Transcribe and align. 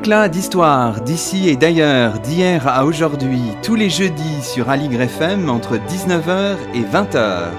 Éclat 0.00 0.30
d'histoire 0.30 1.02
d'ici 1.02 1.50
et 1.50 1.56
d'ailleurs, 1.56 2.20
d'hier 2.20 2.66
à 2.66 2.86
aujourd'hui, 2.86 3.42
tous 3.62 3.74
les 3.74 3.90
jeudis 3.90 4.42
sur 4.42 4.70
Aligre 4.70 5.02
FM 5.02 5.50
entre 5.50 5.76
19h 5.76 6.56
et 6.74 6.80
20h. 6.80 7.50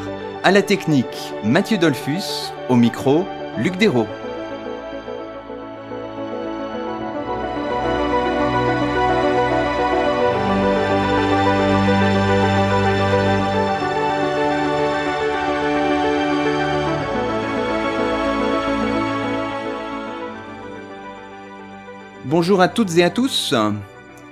À 0.43 0.49
la 0.49 0.63
technique, 0.63 1.33
Mathieu 1.43 1.77
Dolphus, 1.77 2.51
au 2.67 2.75
micro, 2.77 3.27
Luc 3.59 3.77
Dérault. 3.77 4.07
Bonjour 22.41 22.61
à 22.61 22.69
toutes 22.69 22.97
et 22.97 23.03
à 23.03 23.11
tous. 23.11 23.53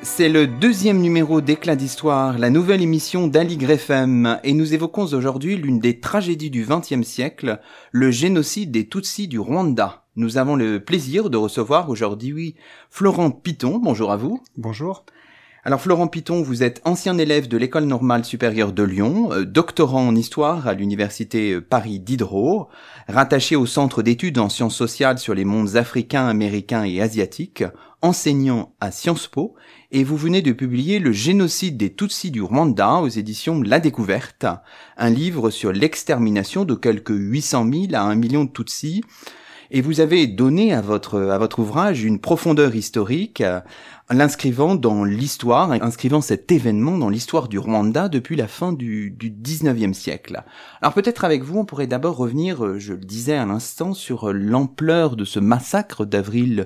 C'est 0.01 0.29
le 0.29 0.47
deuxième 0.47 0.99
numéro 0.99 1.41
d'Éclat 1.41 1.75
d'Histoire, 1.75 2.39
la 2.39 2.49
nouvelle 2.49 2.81
émission 2.81 3.27
d'Aligre 3.27 3.69
FM, 3.69 4.39
et 4.43 4.53
nous 4.53 4.73
évoquons 4.73 5.13
aujourd'hui 5.13 5.57
l'une 5.57 5.77
des 5.77 5.99
tragédies 5.99 6.49
du 6.49 6.65
XXe 6.67 7.07
siècle, 7.07 7.59
le 7.91 8.09
génocide 8.09 8.71
des 8.71 8.89
Tutsis 8.89 9.27
du 9.27 9.37
Rwanda. 9.37 10.05
Nous 10.15 10.39
avons 10.39 10.55
le 10.55 10.83
plaisir 10.83 11.29
de 11.29 11.37
recevoir 11.37 11.87
aujourd'hui 11.91 12.55
Florent 12.89 13.29
Piton. 13.29 13.77
Bonjour 13.77 14.11
à 14.11 14.17
vous. 14.17 14.41
Bonjour. 14.57 15.05
Alors 15.65 15.81
Florent 15.81 16.07
Piton, 16.07 16.41
vous 16.41 16.63
êtes 16.63 16.81
ancien 16.85 17.17
élève 17.17 17.49
de 17.49 17.57
l'école 17.57 17.83
normale 17.83 18.23
supérieure 18.23 18.71
de 18.71 18.81
Lyon, 18.81 19.33
euh, 19.33 19.43
doctorant 19.43 20.07
en 20.07 20.15
histoire 20.15 20.69
à 20.69 20.73
l'université 20.73 21.51
euh, 21.51 21.61
Paris 21.61 21.99
Diderot, 21.99 22.69
rattaché 23.09 23.57
au 23.57 23.65
centre 23.65 24.01
d'études 24.01 24.37
en 24.37 24.47
sciences 24.47 24.77
sociales 24.77 25.19
sur 25.19 25.33
les 25.33 25.43
mondes 25.43 25.75
africains, 25.75 26.27
américains 26.27 26.85
et 26.85 27.01
asiatiques, 27.01 27.65
enseignant 28.01 28.73
à 28.79 28.91
Sciences 28.91 29.27
Po, 29.27 29.55
et 29.91 30.05
vous 30.05 30.15
venez 30.15 30.41
de 30.41 30.53
publier 30.53 30.97
Le 30.97 31.11
génocide 31.11 31.75
des 31.75 31.93
Tutsis 31.93 32.31
du 32.31 32.41
Rwanda 32.41 33.01
aux 33.01 33.09
éditions 33.09 33.61
La 33.61 33.81
Découverte, 33.81 34.45
un 34.95 35.09
livre 35.09 35.49
sur 35.49 35.73
l'extermination 35.73 36.63
de 36.63 36.73
quelques 36.73 37.09
800 37.09 37.69
000 37.69 37.85
à 37.95 38.03
1 38.03 38.15
million 38.15 38.45
de 38.45 38.51
Tutsis, 38.51 39.03
et 39.71 39.81
vous 39.81 39.99
avez 39.99 40.25
donné 40.25 40.73
à 40.73 40.81
votre, 40.81 41.19
à 41.19 41.37
votre 41.37 41.59
ouvrage 41.59 42.03
une 42.03 42.19
profondeur 42.19 42.75
historique 42.75 43.43
l'inscrivant 44.11 44.75
dans 44.75 45.03
l'histoire, 45.03 45.71
inscrivant 45.71 46.21
cet 46.21 46.51
événement 46.51 46.97
dans 46.97 47.09
l'histoire 47.09 47.47
du 47.47 47.59
Rwanda 47.59 48.09
depuis 48.09 48.35
la 48.35 48.47
fin 48.47 48.73
du, 48.73 49.11
du 49.11 49.29
19e 49.29 49.93
siècle. 49.93 50.41
Alors 50.81 50.93
peut-être 50.93 51.25
avec 51.25 51.43
vous, 51.43 51.59
on 51.59 51.65
pourrait 51.65 51.85
d'abord 51.87 52.17
revenir, 52.17 52.65
euh, 52.65 52.79
je 52.79 52.93
le 52.93 52.99
disais 52.99 53.35
à 53.35 53.45
l'instant, 53.45 53.93
sur 53.93 54.29
euh, 54.29 54.33
l'ampleur 54.33 55.15
de 55.15 55.25
ce 55.25 55.39
massacre 55.39 56.05
d'avril 56.05 56.65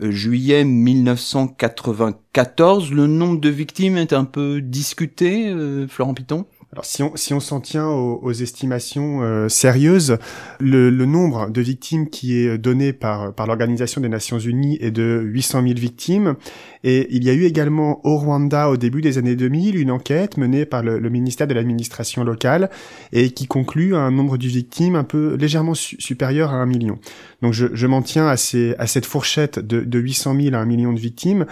euh, 0.00 0.12
juillet 0.12 0.64
1994. 0.64 2.92
Le 2.92 3.08
nombre 3.08 3.40
de 3.40 3.48
victimes 3.48 3.96
est 3.96 4.12
un 4.12 4.24
peu 4.24 4.60
discuté, 4.60 5.52
Florent 5.88 6.14
Piton? 6.14 6.46
Alors 6.74 6.84
si 6.84 7.04
on 7.04 7.14
si 7.14 7.32
on 7.32 7.38
s'en 7.38 7.60
tient 7.60 7.86
aux, 7.86 8.32
estimations 8.32 9.22
euh, 9.22 9.48
sérieuses, 9.48 10.18
le, 10.58 10.90
nombre 10.90 11.48
de 11.48 11.60
victimes 11.60 12.10
qui 12.10 12.36
est 12.36 12.58
donné 12.58 12.92
par 12.92 13.32
par 13.32 13.46
l'Organisation 13.46 14.00
des 14.00 14.08
Nations 14.08 14.40
Unies 14.40 14.76
est 14.80 14.90
de 14.90 15.22
800 15.24 15.62
000 15.62 15.74
victimes. 15.74 16.34
Et 16.82 17.06
il 17.14 17.22
y 17.22 17.30
a 17.30 17.32
eu 17.32 17.44
également 17.44 18.04
au 18.04 18.16
Rwanda 18.16 18.70
au 18.70 18.76
début 18.76 19.02
des 19.02 19.18
années 19.18 19.36
2000 19.36 19.78
une 19.78 19.92
enquête 19.92 20.36
menée 20.36 20.66
par 20.66 20.82
le, 20.82 20.98
ministère 21.08 21.46
de 21.46 21.54
l'administration 21.54 22.24
locale 22.24 22.70
et 23.12 23.30
qui 23.30 23.46
conclut 23.46 23.94
un 23.94 24.10
nombre 24.10 24.36
de 24.36 24.48
victimes 24.48 24.96
un 24.96 25.04
peu 25.04 25.36
légèrement 25.36 25.74
supérieur 25.74 26.50
à 26.50 26.56
un 26.56 26.66
million. 26.66 26.98
Donc 27.40 27.52
je, 27.52 27.68
je 27.72 27.86
m'en 27.86 28.02
tiens 28.02 28.26
à, 28.26 28.36
ces, 28.36 28.74
à 28.80 28.88
cette 28.88 29.06
fourchette 29.06 29.60
de, 29.60 29.80
de 29.80 29.98
800 30.00 30.34
000 30.40 30.56
à 30.56 30.58
un 30.58 30.66
million 30.66 30.92
de 30.92 30.98
victimes 30.98 31.46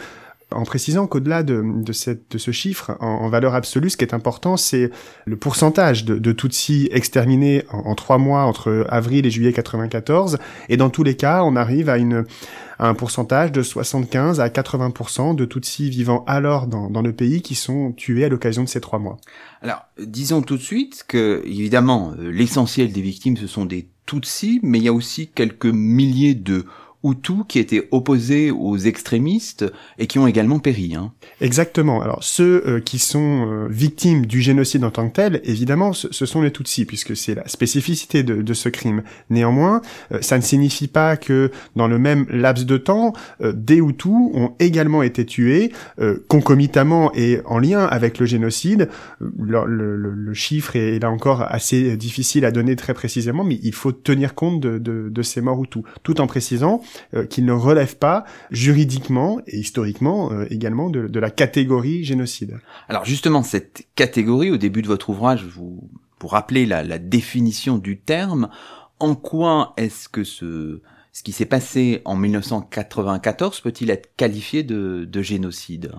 en 0.54 0.64
précisant 0.64 1.06
qu'au-delà 1.06 1.42
de, 1.42 1.62
ce 1.92 2.50
chiffre, 2.50 2.96
en, 3.00 3.28
valeur 3.28 3.54
absolue, 3.54 3.90
ce 3.90 3.96
qui 3.96 4.04
est 4.04 4.14
important, 4.14 4.56
c'est 4.56 4.90
le 5.24 5.36
pourcentage 5.36 6.04
de, 6.04 6.18
de 6.18 6.32
Tutsis 6.32 6.88
exterminés 6.92 7.64
en, 7.70 7.94
trois 7.94 8.18
mois 8.18 8.44
entre 8.44 8.86
avril 8.88 9.26
et 9.26 9.30
juillet 9.30 9.52
94. 9.52 10.38
Et 10.68 10.76
dans 10.76 10.90
tous 10.90 11.02
les 11.02 11.16
cas, 11.16 11.42
on 11.44 11.56
arrive 11.56 11.88
à 11.88 11.96
un 12.78 12.94
pourcentage 12.94 13.52
de 13.52 13.62
75 13.62 14.40
à 14.40 14.48
80% 14.48 15.34
de 15.34 15.44
Tutsis 15.44 15.90
vivant 15.90 16.24
alors 16.26 16.66
dans, 16.66 16.90
dans 16.90 17.02
le 17.02 17.12
pays 17.12 17.42
qui 17.42 17.54
sont 17.54 17.92
tués 17.92 18.24
à 18.24 18.28
l'occasion 18.28 18.64
de 18.64 18.68
ces 18.68 18.80
trois 18.80 18.98
mois. 18.98 19.18
Alors, 19.62 19.84
disons 19.98 20.42
tout 20.42 20.56
de 20.56 20.62
suite 20.62 21.04
que, 21.06 21.42
évidemment, 21.44 22.12
euh, 22.18 22.30
l'essentiel 22.30 22.92
des 22.92 23.00
victimes, 23.00 23.36
ce 23.36 23.46
sont 23.46 23.64
des 23.64 23.88
Tutsis, 24.06 24.58
mais 24.62 24.78
il 24.78 24.84
y 24.84 24.88
a 24.88 24.92
aussi 24.92 25.28
quelques 25.28 25.66
milliers 25.66 26.34
de 26.34 26.66
Hutus 27.04 27.44
qui 27.48 27.58
étaient 27.58 27.88
opposés 27.90 28.50
aux 28.50 28.76
extrémistes 28.76 29.64
et 29.98 30.06
qui 30.06 30.18
ont 30.18 30.26
également 30.26 30.58
péri. 30.58 30.94
Hein. 30.94 31.12
Exactement. 31.40 32.00
Alors 32.00 32.22
ceux 32.22 32.62
euh, 32.66 32.80
qui 32.80 32.98
sont 32.98 33.48
euh, 33.48 33.66
victimes 33.68 34.26
du 34.26 34.40
génocide 34.40 34.84
en 34.84 34.90
tant 34.90 35.08
que 35.08 35.14
tel, 35.14 35.40
évidemment, 35.44 35.92
ce, 35.92 36.26
sont 36.26 36.42
les 36.42 36.52
Tutsis, 36.52 36.84
puisque 36.84 37.16
c'est 37.16 37.34
la 37.34 37.46
spécificité 37.48 38.22
de, 38.22 38.54
ce 38.54 38.68
crime. 38.68 39.02
Néanmoins, 39.30 39.80
euh, 40.12 40.18
ça 40.20 40.36
ne 40.36 40.42
signifie 40.42 40.88
pas 40.88 41.16
que 41.16 41.50
dans 41.74 41.88
le 41.88 41.98
même 41.98 42.26
laps 42.28 42.66
de 42.66 42.76
temps, 42.76 43.12
des 43.42 43.78
Hutus 43.78 44.12
ont 44.34 44.52
également 44.58 45.02
été 45.02 45.24
tués 45.24 45.72
concomitamment 46.28 47.12
et 47.14 47.40
en 47.44 47.58
lien 47.58 47.84
avec 47.84 48.18
le 48.18 48.26
génocide. 48.26 48.88
Le, 49.20 50.32
chiffre 50.34 50.76
est 50.76 50.98
là 50.98 51.10
encore 51.10 51.42
assez 51.42 51.96
difficile 51.96 52.44
à 52.44 52.50
donner 52.50 52.76
très 52.76 52.94
précisément, 52.94 53.44
mais 53.44 53.58
il 53.62 53.74
faut 53.74 53.92
tenir 53.92 54.34
compte 54.34 54.60
de, 54.60 54.78
de, 54.78 55.08
de 55.10 55.22
ces 55.22 55.40
morts 55.40 55.62
Hutus, 55.62 55.82
tout 56.02 56.20
en 56.20 56.26
précisant 56.26 56.82
euh, 57.14 57.26
qu'il 57.26 57.44
ne 57.44 57.52
relève 57.52 57.96
pas 57.96 58.24
juridiquement 58.50 59.40
et 59.46 59.58
historiquement 59.58 60.32
euh, 60.32 60.46
également 60.50 60.90
de, 60.90 61.08
de, 61.08 61.20
la 61.20 61.30
catégorie 61.30 62.04
génocide. 62.04 62.60
Alors 62.88 63.04
justement, 63.04 63.42
cette 63.42 63.86
catégorie, 63.94 64.50
au 64.50 64.56
début 64.56 64.82
de 64.82 64.88
votre 64.88 65.10
ouvrage, 65.10 65.44
vous, 65.44 65.90
pour 66.18 66.32
rappeler 66.32 66.66
la, 66.66 66.82
la 66.82 66.98
définition 66.98 67.78
du 67.78 67.98
terme, 67.98 68.48
en 68.98 69.14
quoi 69.14 69.74
est-ce 69.76 70.08
que 70.08 70.24
ce, 70.24 70.80
ce 71.12 71.22
qui 71.22 71.32
s'est 71.32 71.46
passé 71.46 72.02
en 72.04 72.16
1994 72.16 73.60
peut-il 73.60 73.90
être 73.90 74.14
qualifié 74.16 74.62
de, 74.62 75.04
de 75.04 75.22
génocide? 75.22 75.92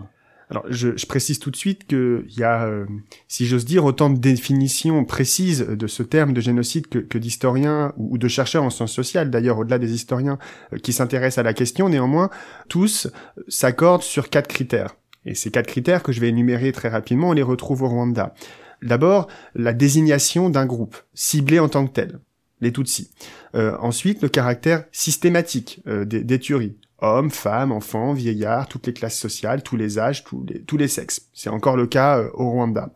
Alors, 0.50 0.66
je, 0.70 0.90
précise 1.06 1.40
tout 1.40 1.52
de 1.52 1.56
suite 1.56 1.88
qu'il 1.88 2.26
y 2.38 2.44
a, 2.44 2.66
euh, 2.66 2.86
si 3.28 3.46
j'ose 3.46 3.66
dire, 3.66 3.86
autant 3.86 4.09
de 4.09 4.20
définitions 4.20 5.06
précises 5.06 5.62
de 5.62 5.88
ce 5.88 6.04
terme 6.04 6.34
de 6.34 6.42
génocide 6.42 6.88
que, 6.88 7.18
d'historiens 7.18 7.94
ou, 7.98 8.18
de 8.18 8.28
chercheurs 8.28 8.64
en 8.64 8.70
sciences 8.70 8.92
sociales, 8.92 9.30
d'ailleurs, 9.30 9.59
au-delà 9.59 9.80
des 9.80 9.94
historiens 9.94 10.38
euh, 10.74 10.78
qui 10.78 10.94
s'intéressent 10.94 11.40
à 11.40 11.44
la 11.44 11.53
question. 11.53 11.90
Néanmoins, 11.90 12.30
tous 12.70 13.08
s'accordent 13.48 14.03
sur 14.03 14.30
quatre 14.30 14.48
critères. 14.48 14.96
Et 15.26 15.36
ces 15.36 15.52
quatre 15.52 15.68
critères 15.68 16.03
que 16.03 16.12
je 16.12 16.20
vais 16.20 16.30
énumérer 16.30 16.72
très 16.72 16.90
rapidement, 16.90 17.30
on 17.30 17.34
les 17.34 17.44
retrouve 17.44 17.84
au 17.84 17.88
Rwanda. 17.88 18.34
D'abord, 18.82 19.28
la 19.56 19.74
désignation 19.74 20.50
d'un 20.50 20.66
groupe, 20.66 20.98
ciblé 21.14 21.59
en 21.59 21.70
tant 21.70 21.88
que 21.88 21.94
tel, 21.94 22.20
les 22.63 22.72
Tutsis. 22.72 23.12
Euh, 23.56 23.78
ensuite, 23.79 24.22
le 24.22 24.29
caractère 24.29 24.85
systématique 24.91 25.81
des, 25.85 26.24
des 26.24 26.40
tueries 26.40 26.75
hommes, 27.03 27.29
femmes, 27.29 27.72
enfants, 27.72 28.13
vieillards, 28.13 28.68
toutes 28.68 28.88
les 28.88 28.94
classes 28.94 29.19
sociales, 29.19 29.62
tous 29.62 29.75
les 29.75 30.00
âges, 30.00 30.24
tous 30.24 30.78
les, 30.78 30.88
sexes. 30.88 31.28
C'est 31.34 31.50
encore 31.50 31.75
le 31.75 31.85
cas 31.85 32.19
euh, 32.19 32.29
au 32.34 32.50
Rwanda. 32.50 32.91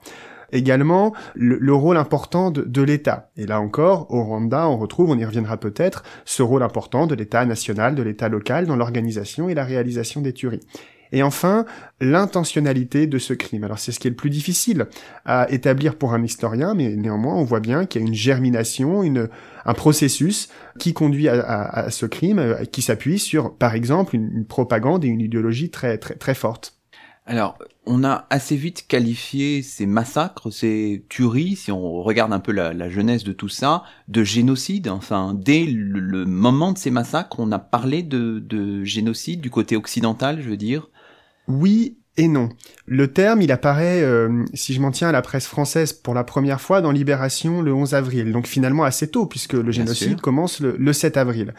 Également, 0.53 1.13
le, 1.35 1.73
rôle 1.73 1.97
important 1.97 2.51
de 2.51 2.81
l'État. 2.81 3.31
Et 3.35 3.45
là 3.45 3.59
encore, 3.59 4.07
au 4.13 4.23
Rwanda, 4.23 4.69
on 4.69 4.77
retrouve, 4.77 5.09
on 5.09 5.17
y 5.17 5.25
reviendra 5.25 5.57
peut-être, 5.57 6.03
ce 6.23 6.41
rôle 6.41 6.63
important 6.63 7.05
de 7.05 7.15
l'État 7.15 7.45
national, 7.45 7.95
de 7.95 8.01
l'État 8.01 8.29
local 8.29 8.65
dans 8.65 8.77
l'organisation 8.77 9.49
et 9.49 9.53
la 9.53 9.65
réalisation 9.65 10.21
des 10.21 10.31
tueries. 10.31 10.61
Et 11.11 11.23
enfin, 11.23 11.65
l'intentionnalité 11.99 13.07
de 13.07 13.17
ce 13.17 13.33
crime. 13.33 13.63
Alors 13.63 13.79
c'est 13.79 13.91
ce 13.91 13.99
qui 13.99 14.07
est 14.07 14.11
le 14.11 14.15
plus 14.15 14.29
difficile 14.29 14.87
à 15.25 15.49
établir 15.51 15.95
pour 15.95 16.13
un 16.13 16.23
historien, 16.23 16.73
mais 16.73 16.95
néanmoins 16.95 17.35
on 17.35 17.43
voit 17.43 17.59
bien 17.59 17.85
qu'il 17.85 18.01
y 18.01 18.03
a 18.03 18.07
une 18.07 18.13
germination, 18.13 19.03
une, 19.03 19.29
un 19.65 19.73
processus 19.73 20.49
qui 20.79 20.93
conduit 20.93 21.27
à, 21.27 21.87
ce 21.89 22.05
crime, 22.05 22.39
euh, 22.39 22.65
qui 22.65 22.81
s'appuie 22.81 23.19
sur, 23.19 23.55
par 23.55 23.75
exemple, 23.75 24.15
une, 24.15 24.45
propagande 24.45 25.03
et 25.03 25.07
une 25.07 25.21
idéologie 25.21 25.69
très 25.69 25.97
très 25.97 26.15
très 26.15 26.33
forte. 26.33 26.77
Alors, 27.25 27.59
on 27.85 28.05
a 28.05 28.25
assez 28.29 28.55
vite 28.55 28.87
qualifié 28.87 29.61
ces 29.61 29.85
massacres, 29.85 30.49
ces 30.49 31.05
tueries, 31.09 31.57
si 31.57 31.73
on 31.73 32.01
regarde 32.01 32.31
un 32.31 32.39
peu 32.39 32.53
la, 32.53 32.89
jeunesse 32.89 33.25
de 33.25 33.33
tout 33.33 33.49
ça, 33.49 33.83
de 34.07 34.23
génocide. 34.23 34.87
Enfin, 34.87 35.33
dès 35.37 35.65
le, 35.65 36.25
moment 36.25 36.71
de 36.71 36.77
ces 36.77 36.89
massacres, 36.89 37.37
on 37.39 37.51
a 37.51 37.59
parlé 37.59 38.01
de, 38.01 38.39
de 38.39 38.85
génocide 38.85 39.41
du 39.41 39.49
côté 39.49 39.75
occidental, 39.75 40.41
je 40.41 40.49
veux 40.49 40.57
dire. 40.57 40.87
Oui 41.47 41.97
et 42.19 42.27
non. 42.27 42.49
Le 42.87 43.07
terme, 43.07 43.43
il 43.43 43.51
apparaît, 43.51 44.01
euh, 44.01 44.43
si 44.55 44.73
je 44.73 44.81
m'en 44.81 44.89
tiens 44.89 45.09
à 45.09 45.11
la 45.11 45.21
presse 45.21 45.45
française, 45.45 45.93
pour 45.93 46.15
la 46.15 46.23
première 46.23 46.59
fois 46.59 46.81
dans 46.81 46.91
Libération 46.91 47.61
le 47.61 47.71
11 47.71 47.93
avril, 47.93 48.31
donc 48.31 48.47
finalement 48.47 48.83
assez 48.83 49.07
tôt, 49.07 49.27
puisque 49.27 49.53
le 49.53 49.71
génocide 49.71 50.19
commence 50.19 50.59
le, 50.59 50.93
7 50.93 51.15
avril. 51.15 51.53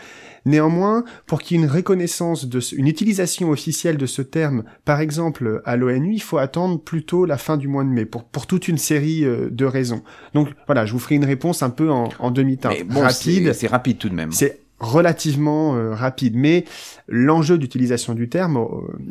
Néanmoins, 0.46 1.04
pour 1.26 1.40
qu'il 1.40 1.56
y 1.56 1.60
ait 1.60 1.64
une 1.64 1.70
reconnaissance, 1.70 2.46
de 2.46 2.60
une 2.74 2.88
utilisation 2.88 3.50
officielle 3.50 3.98
de 3.98 4.06
ce 4.06 4.20
terme, 4.20 4.64
par 4.84 5.00
exemple 5.00 5.62
à 5.64 5.76
l'ONU, 5.76 6.14
il 6.14 6.22
faut 6.22 6.38
attendre 6.38 6.80
plutôt 6.80 7.24
la 7.24 7.38
fin 7.38 7.56
du 7.56 7.68
mois 7.68 7.84
de 7.84 7.90
mai, 7.90 8.04
pour, 8.04 8.24
pour 8.24 8.48
toute 8.48 8.66
une 8.66 8.78
série 8.78 9.24
euh, 9.24 9.48
de 9.50 9.64
raisons. 9.64 10.02
Donc 10.34 10.48
voilà, 10.66 10.86
je 10.86 10.92
vous 10.92 10.98
ferai 10.98 11.14
une 11.14 11.24
réponse 11.24 11.62
un 11.62 11.70
peu 11.70 11.90
en, 11.90 12.08
en 12.18 12.30
demi-teinte. 12.32 12.74
rapide. 12.90 13.52
C'est 13.52 13.68
rapide 13.68 13.98
tout 13.98 14.08
de 14.08 14.14
même. 14.14 14.32
C'est 14.32 14.58
relativement 14.80 15.76
euh, 15.76 15.94
rapide. 15.94 16.36
Mais 16.36 16.64
l'enjeu 17.08 17.58
d'utilisation 17.58 18.14
du 18.14 18.28
terme 18.28 18.56
euh, 18.56 18.66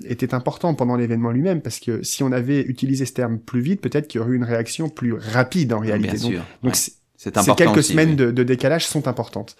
était 0.05 0.33
important 0.33 0.73
pendant 0.73 0.95
l'événement 0.95 1.31
lui-même, 1.31 1.61
parce 1.61 1.79
que 1.79 2.03
si 2.03 2.23
on 2.23 2.31
avait 2.31 2.61
utilisé 2.61 3.05
ce 3.05 3.13
terme 3.13 3.39
plus 3.39 3.61
vite, 3.61 3.81
peut-être 3.81 4.07
qu'il 4.07 4.19
y 4.19 4.21
aurait 4.21 4.31
eu 4.31 4.35
une 4.35 4.43
réaction 4.43 4.89
plus 4.89 5.13
rapide 5.13 5.73
en 5.73 5.79
réalité. 5.79 6.17
Bien 6.29 6.45
donc, 6.63 6.75
ces 6.75 7.55
quelques 7.55 7.83
semaines 7.83 8.15
de, 8.15 8.31
de 8.31 8.43
décalage 8.43 8.85
sont 8.85 9.07
importantes. 9.07 9.55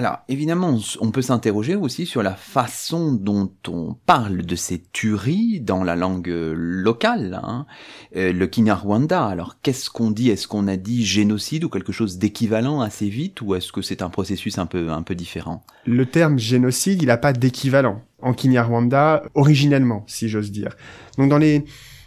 Alors, 0.00 0.20
évidemment, 0.28 0.78
on 1.02 1.10
peut 1.10 1.20
s'interroger 1.20 1.76
aussi 1.76 2.06
sur 2.06 2.22
la 2.22 2.32
façon 2.32 3.12
dont 3.12 3.52
on 3.68 3.92
parle 4.06 4.46
de 4.46 4.56
ces 4.56 4.80
tueries 4.80 5.60
dans 5.60 5.84
la 5.84 5.94
langue 5.94 6.32
locale, 6.32 7.38
hein. 7.44 7.66
euh, 8.16 8.32
le 8.32 8.46
Kinyarwanda. 8.46 9.26
Alors, 9.26 9.56
qu'est-ce 9.60 9.90
qu'on 9.90 10.10
dit? 10.10 10.30
Est-ce 10.30 10.48
qu'on 10.48 10.68
a 10.68 10.78
dit 10.78 11.04
génocide 11.04 11.64
ou 11.64 11.68
quelque 11.68 11.92
chose 11.92 12.16
d'équivalent 12.16 12.80
assez 12.80 13.10
vite, 13.10 13.42
ou 13.42 13.54
est-ce 13.54 13.72
que 13.72 13.82
c'est 13.82 14.00
un 14.00 14.08
processus 14.08 14.56
un 14.56 14.64
peu, 14.64 14.88
un 14.90 15.02
peu 15.02 15.14
différent? 15.14 15.66
Le 15.84 16.06
terme 16.06 16.38
génocide, 16.38 17.02
il 17.02 17.08
n'a 17.08 17.18
pas 17.18 17.34
d'équivalent 17.34 18.00
en 18.22 18.32
Kinyarwanda 18.32 19.24
originellement, 19.34 20.04
si 20.06 20.30
j'ose 20.30 20.50
dire. 20.50 20.76
Donc, 21.18 21.28
dans 21.28 21.36
les 21.36 21.66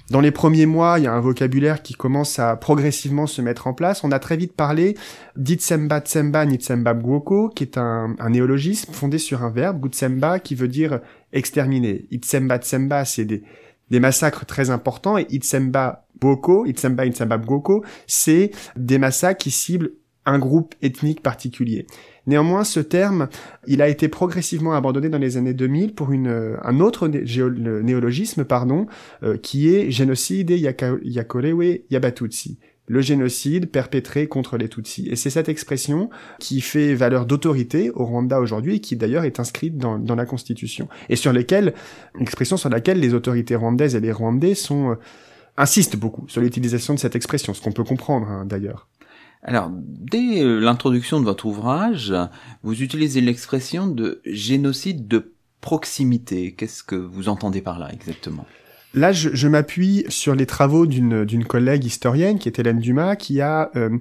dans 0.09 0.19
les 0.19 0.31
premiers 0.31 0.65
mois, 0.65 1.00
il 1.00 1.05
y 1.05 1.07
a 1.07 1.13
un 1.13 1.19
vocabulaire 1.21 1.81
qui 1.81 1.94
commence 1.94 2.38
à 2.38 2.55
progressivement 2.57 3.25
se 3.25 3.41
mettre 3.41 3.67
en 3.67 3.73
place. 3.73 4.03
On 4.03 4.11
a 4.11 4.19
très 4.19 4.35
vite 4.35 4.53
parlé 4.53 4.97
d'Itsemba 5.38 6.01
Tsemba 6.01 6.45
Nitsemba 6.45 6.94
Bwoko, 6.94 7.50
qui 7.50 7.63
est 7.63 7.77
un, 7.77 8.15
néologisme 8.29 8.91
fondé 8.91 9.17
sur 9.17 9.44
un 9.44 9.50
verbe, 9.50 9.79
Gutsemba, 9.79 10.39
qui 10.39 10.55
veut 10.55 10.67
dire 10.67 11.00
exterminer. 11.31 12.05
Itsemba 12.11 12.57
Tsemba, 12.57 13.05
c'est 13.05 13.25
des, 13.25 13.44
massacres 14.00 14.45
très 14.45 14.71
importants, 14.71 15.17
et 15.17 15.25
Itsemba 15.29 16.05
Bwoko, 16.19 16.65
Itsemba 16.65 17.05
Itsemba 17.05 17.38
Bwoko, 17.38 17.83
c'est 18.05 18.51
des 18.75 18.97
massacres 18.97 19.41
qui 19.41 19.51
ciblent 19.51 19.94
un 20.25 20.38
groupe 20.38 20.75
ethnique 20.81 21.21
particulier. 21.21 21.88
Néanmoins, 22.25 22.63
ce 22.63 22.79
terme, 22.79 23.27
il 23.67 23.81
a 23.81 23.89
été 23.89 24.07
progressivement 24.07 24.73
abandonné 24.73 25.09
dans 25.09 25.17
les 25.17 25.37
années 25.37 25.53
2000 25.53 25.93
pour 25.93 26.11
une, 26.11 26.27
euh, 26.27 26.55
un 26.63 26.79
autre 26.79 27.07
néologisme, 27.07 28.45
pardon, 28.45 28.87
euh, 29.23 29.37
qui 29.37 29.73
est 29.73 29.91
génocide 29.91 30.49
Yakorewe 30.51 31.81
Yabatutsi 31.89 32.59
le 32.87 33.01
génocide 33.01 33.71
perpétré 33.71 34.27
contre 34.27 34.57
les 34.57 34.67
Tutsis. 34.67 35.07
Et 35.09 35.15
c'est 35.15 35.29
cette 35.29 35.47
expression 35.47 36.09
qui 36.39 36.59
fait 36.59 36.93
valeur 36.95 37.25
d'autorité 37.25 37.91
au 37.91 38.03
Rwanda 38.03 38.41
aujourd'hui 38.41 38.75
et 38.75 38.79
qui 38.81 38.97
d'ailleurs 38.97 39.23
est 39.23 39.39
inscrite 39.39 39.77
dans, 39.77 39.97
dans, 39.97 40.15
la 40.15 40.25
Constitution. 40.25 40.89
Et 41.07 41.15
sur 41.15 41.31
lesquelles, 41.31 41.73
expression 42.19 42.57
sur 42.57 42.69
laquelle 42.69 42.99
les 42.99 43.13
autorités 43.13 43.55
rwandaises 43.55 43.95
et 43.95 44.01
les 44.01 44.11
Rwandais 44.11 44.53
sont, 44.53 44.91
euh, 44.91 44.95
insistent 45.57 45.95
beaucoup 45.95 46.27
sur 46.27 46.41
l'utilisation 46.41 46.93
de 46.93 46.99
cette 46.99 47.15
expression, 47.15 47.53
ce 47.53 47.61
qu'on 47.61 47.71
peut 47.71 47.83
comprendre 47.83 48.27
hein, 48.27 48.45
d'ailleurs. 48.45 48.87
Alors, 49.43 49.69
dès 49.71 50.41
euh, 50.41 50.59
l'introduction 50.59 51.19
de 51.19 51.25
votre 51.25 51.45
ouvrage, 51.45 52.13
vous 52.63 52.81
utilisez 52.81 53.21
l'expression 53.21 53.87
de 53.87 54.21
génocide 54.25 55.07
de 55.07 55.33
proximité. 55.59 56.53
Qu'est-ce 56.53 56.83
que 56.83 56.95
vous 56.95 57.29
entendez 57.29 57.61
par 57.61 57.77
là 57.77 57.89
exactement? 57.91 58.45
Là, 58.95 59.11
je, 59.11 59.47
m'appuie 59.47 60.05
sur 60.07 60.35
les 60.35 60.45
travaux 60.45 60.85
d'une 60.85 61.45
collègue 61.45 61.83
historienne, 61.83 62.37
qui 62.37 62.47
est 62.47 62.59
Hélène 62.59 62.77
Dumas, 62.77 63.15
qui 63.15 63.41
a 63.41 63.71
euh, 63.75 63.97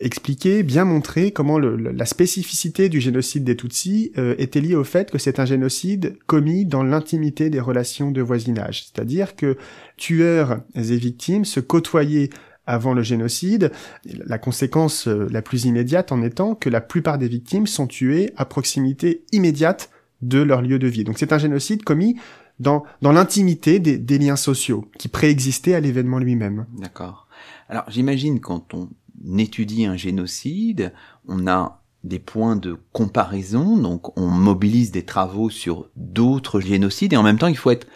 expliqué, 0.00 0.62
bien 0.62 0.84
montré 0.84 1.30
comment 1.30 1.58
la 1.58 2.04
spécificité 2.04 2.90
du 2.90 3.00
génocide 3.00 3.44
des 3.44 3.56
Tutsis 3.56 4.12
euh, 4.18 4.34
était 4.36 4.60
liée 4.60 4.74
au 4.74 4.84
fait 4.84 5.10
que 5.10 5.16
c'est 5.16 5.40
un 5.40 5.46
génocide 5.46 6.18
commis 6.26 6.66
dans 6.66 6.82
l'intimité 6.82 7.48
des 7.48 7.60
relations 7.60 8.10
de 8.10 8.20
voisinage. 8.20 8.84
C'est-à-dire 8.84 9.34
que 9.34 9.56
tueurs 9.96 10.60
et 10.74 10.82
victimes 10.82 11.46
se 11.46 11.60
côtoyaient 11.60 12.28
avant 12.66 12.94
le 12.94 13.02
génocide, 13.02 13.72
la 14.04 14.38
conséquence 14.38 15.06
euh, 15.08 15.28
la 15.30 15.42
plus 15.42 15.64
immédiate 15.64 16.12
en 16.12 16.22
étant 16.22 16.54
que 16.54 16.70
la 16.70 16.80
plupart 16.80 17.18
des 17.18 17.28
victimes 17.28 17.66
sont 17.66 17.86
tuées 17.86 18.32
à 18.36 18.44
proximité 18.44 19.24
immédiate 19.32 19.90
de 20.22 20.40
leur 20.40 20.62
lieu 20.62 20.78
de 20.78 20.86
vie. 20.86 21.04
Donc 21.04 21.18
c'est 21.18 21.32
un 21.32 21.38
génocide 21.38 21.84
commis 21.84 22.16
dans, 22.60 22.84
dans 23.02 23.12
l'intimité 23.12 23.78
des, 23.80 23.98
des, 23.98 24.18
liens 24.18 24.36
sociaux 24.36 24.88
qui 24.98 25.08
préexistaient 25.08 25.74
à 25.74 25.80
l'événement 25.80 26.18
lui-même. 26.18 26.66
D'accord. 26.78 27.28
Alors 27.68 27.84
j'imagine 27.88 28.40
quand 28.40 28.74
on 28.74 28.88
étudie 29.36 29.86
un 29.86 29.96
génocide, 29.96 30.92
on 31.28 31.46
a 31.46 31.82
des 32.04 32.18
points 32.18 32.56
de 32.56 32.78
comparaison, 32.92 33.78
donc 33.78 34.16
on 34.18 34.26
mobilise 34.26 34.90
des 34.92 35.04
travaux 35.04 35.50
sur 35.50 35.88
d'autres 35.96 36.60
génocides 36.60 37.14
et 37.14 37.16
en 37.16 37.22
même 37.22 37.38
temps 37.38 37.46
il 37.46 37.56
faut 37.56 37.70
être 37.70 37.86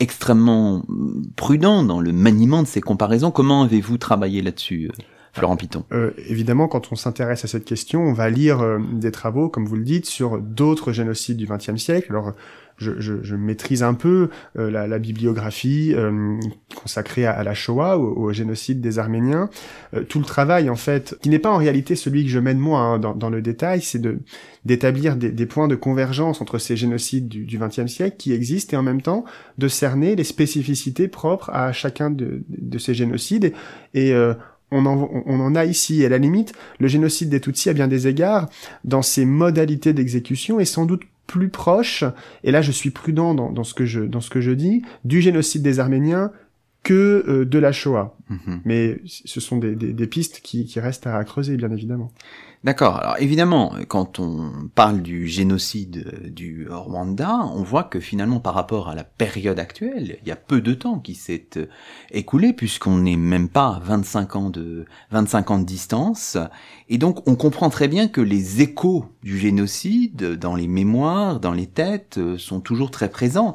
extrêmement 0.00 0.82
prudent 1.36 1.82
dans 1.82 2.00
le 2.00 2.12
maniement 2.12 2.62
de 2.62 2.66
ces 2.68 2.80
comparaisons. 2.80 3.30
Comment 3.30 3.62
avez-vous 3.62 3.98
travaillé 3.98 4.42
là-dessus 4.42 4.90
euh, 4.90 5.02
Florent 5.32 5.56
Piton? 5.56 5.84
Euh, 5.92 6.10
Évidemment, 6.28 6.68
quand 6.68 6.92
on 6.92 6.96
s'intéresse 6.96 7.44
à 7.44 7.48
cette 7.48 7.64
question, 7.64 8.02
on 8.02 8.12
va 8.12 8.28
lire 8.30 8.60
euh, 8.60 8.78
des 8.92 9.12
travaux, 9.12 9.48
comme 9.48 9.66
vous 9.66 9.76
le 9.76 9.84
dites, 9.84 10.06
sur 10.06 10.38
d'autres 10.40 10.92
génocides 10.92 11.36
du 11.36 11.46
XXe 11.46 11.76
siècle. 11.76 12.12
Je, 12.76 12.92
je, 12.98 13.22
je, 13.22 13.36
maîtrise 13.36 13.82
un 13.82 13.94
peu 13.94 14.30
euh, 14.58 14.70
la, 14.70 14.86
la, 14.86 14.98
bibliographie 14.98 15.92
euh, 15.94 16.38
consacrée 16.74 17.26
à, 17.26 17.42
la 17.44 17.54
Shoah, 17.54 17.98
au, 17.98 18.32
génocide 18.32 18.80
des 18.80 18.98
Arméniens. 18.98 19.48
Euh, 19.94 20.02
tout 20.02 20.18
le 20.18 20.24
travail, 20.24 20.68
en 20.70 20.76
fait, 20.76 21.16
qui 21.22 21.28
n'est 21.28 21.38
pas 21.38 21.50
en 21.50 21.56
réalité 21.56 21.96
celui 21.96 22.24
que 22.24 22.30
je 22.30 22.38
mène 22.38 22.58
moi 22.58 22.80
hein, 22.80 22.98
dans, 22.98 23.14
dans, 23.14 23.30
le 23.30 23.42
détail, 23.42 23.80
c'est 23.80 24.00
de 24.00 24.18
d'établir 24.64 25.16
des, 25.16 25.30
des, 25.30 25.44
points 25.44 25.68
de 25.68 25.74
convergence 25.74 26.40
entre 26.40 26.56
ces 26.56 26.74
génocides 26.74 27.28
du 27.28 27.58
XXe 27.58 27.86
siècle 27.86 28.16
qui 28.16 28.32
existent 28.32 28.74
et 28.74 28.80
en 28.80 28.82
même 28.82 29.02
temps 29.02 29.26
de 29.58 29.68
cerner 29.68 30.16
les 30.16 30.24
spécificités 30.24 31.06
propres 31.06 31.50
à 31.50 31.70
chacun 31.72 32.08
de, 32.08 32.44
de 32.48 32.78
ces 32.78 32.94
génocides. 32.94 33.52
Et, 33.92 34.14
on 34.70 34.86
en, 34.86 35.08
on 35.26 35.40
en, 35.40 35.54
a 35.54 35.64
ici. 35.64 36.04
À 36.04 36.08
la 36.08 36.18
limite, 36.18 36.52
le 36.80 36.88
génocide 36.88 37.28
des 37.28 37.40
Tutsis, 37.40 37.68
à 37.68 37.74
bien 37.74 37.88
des 37.88 38.08
égards, 38.08 38.48
dans 38.84 39.02
ses 39.02 39.24
modalités 39.24 39.92
d'exécution, 39.92 40.58
est 40.58 40.64
sans 40.64 40.86
doute 40.86 41.02
plus 41.26 41.48
proche, 41.48 42.04
et 42.42 42.50
là 42.50 42.62
je 42.62 42.72
suis 42.72 42.90
prudent 42.90 43.34
dans, 43.34 43.64
ce, 43.64 43.74
que 43.74 43.86
je, 43.86 44.00
dans 44.00 44.20
ce 44.20 44.30
que 44.30 44.40
je 44.40 44.50
dis, 44.50 44.82
du 45.04 45.20
génocide 45.20 45.62
des 45.62 45.80
Arméniens 45.80 46.30
que 46.82 47.24
euh, 47.26 47.44
de 47.44 47.58
la 47.58 47.72
Shoah. 47.72 48.16
Mhm. 48.28 48.60
Mais 48.64 49.00
ce 49.04 49.40
sont 49.40 49.56
des, 49.56 49.74
des, 49.74 50.06
pistes 50.06 50.40
qui, 50.42 50.66
qui, 50.66 50.78
restent 50.80 51.06
à 51.06 51.22
creuser, 51.24 51.56
bien 51.56 51.70
évidemment. 51.72 52.12
D'accord. 52.64 52.96
Alors 52.96 53.16
évidemment, 53.18 53.74
quand 53.88 54.20
on 54.20 54.70
parle 54.74 55.02
du 55.02 55.28
génocide 55.28 56.32
du 56.32 56.66
Rwanda, 56.70 57.40
on 57.52 57.62
voit 57.62 57.84
que 57.84 58.00
finalement 58.00 58.40
par 58.40 58.54
rapport 58.54 58.88
à 58.88 58.94
la 58.94 59.04
période 59.04 59.58
actuelle, 59.58 60.16
il 60.22 60.28
y 60.28 60.32
a 60.32 60.36
peu 60.36 60.62
de 60.62 60.72
temps 60.72 60.98
qui 60.98 61.14
s'est 61.14 61.46
euh, 61.58 61.66
écoulé 62.10 62.54
puisqu'on 62.54 62.96
n'est 62.96 63.18
même 63.18 63.50
pas 63.50 63.76
à 63.76 63.80
25 63.80 64.36
ans 64.36 64.48
de 64.48 64.86
25 65.10 65.50
ans 65.50 65.58
de 65.58 65.66
distance 65.66 66.38
et 66.88 66.96
donc 66.96 67.28
on 67.28 67.34
comprend 67.34 67.68
très 67.68 67.86
bien 67.86 68.08
que 68.08 68.22
les 68.22 68.62
échos 68.62 69.04
du 69.22 69.36
génocide 69.36 70.38
dans 70.38 70.56
les 70.56 70.66
mémoires, 70.66 71.40
dans 71.40 71.52
les 71.52 71.66
têtes 71.66 72.16
euh, 72.16 72.38
sont 72.38 72.60
toujours 72.60 72.90
très 72.90 73.10
présents 73.10 73.54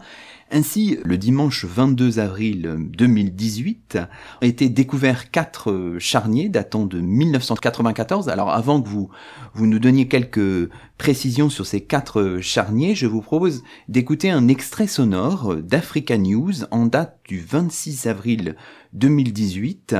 ainsi, 0.51 0.97
le 1.03 1.17
dimanche 1.17 1.65
22 1.65 2.19
avril 2.19 2.77
2018, 2.79 3.97
ont 4.41 4.45
été 4.45 4.69
découverts 4.69 5.31
quatre 5.31 5.95
charniers 5.99 6.49
datant 6.49 6.85
de 6.85 6.99
1994. 6.99 8.29
Alors 8.29 8.49
avant 8.49 8.81
que 8.81 8.89
vous, 8.89 9.09
nous 9.55 9.79
donniez 9.79 10.07
quelques 10.07 10.69
précisions 10.97 11.49
sur 11.49 11.65
ces 11.65 11.81
quatre 11.81 12.39
charniers, 12.41 12.95
je 12.95 13.07
vous 13.07 13.21
propose 13.21 13.63
d'écouter 13.87 14.29
un 14.29 14.47
extrait 14.47 14.87
sonore 14.87 15.55
d'Africa 15.55 16.17
News 16.17 16.63
en 16.71 16.85
date 16.85 17.19
du 17.27 17.39
26 17.39 18.07
avril 18.07 18.55
2018 18.93 19.95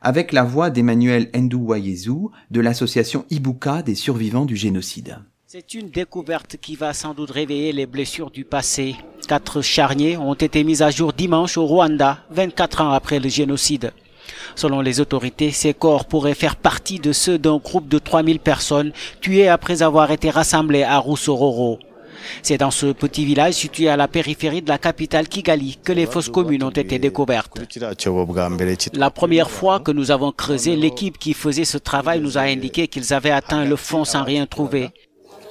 avec 0.00 0.32
la 0.32 0.42
voix 0.42 0.70
d'Emmanuel 0.70 1.30
Ndouwayezu 1.34 2.28
de 2.50 2.60
l'association 2.60 3.24
Ibuka 3.30 3.82
des 3.82 3.94
survivants 3.94 4.46
du 4.46 4.56
génocide. 4.56 5.18
C'est 5.54 5.74
une 5.74 5.90
découverte 5.90 6.56
qui 6.56 6.76
va 6.76 6.94
sans 6.94 7.12
doute 7.12 7.30
réveiller 7.30 7.72
les 7.72 7.84
blessures 7.84 8.30
du 8.30 8.42
passé. 8.42 8.96
Quatre 9.28 9.60
charniers 9.60 10.16
ont 10.16 10.32
été 10.32 10.64
mis 10.64 10.82
à 10.82 10.90
jour 10.90 11.12
dimanche 11.12 11.58
au 11.58 11.66
Rwanda, 11.66 12.20
24 12.30 12.80
ans 12.80 12.92
après 12.92 13.20
le 13.20 13.28
génocide. 13.28 13.92
Selon 14.54 14.80
les 14.80 14.98
autorités, 14.98 15.50
ces 15.50 15.74
corps 15.74 16.06
pourraient 16.06 16.32
faire 16.32 16.56
partie 16.56 17.00
de 17.00 17.12
ceux 17.12 17.36
d'un 17.36 17.58
groupe 17.58 17.86
de 17.86 17.98
3000 17.98 18.40
personnes 18.40 18.92
tuées 19.20 19.50
après 19.50 19.82
avoir 19.82 20.10
été 20.10 20.30
rassemblées 20.30 20.84
à 20.84 20.96
Roussororo. 20.96 21.78
C'est 22.42 22.56
dans 22.56 22.70
ce 22.70 22.86
petit 22.86 23.26
village 23.26 23.52
situé 23.52 23.90
à 23.90 23.98
la 23.98 24.08
périphérie 24.08 24.62
de 24.62 24.70
la 24.70 24.78
capitale 24.78 25.28
Kigali 25.28 25.76
que 25.84 25.92
les 25.92 26.06
fosses 26.06 26.30
communes 26.30 26.64
ont 26.64 26.70
été 26.70 26.98
découvertes. 26.98 27.60
La 28.94 29.10
première 29.10 29.50
fois 29.50 29.80
que 29.80 29.92
nous 29.92 30.10
avons 30.10 30.32
creusé, 30.32 30.76
l'équipe 30.76 31.18
qui 31.18 31.34
faisait 31.34 31.66
ce 31.66 31.76
travail 31.76 32.22
nous 32.22 32.38
a 32.38 32.42
indiqué 32.42 32.88
qu'ils 32.88 33.12
avaient 33.12 33.30
atteint 33.30 33.66
le 33.66 33.76
fond 33.76 34.06
sans 34.06 34.24
rien 34.24 34.46
trouver. 34.46 34.88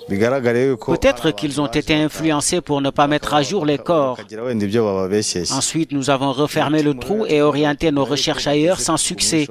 Peut-être 0.08 1.32
qu'ils 1.32 1.62
ont 1.62 1.68
été 1.68 1.94
influencés 1.96 2.62
pour 2.62 2.82
ne 2.82 2.90
pas 2.90 3.08
mettre 3.08 3.34
à 3.34 3.44
jour 3.44 3.66
les 3.66 3.78
corps. 3.78 4.18
Ensuite, 5.52 5.92
nous 5.92 6.10
avons 6.10 6.32
refermé 6.32 6.84
le 6.84 6.94
trou 6.94 7.26
et 7.26 7.42
orienté 7.42 7.92
nos 7.92 8.06
recherches 8.06 8.48
ailleurs 8.48 8.80
sans 8.80 8.98
succès. 8.98 9.48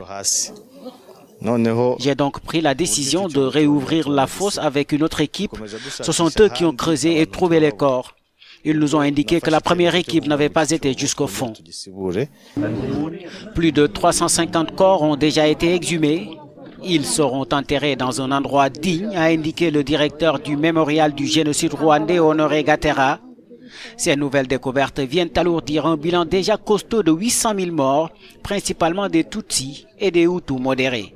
J'ai 1.98 2.14
donc 2.14 2.40
pris 2.40 2.60
la 2.60 2.74
décision 2.74 3.28
de 3.28 3.40
réouvrir 3.40 4.08
la 4.08 4.26
fosse 4.26 4.58
avec 4.58 4.92
une 4.92 5.02
autre 5.02 5.20
équipe. 5.20 5.56
Ce 6.02 6.12
sont 6.12 6.30
eux 6.38 6.48
qui 6.48 6.64
ont 6.64 6.74
creusé 6.74 7.20
et 7.20 7.26
trouvé 7.26 7.60
les 7.60 7.72
corps. 7.72 8.14
Ils 8.62 8.78
nous 8.78 8.94
ont 8.94 9.00
indiqué 9.00 9.40
que 9.40 9.48
la 9.48 9.62
première 9.62 9.94
équipe 9.94 10.26
n'avait 10.26 10.50
pas 10.50 10.70
été 10.70 10.92
jusqu'au 10.96 11.26
fond. 11.26 11.54
Plus 13.54 13.72
de 13.72 13.86
350 13.86 14.76
corps 14.76 15.02
ont 15.02 15.16
déjà 15.16 15.46
été 15.48 15.74
exhumés 15.74 16.36
Ils 16.82 17.04
seront 17.04 17.46
enterrés 17.52 17.96
dans 17.96 18.20
un 18.20 18.32
endroit 18.32 18.70
digne, 18.70 19.14
a 19.14 19.24
indiqué 19.24 19.70
le 19.70 19.84
directeur 19.84 20.38
du 20.38 20.56
mémorial 20.56 21.12
du 21.14 21.26
génocide 21.26 21.74
rwandais 21.74 22.18
Honoré 22.18 22.64
Gatera. 22.64 23.20
Ces 23.96 24.16
nouvelles 24.16 24.46
découvertes 24.46 25.00
viennent 25.00 25.30
alourdir 25.36 25.86
un 25.86 25.96
bilan 25.96 26.24
déjà 26.24 26.56
costaud 26.56 27.02
de 27.02 27.12
800 27.12 27.52
000 27.58 27.72
morts, 27.72 28.10
principalement 28.42 29.08
des 29.08 29.24
Tutsis 29.24 29.86
et 29.98 30.10
des 30.10 30.24
Hutus 30.24 30.58
modérés. 30.58 31.14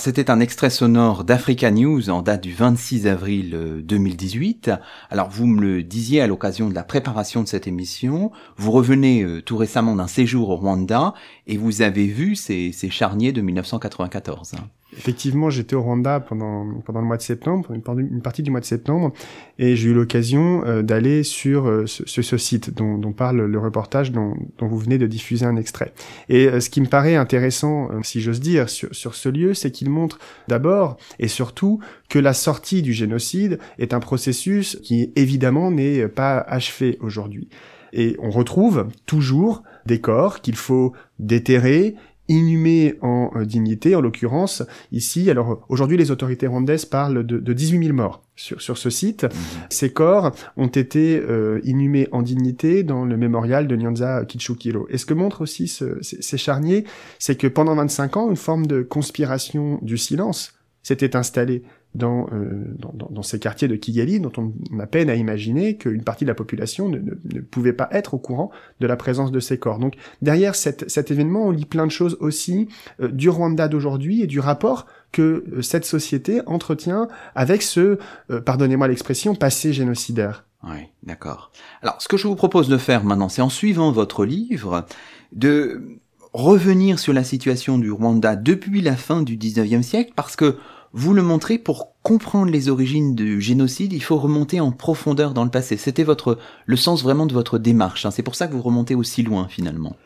C'était 0.00 0.30
un 0.30 0.40
extrait 0.40 0.70
sonore 0.70 1.24
d'Africa 1.24 1.70
News 1.70 2.08
en 2.08 2.22
date 2.22 2.42
du 2.42 2.54
26 2.54 3.06
avril 3.06 3.82
2018. 3.84 4.68
Euh, 4.68 4.76
Alors 5.10 5.28
vous 5.28 5.46
me 5.46 5.60
le 5.60 5.82
disiez 5.82 6.22
à 6.22 6.26
l'occasion 6.26 6.70
de 6.70 6.74
la 6.74 6.84
préparation 6.84 7.42
de 7.42 7.48
cette 7.48 7.66
émission, 7.66 8.32
vous 8.56 8.70
revenez 8.70 9.22
euh, 9.22 9.42
tout 9.42 9.58
récemment 9.58 9.94
d'un 9.94 10.06
séjour 10.06 10.48
au 10.48 10.56
Rwanda 10.56 11.12
et 11.46 11.58
vous 11.58 11.82
avez 11.82 12.06
vu 12.06 12.34
ces, 12.34 12.72
ces 12.72 12.88
charniers 12.88 13.32
de 13.32 13.42
1994. 13.42 14.54
Effectivement, 14.96 15.50
j'étais 15.50 15.76
au 15.76 15.82
Rwanda 15.82 16.18
pendant 16.20 16.66
pendant 16.84 17.00
le 17.00 17.06
mois 17.06 17.16
de 17.16 17.22
septembre, 17.22 17.70
une, 17.72 18.22
partie 18.22 18.42
du 18.42 18.50
mois 18.50 18.60
de 18.60 18.64
septembre, 18.64 19.12
et 19.58 19.76
j'ai 19.76 19.90
eu 19.90 19.94
l'occasion 19.94 20.64
euh, 20.66 20.82
d'aller 20.82 21.22
sur 21.22 21.68
euh, 21.68 21.86
ce, 21.86 22.36
site 22.36 22.74
dont, 22.74 23.12
parle 23.12 23.42
le 23.42 23.58
reportage 23.58 24.10
dont, 24.10 24.34
vous 24.58 24.78
venez 24.78 24.98
de 24.98 25.06
diffuser 25.06 25.46
un 25.46 25.56
extrait. 25.56 25.92
Et 26.28 26.46
euh, 26.46 26.60
ce 26.60 26.70
qui 26.70 26.80
me 26.80 26.86
paraît 26.86 27.14
intéressant, 27.14 27.88
si 28.02 28.20
j'ose 28.20 28.40
dire, 28.40 28.68
sur 28.68 29.14
ce 29.14 29.28
lieu, 29.28 29.54
c'est 29.54 29.70
qu'il 29.70 29.90
montre 29.90 30.18
d'abord 30.48 30.96
et 31.18 31.28
surtout 31.28 31.80
que 32.08 32.18
la 32.18 32.32
sortie 32.32 32.82
du 32.82 32.92
génocide 32.92 33.58
est 33.78 33.94
un 33.94 34.00
processus 34.00 34.78
qui 34.82 35.12
évidemment 35.16 35.70
n'est 35.70 36.08
pas 36.08 36.38
achevé 36.38 36.98
aujourd'hui. 37.00 37.48
Et 37.92 38.16
on 38.20 38.30
retrouve 38.30 38.88
toujours 39.06 39.62
des 39.86 40.00
corps 40.00 40.40
qu'il 40.40 40.56
faut 40.56 40.92
déterrer, 41.18 41.96
inhumés 42.30 42.94
en 43.02 43.30
euh, 43.34 43.44
dignité, 43.44 43.94
en 43.94 44.00
l'occurrence 44.00 44.62
ici. 44.92 45.28
Alors 45.30 45.64
aujourd'hui, 45.68 45.96
les 45.96 46.10
autorités 46.10 46.46
rwandaises 46.46 46.84
parlent 46.84 47.26
de, 47.26 47.38
de 47.38 47.52
18 47.52 47.86
000 47.86 47.94
morts 47.96 48.22
sur, 48.36 48.60
sur 48.62 48.78
ce 48.78 48.88
site. 48.88 49.24
Mhm. 49.24 49.30
Ces 49.68 49.92
corps 49.92 50.32
ont 50.56 50.68
été 50.68 51.18
euh, 51.18 51.60
inhumés 51.64 52.08
en 52.12 52.22
dignité 52.22 52.82
dans 52.84 53.04
le 53.04 53.16
mémorial 53.16 53.66
de 53.66 53.76
Nyanza 53.76 54.24
Kichukiro. 54.24 54.86
Et 54.90 54.98
ce 54.98 55.06
que 55.06 55.14
montre 55.14 55.42
aussi 55.42 55.68
ce, 55.68 55.98
ces, 56.02 56.22
ces 56.22 56.38
charniers, 56.38 56.84
c'est 57.18 57.36
que 57.36 57.48
pendant 57.48 57.74
25 57.74 58.16
ans, 58.16 58.30
une 58.30 58.36
forme 58.36 58.66
de 58.66 58.82
conspiration 58.82 59.78
du 59.82 59.98
silence 59.98 60.54
s'était 60.82 61.16
installée 61.16 61.62
dans, 61.94 62.28
euh, 62.32 62.64
dans, 62.78 63.08
dans, 63.10 63.22
ces 63.22 63.38
quartiers 63.38 63.68
de 63.68 63.74
Kigali 63.74 64.20
dont 64.20 64.32
on, 64.36 64.52
a 64.78 64.86
peine 64.86 65.10
à 65.10 65.16
imaginer 65.16 65.76
qu'une 65.76 66.04
partie 66.04 66.24
de 66.24 66.28
la 66.30 66.34
population 66.34 66.88
ne, 66.88 66.98
ne, 66.98 67.40
pouvait 67.40 67.72
pas 67.72 67.88
être 67.90 68.14
au 68.14 68.18
courant 68.18 68.50
de 68.80 68.86
la 68.86 68.96
présence 68.96 69.32
de 69.32 69.40
ces 69.40 69.58
corps. 69.58 69.78
Donc 69.78 69.94
derrière 70.22 70.54
cet, 70.54 70.88
cet 70.88 71.10
événement, 71.10 71.46
on 71.46 71.50
lit 71.50 71.64
plein 71.64 71.86
de 71.86 71.92
choses 71.92 72.16
aussi 72.20 72.68
euh, 73.00 73.08
du 73.08 73.28
Rwanda 73.28 73.68
d'aujourd'hui 73.68 74.22
et 74.22 74.26
du 74.26 74.38
rapport 74.38 74.86
que 75.10 75.44
euh, 75.52 75.62
cette 75.62 75.84
société 75.84 76.40
entretient 76.46 77.08
avec 77.34 77.62
ce, 77.62 77.98
pardonnez-moi 78.44 78.86
l'expression, 78.86 79.34
passé 79.34 79.72
génocidaire. 79.72 80.44
Oui, 80.62 80.88
d'accord. 81.02 81.50
Alors, 81.82 82.00
ce 82.00 82.08
que 82.08 82.16
je 82.16 82.28
vous 82.28 82.36
propose 82.36 82.68
de 82.68 82.76
faire 82.76 83.02
maintenant, 83.04 83.28
c'est 83.28 83.42
en 83.42 83.48
suivant 83.48 83.92
votre 83.92 84.24
livre, 84.24 84.84
de 85.32 85.98
revenir 86.32 86.98
sur 86.98 87.12
la 87.12 87.24
situation 87.24 87.78
du 87.78 87.90
Rwanda 87.90 88.36
depuis 88.36 88.82
la 88.82 88.96
fin 88.96 89.22
du 89.22 89.36
19e 89.36 89.82
siècle, 89.82 90.12
parce 90.14 90.36
que 90.36 90.58
vous 90.92 91.14
le 91.14 91.22
montrez, 91.22 91.58
pour 91.58 91.94
comprendre 92.02 92.50
les 92.50 92.68
origines 92.68 93.14
du 93.14 93.40
génocide, 93.40 93.92
il 93.92 94.02
faut 94.02 94.16
remonter 94.18 94.60
en 94.60 94.72
profondeur 94.72 95.34
dans 95.34 95.44
le 95.44 95.50
passé. 95.50 95.76
C'était 95.76 96.02
votre 96.02 96.38
le 96.66 96.76
sens 96.76 97.02
vraiment 97.02 97.26
de 97.26 97.32
votre 97.32 97.58
démarche. 97.58 98.06
Hein. 98.06 98.10
C'est 98.10 98.22
pour 98.22 98.34
ça 98.34 98.48
que 98.48 98.54
vous 98.54 98.62
remontez 98.62 98.94
aussi 98.94 99.22
loin 99.22 99.46
finalement. 99.48 99.96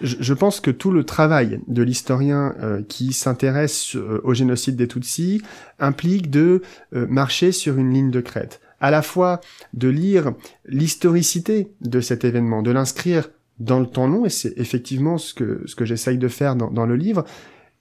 Je, 0.00 0.34
pense 0.34 0.58
que 0.58 0.72
tout 0.72 0.90
le 0.90 1.04
travail 1.04 1.60
de 1.68 1.82
l'historien 1.82 2.56
euh, 2.60 2.82
qui 2.82 3.12
s'intéresse 3.12 3.94
euh, 3.94 4.20
au 4.24 4.34
génocide 4.34 4.74
des 4.74 4.88
Tutsis 4.88 5.42
implique 5.78 6.28
de 6.28 6.62
euh, 6.92 7.06
marcher 7.08 7.52
sur 7.52 7.78
une 7.78 7.92
ligne 7.92 8.10
de 8.10 8.20
crête, 8.20 8.60
à 8.80 8.90
la 8.90 9.02
fois 9.02 9.40
de 9.74 9.86
lire 9.86 10.32
l'historicité 10.66 11.72
de 11.82 12.00
cet 12.00 12.24
événement, 12.24 12.62
de 12.62 12.72
l'inscrire 12.72 13.30
dans 13.60 13.78
le 13.78 13.86
temps 13.86 14.08
long, 14.08 14.26
et 14.26 14.30
c'est 14.30 14.54
effectivement 14.56 15.18
ce 15.18 15.34
que, 15.34 15.62
ce 15.66 15.76
que 15.76 15.84
j'essaye 15.84 16.18
de 16.18 16.28
faire 16.28 16.56
dans, 16.56 16.72
dans 16.72 16.86
le 16.86 16.96
livre, 16.96 17.24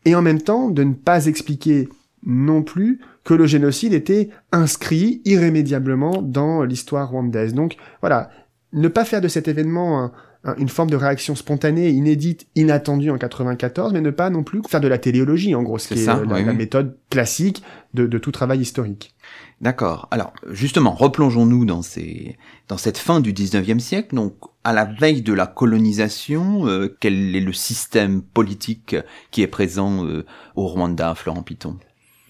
et 0.05 0.13
en 0.13 0.21
même 0.21 0.41
temps 0.41 0.69
de 0.69 0.83
ne 0.83 0.93
pas 0.93 1.25
expliquer 1.25 1.89
non 2.23 2.63
plus 2.63 2.99
que 3.23 3.33
le 3.33 3.45
génocide 3.45 3.93
était 3.93 4.29
inscrit 4.51 5.21
irrémédiablement 5.25 6.21
dans 6.21 6.63
l'histoire 6.63 7.09
rwandaise. 7.09 7.53
Donc 7.53 7.77
voilà, 8.01 8.29
ne 8.73 8.87
pas 8.87 9.05
faire 9.05 9.21
de 9.21 9.27
cet 9.27 9.47
événement 9.47 10.11
une 10.57 10.69
forme 10.69 10.89
de 10.89 10.95
réaction 10.95 11.35
spontanée, 11.35 11.89
inédite, 11.89 12.47
inattendue 12.55 13.11
en 13.11 13.17
94, 13.17 13.93
mais 13.93 14.01
ne 14.01 14.09
pas 14.09 14.31
non 14.31 14.43
plus 14.43 14.61
faire 14.67 14.81
de 14.81 14.87
la 14.87 14.97
téléologie, 14.97 15.53
en 15.53 15.61
gros, 15.61 15.77
ce 15.77 15.93
qui 15.93 16.01
est 16.01 16.05
la, 16.05 16.53
méthode 16.53 16.97
classique 17.11 17.61
de, 17.93 18.17
tout 18.17 18.31
travail 18.31 18.59
historique. 18.59 19.13
D'accord. 19.61 20.07
Alors, 20.09 20.33
justement, 20.49 20.91
replongeons-nous 20.91 21.65
dans 21.65 21.83
ces, 21.83 22.37
dans 22.67 22.77
cette 22.77 22.97
fin 22.97 23.19
du 23.19 23.33
19e 23.33 23.77
siècle, 23.77 24.15
donc 24.15 24.33
à 24.63 24.73
la 24.73 24.85
veille 24.85 25.21
de 25.21 25.33
la 25.33 25.45
colonisation, 25.45 26.67
euh, 26.67 26.95
quel 26.99 27.35
est 27.35 27.41
le 27.41 27.53
système 27.53 28.23
politique 28.23 28.95
qui 29.29 29.43
est 29.43 29.47
présent 29.47 30.05
euh, 30.05 30.25
au 30.55 30.65
Rwanda, 30.65 31.13
Florent 31.13 31.43
Piton? 31.43 31.77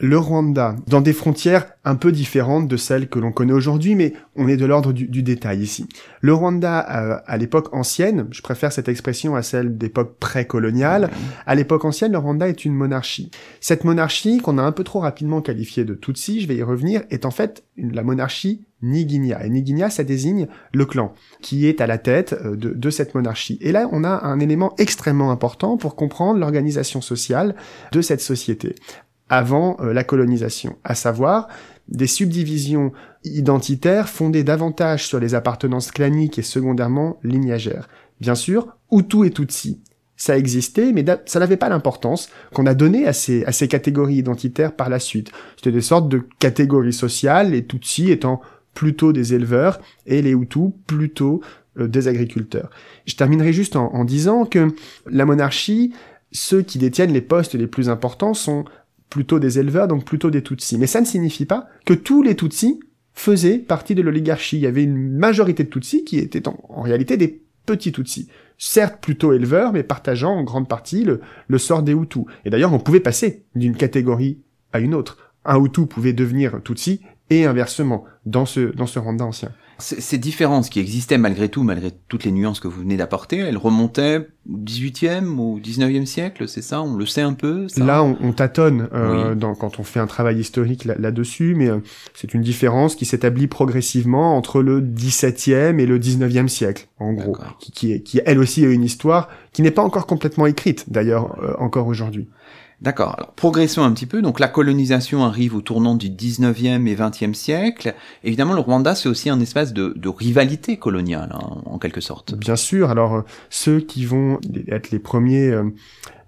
Le 0.02 0.18
Rwanda, 0.18 0.76
dans 0.88 1.00
des 1.00 1.14
frontières 1.14 1.68
un 1.86 1.96
peu 1.96 2.12
différentes 2.12 2.68
de 2.68 2.76
celles 2.76 3.08
que 3.08 3.20
l'on 3.20 3.32
connaît 3.32 3.54
aujourd'hui, 3.54 3.94
mais 3.94 4.14
on 4.36 4.48
est 4.48 4.58
de 4.58 4.66
l'ordre 4.66 4.94
du, 4.94 5.24
détail 5.24 5.62
ici. 5.62 5.88
Le 6.22 6.34
Rwanda, 6.34 6.88
euh, 6.90 7.20
à 7.28 7.38
l'époque 7.38 7.74
ancienne, 7.74 8.28
je 8.32 8.42
préfère 8.42 8.74
cette 8.74 8.90
expression 8.90 9.36
à 9.36 9.44
celle 9.44 9.78
d'époque 9.78 10.18
pré-coloniale, 10.20 11.12
à 11.46 11.54
l'époque 11.54 11.86
ancienne, 11.86 12.14
le 12.14 12.18
Rwanda 12.18 12.50
est 12.50 12.66
une 12.66 12.74
monarchie. 12.74 13.30
Cette 13.60 13.84
monarchie, 13.84 14.40
qu'on 14.40 14.58
a 14.58 14.64
un 14.64 14.72
peu 14.72 14.84
trop 14.84 15.00
rapidement 15.00 15.42
qualifiée 15.42 15.86
de 15.86 15.94
Tutsi, 15.94 16.42
je 16.42 16.48
vais 16.48 16.56
y 16.56 16.64
revenir, 16.64 17.04
est 17.12 17.26
en 17.26 17.32
fait 17.32 17.64
la 17.78 18.02
monarchie 18.02 18.66
Niginia. 18.82 19.46
Et 19.46 19.50
Niginia, 19.50 19.92
ça 19.92 20.04
désigne 20.04 20.48
le 20.74 20.86
clan 20.86 21.14
qui 21.42 21.68
est 21.68 21.80
à 21.80 21.86
la 21.86 22.00
tête 22.00 22.34
euh, 22.44 22.56
de, 22.56 22.72
de, 22.72 22.90
cette 22.90 23.14
monarchie. 23.14 23.60
Et 23.62 23.72
là, 23.72 23.88
on 23.92 24.04
a 24.04 24.26
un 24.26 24.40
élément 24.40 24.74
extrêmement 24.80 25.30
important 25.30 25.78
pour 25.78 25.96
comprendre 25.96 26.40
l'organisation 26.40 27.02
sociale 27.02 27.56
de 27.92 28.02
cette 28.02 28.22
société 28.22 28.76
avant 29.32 29.78
euh, 29.80 29.94
la 29.94 30.04
colonisation, 30.04 30.78
à 30.84 30.94
savoir 30.94 31.48
des 31.88 32.06
subdivisions 32.06 32.92
identitaires 33.24 34.10
fondées 34.10 34.44
davantage 34.44 35.08
sur 35.08 35.20
les 35.20 35.34
appartenances 35.36 35.92
claniques 35.92 36.38
et 36.38 36.44
secondairement 36.44 37.18
lignagères. 37.24 37.88
Bien 38.20 38.36
sûr, 38.36 38.68
Hutu 38.92 39.26
et 39.26 39.32
Tutsi, 39.32 39.82
ça 40.18 40.38
existait, 40.38 40.92
mais 40.92 41.06
ça 41.26 41.40
n'avait 41.40 41.58
pas 41.58 41.70
l'importance 41.70 42.30
qu'on 42.54 42.66
a 42.66 42.74
donné 42.74 43.08
à 43.08 43.14
ces, 43.14 43.44
à 43.46 43.54
ces 43.54 43.70
catégories 43.70 44.18
identitaires 44.18 44.76
par 44.76 44.90
la 44.90 45.00
suite. 45.00 45.32
C'était 45.56 45.72
des 45.72 45.82
sortes 45.82 46.10
de 46.10 46.28
catégories 46.40 46.94
sociales, 46.94 47.52
les 47.52 47.66
Tutsis 47.66 48.12
étant 48.12 48.42
plutôt 48.74 49.14
des 49.14 49.34
éleveurs 49.34 49.80
et 50.06 50.22
les 50.22 50.32
Hutus 50.32 50.72
plutôt 50.88 51.42
euh, 51.80 51.88
des 51.88 52.10
agriculteurs. 52.10 52.70
Je 53.06 53.16
terminerai 53.16 53.54
juste 53.54 53.78
en, 53.78 53.94
en 53.94 54.04
disant 54.04 54.46
que 54.46 54.68
la 55.10 55.26
monarchie, 55.26 55.94
ceux 56.34 56.62
qui 56.62 56.78
détiennent 56.78 57.14
les 57.14 57.22
postes 57.22 57.56
les 57.56 57.68
plus 57.68 57.90
importants 57.90 58.34
sont 58.34 58.66
plutôt 59.12 59.38
des 59.38 59.60
éleveurs, 59.60 59.88
donc 59.88 60.06
plutôt 60.06 60.32
des 60.32 60.42
Tutsis. 60.42 60.80
Mais 60.80 60.88
ça 60.88 61.02
ne 61.02 61.06
signifie 61.06 61.46
pas 61.46 61.68
que 61.86 61.94
tous 61.94 62.24
les 62.24 62.36
Tutsis 62.36 62.80
faisaient 63.14 63.60
partie 63.60 63.94
de 63.94 64.02
l'oligarchie. 64.02 64.58
Il 64.58 64.62
y 64.62 64.68
avait 64.68 64.84
une 64.84 65.12
majorité 65.12 65.64
de 65.64 65.70
Tutsis 65.70 66.04
qui 66.04 66.18
étaient 66.18 66.48
en, 66.48 66.82
réalité 66.82 67.18
des 67.18 67.44
petits 67.68 67.92
Tutsis. 67.92 68.30
Certes 68.58 69.00
plutôt 69.02 69.34
éleveurs, 69.34 69.74
mais 69.74 69.84
partageant 69.84 70.32
en 70.32 70.44
grande 70.44 70.68
partie 70.68 71.06
le, 71.06 71.58
sort 71.58 71.84
des 71.84 71.92
Hutus. 71.92 72.24
Et 72.46 72.50
d'ailleurs, 72.50 72.74
on 72.74 72.80
pouvait 72.80 73.02
passer 73.02 73.44
d'une 73.54 73.76
catégorie 73.76 74.40
à 74.72 74.80
une 74.80 74.96
autre. 74.96 75.34
Un 75.44 75.62
Hutu 75.62 75.86
pouvait 75.86 76.14
devenir 76.14 76.62
Tutsi 76.64 77.02
et 77.30 77.46
inversement 77.46 78.06
dans 78.26 78.46
ce, 78.46 78.62
dans 78.62 78.88
ce 78.88 79.00
ancien. 79.00 79.52
Ces 79.82 80.18
différences 80.18 80.70
qui 80.70 80.80
existaient 80.80 81.18
malgré 81.18 81.50
tout, 81.50 81.64
malgré 81.64 81.92
toutes 82.08 82.24
les 82.24 82.32
nuances 82.32 82.60
que 82.60 82.68
vous 82.68 82.82
venez 82.82 82.98
d'apporter, 82.98 83.38
elles 83.38 83.58
remontaient 83.58 84.28
au 84.50 84.58
18e, 84.58 85.38
au 85.38 85.60
19e 85.60 86.06
siècle, 86.06 86.48
c'est 86.48 86.62
ça? 86.62 86.82
On 86.82 86.96
le 86.96 87.06
sait 87.06 87.22
un 87.22 87.34
peu 87.34 87.68
Là, 87.78 88.04
on, 88.04 88.32
tâtonne 88.34 88.88
euh, 88.94 89.36
dans, 89.36 89.56
quand 89.56 89.80
on 89.80 89.84
fait 89.84 90.00
un 90.00 90.08
travail 90.08 90.40
historique 90.40 90.86
là-dessus, 90.86 91.56
mais 91.56 91.70
euh, 91.70 91.80
c'est 92.14 92.34
une 92.34 92.42
différence 92.42 92.96
qui 92.96 93.06
s'établit 93.06 93.48
progressivement 93.48 94.36
entre 94.38 94.62
le 94.62 94.82
17e 94.82 95.80
et 95.80 95.86
le 95.86 96.00
19e 96.00 96.48
siècle, 96.48 96.88
en 97.00 97.14
gros, 97.14 97.38
qui, 97.60 97.72
qui, 97.72 97.92
est, 97.92 98.02
qui 98.02 98.22
elle 98.26 98.40
aussi 98.40 98.66
a 98.66 98.70
une 98.70 98.84
histoire 98.84 99.30
qui 99.54 99.62
n'est 99.62 99.72
pas 99.72 99.84
encore 99.84 100.08
complètement 100.08 100.46
écrite, 100.46 100.90
d'ailleurs, 100.90 101.38
euh, 101.44 101.54
encore 101.60 101.88
aujourd'hui. 101.88 102.28
D'accord. 102.82 103.14
Alors, 103.16 103.34
progressons 103.34 103.84
un 103.84 103.92
petit 103.92 104.08
peu. 104.08 104.24
Donc, 104.24 104.40
la 104.40 104.48
colonisation 104.48 105.24
arrive 105.24 105.56
au 105.56 105.62
tournant 105.62 105.94
du 105.94 106.10
19e 106.10 106.88
et 106.88 106.96
20e 106.96 107.36
siècle. 107.36 107.94
Évidemment, 108.24 108.54
le 108.54 108.60
Rwanda, 108.60 108.96
c'est 108.96 109.08
aussi 109.08 109.30
un 109.30 109.40
espace 109.40 109.72
de, 109.72 109.94
rivalité 110.10 110.78
coloniale, 110.78 111.32
hein, 111.34 111.62
en 111.66 111.78
quelque 111.78 112.02
sorte. 112.02 112.34
Bien 112.34 112.56
sûr. 112.56 112.90
Alors, 112.90 113.16
euh, 113.16 113.22
ceux 113.52 113.80
qui 113.80 114.06
vont 114.06 114.40
être 114.68 114.90
les 114.90 114.98
premiers, 114.98 115.50
euh, 115.50 115.70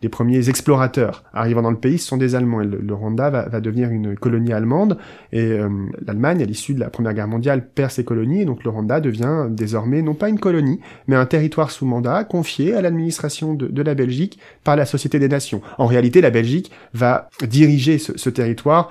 les 0.03 0.09
premiers 0.09 0.49
explorateurs 0.49 1.23
arrivant 1.33 1.61
dans 1.61 1.71
le 1.71 1.77
pays, 1.77 1.97
sont 1.97 2.17
des 2.17 2.35
Allemands. 2.35 2.61
Et 2.61 2.65
le, 2.65 2.93
Rwanda 2.93 3.29
va, 3.29 3.61
devenir 3.61 3.89
une 3.89 4.15
colonie 4.15 4.53
allemande. 4.53 4.97
Et 5.31 5.41
euh, 5.43 5.69
l'Allemagne, 6.05 6.43
à 6.43 6.45
l'issue 6.45 6.73
de 6.73 6.79
la 6.79 6.89
Première 6.89 7.13
Guerre 7.13 7.27
mondiale, 7.27 7.67
perd 7.67 7.91
ses 7.91 8.03
colonies. 8.03 8.41
Et 8.41 8.45
donc 8.45 8.63
le 8.63 8.69
Rwanda 8.69 8.99
devient 8.99 9.47
désormais 9.49 10.01
non 10.01 10.13
pas 10.13 10.29
une 10.29 10.39
colonie, 10.39 10.79
mais 11.07 11.15
un 11.15 11.25
territoire 11.25 11.71
sous 11.71 11.85
mandat 11.85 12.25
confié 12.25 12.75
à 12.75 12.81
l'administration 12.81 13.53
de, 13.53 13.81
la 13.81 13.95
Belgique 13.95 14.39
par 14.63 14.75
la 14.75 14.85
Société 14.85 15.19
des 15.19 15.29
Nations. 15.29 15.61
En 15.77 15.87
réalité, 15.87 16.21
la 16.21 16.29
Belgique 16.29 16.71
va 16.93 17.29
diriger 17.47 17.97
ce, 17.97 18.17
ce 18.17 18.29
territoire 18.29 18.89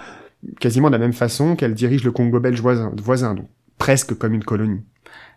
quasiment 0.58 0.88
de 0.88 0.92
la 0.92 0.98
même 0.98 1.12
façon 1.12 1.54
qu'elle 1.56 1.74
dirige 1.74 2.04
le 2.04 2.10
Congo 2.10 2.40
belge 2.40 2.60
voisin, 2.60 2.92
voisin 3.00 3.34
donc 3.34 3.46
presque 3.78 4.14
comme 4.14 4.34
une 4.34 4.44
colonie. 4.44 4.80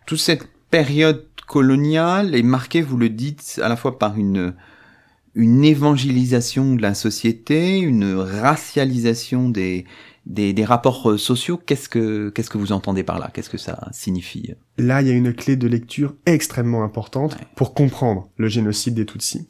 Toute 0.06 0.18
cette 0.18 0.46
période 0.70 1.26
coloniale 1.46 2.34
est 2.34 2.42
marquée, 2.42 2.82
vous 2.82 2.96
le 2.96 3.08
dites, 3.08 3.60
à 3.62 3.68
la 3.68 3.76
fois 3.76 3.98
par 3.98 4.16
une 4.16 4.54
une 5.36 5.64
évangélisation 5.64 6.74
de 6.74 6.82
la 6.82 6.94
société, 6.94 7.78
une 7.78 8.14
racialisation 8.14 9.50
des, 9.50 9.84
des, 10.24 10.54
des 10.54 10.64
rapports 10.64 11.10
euh, 11.10 11.18
sociaux. 11.18 11.60
Qu'est-ce 11.64 11.90
que, 11.90 12.30
qu'est-ce 12.30 12.48
que 12.48 12.56
vous 12.56 12.72
entendez 12.72 13.02
par 13.02 13.18
là? 13.18 13.30
Qu'est-ce 13.32 13.50
que 13.50 13.58
ça 13.58 13.88
signifie? 13.92 14.54
Là, 14.78 15.02
il 15.02 15.08
y 15.08 15.10
a 15.10 15.14
une 15.14 15.34
clé 15.34 15.56
de 15.56 15.68
lecture 15.68 16.14
extrêmement 16.24 16.82
importante 16.82 17.36
pour 17.54 17.74
comprendre 17.74 18.30
le 18.38 18.48
génocide 18.48 18.94
des 18.94 19.04
Tutsis. 19.04 19.46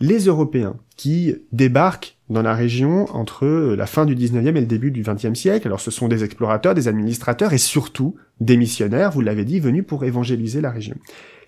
Les 0.00 0.26
Européens 0.26 0.76
qui 0.96 1.34
débarquent 1.50 2.16
dans 2.30 2.42
la 2.42 2.54
région 2.54 3.06
entre 3.12 3.46
la 3.76 3.86
fin 3.86 4.06
du 4.06 4.14
19e 4.14 4.56
et 4.56 4.60
le 4.60 4.66
début 4.66 4.92
du 4.92 5.02
20e 5.02 5.34
siècle, 5.34 5.66
alors 5.66 5.80
ce 5.80 5.90
sont 5.90 6.06
des 6.06 6.22
explorateurs, 6.22 6.74
des 6.74 6.86
administrateurs 6.86 7.52
et 7.52 7.58
surtout 7.58 8.14
des 8.38 8.56
missionnaires, 8.56 9.10
vous 9.10 9.22
l'avez 9.22 9.44
dit, 9.44 9.58
venus 9.58 9.84
pour 9.84 10.04
évangéliser 10.04 10.60
la 10.60 10.70
région. 10.70 10.94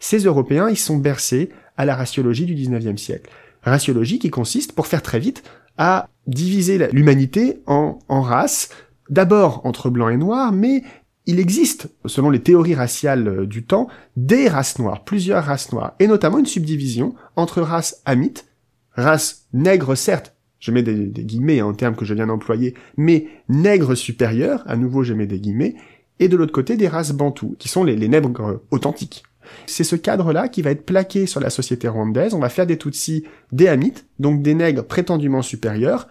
Ces 0.00 0.24
Européens, 0.24 0.68
ils 0.68 0.78
sont 0.78 0.96
bercés 0.96 1.50
à 1.76 1.84
la 1.84 1.94
raciologie 1.94 2.46
du 2.46 2.56
19e 2.56 2.96
siècle 2.96 3.30
raciologie 3.62 4.18
qui 4.18 4.30
consiste, 4.30 4.72
pour 4.72 4.86
faire 4.86 5.02
très 5.02 5.18
vite, 5.18 5.42
à 5.78 6.08
diviser 6.26 6.78
l'humanité 6.92 7.60
en, 7.66 7.98
races, 8.08 8.70
d'abord 9.08 9.62
entre 9.64 9.90
blancs 9.90 10.12
et 10.12 10.16
noirs, 10.16 10.52
mais 10.52 10.82
il 11.26 11.38
existe, 11.38 11.88
selon 12.06 12.30
les 12.30 12.42
théories 12.42 12.74
raciales 12.74 13.28
euh, 13.28 13.46
du 13.46 13.64
temps, 13.64 13.88
des 14.16 14.48
races 14.48 14.78
noires, 14.78 15.04
plusieurs 15.04 15.44
races 15.44 15.72
noires, 15.72 15.94
et 15.98 16.06
notamment 16.06 16.38
une 16.38 16.46
subdivision 16.46 17.14
entre 17.36 17.62
races 17.62 18.02
hamites, 18.04 18.48
races 18.92 19.46
nègres 19.52 19.96
certes, 19.96 20.34
je 20.58 20.70
mets 20.70 20.82
des, 20.82 21.08
guillemets 21.08 21.62
en 21.62 21.72
termes 21.72 21.96
que 21.96 22.04
je 22.04 22.14
viens 22.14 22.26
d'employer, 22.26 22.74
mais 22.96 23.28
nègres 23.48 23.96
supérieurs, 23.96 24.62
à 24.66 24.76
nouveau 24.76 25.02
je 25.02 25.14
mets 25.14 25.26
des 25.26 25.40
guillemets, 25.40 25.76
et 26.18 26.28
de 26.28 26.36
l'autre 26.36 26.52
côté 26.52 26.76
des 26.76 26.88
races 26.88 27.12
bantoues, 27.12 27.56
qui 27.58 27.68
sont 27.68 27.84
les 27.84 28.08
nègres 28.08 28.60
authentiques. 28.70 29.22
C'est 29.66 29.84
ce 29.84 29.96
cadre-là 29.96 30.48
qui 30.48 30.62
va 30.62 30.70
être 30.70 30.84
plaqué 30.84 31.26
sur 31.26 31.40
la 31.40 31.50
société 31.50 31.88
rwandaise. 31.88 32.34
On 32.34 32.40
va 32.40 32.48
faire 32.48 32.66
des 32.66 32.78
Tutsis 32.78 33.24
des 33.52 33.68
Hamites, 33.68 34.06
donc 34.18 34.42
des 34.42 34.54
nègres 34.54 34.84
prétendument 34.84 35.42
supérieurs. 35.42 36.08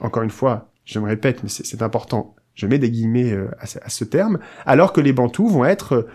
Encore 0.00 0.22
une 0.22 0.30
fois, 0.30 0.70
je 0.84 0.98
me 0.98 1.06
répète, 1.06 1.42
mais 1.42 1.48
c'est 1.48 1.82
important, 1.82 2.34
je 2.54 2.66
mets 2.66 2.78
des 2.78 2.90
guillemets 2.90 3.32
euh, 3.32 3.50
à, 3.58 3.88
ce 3.88 4.04
terme, 4.04 4.38
alors 4.66 4.92
que 4.92 5.00
les 5.00 5.12
Bantous 5.12 5.48
vont 5.48 5.64
être, 5.64 5.92
euh, 5.94 6.08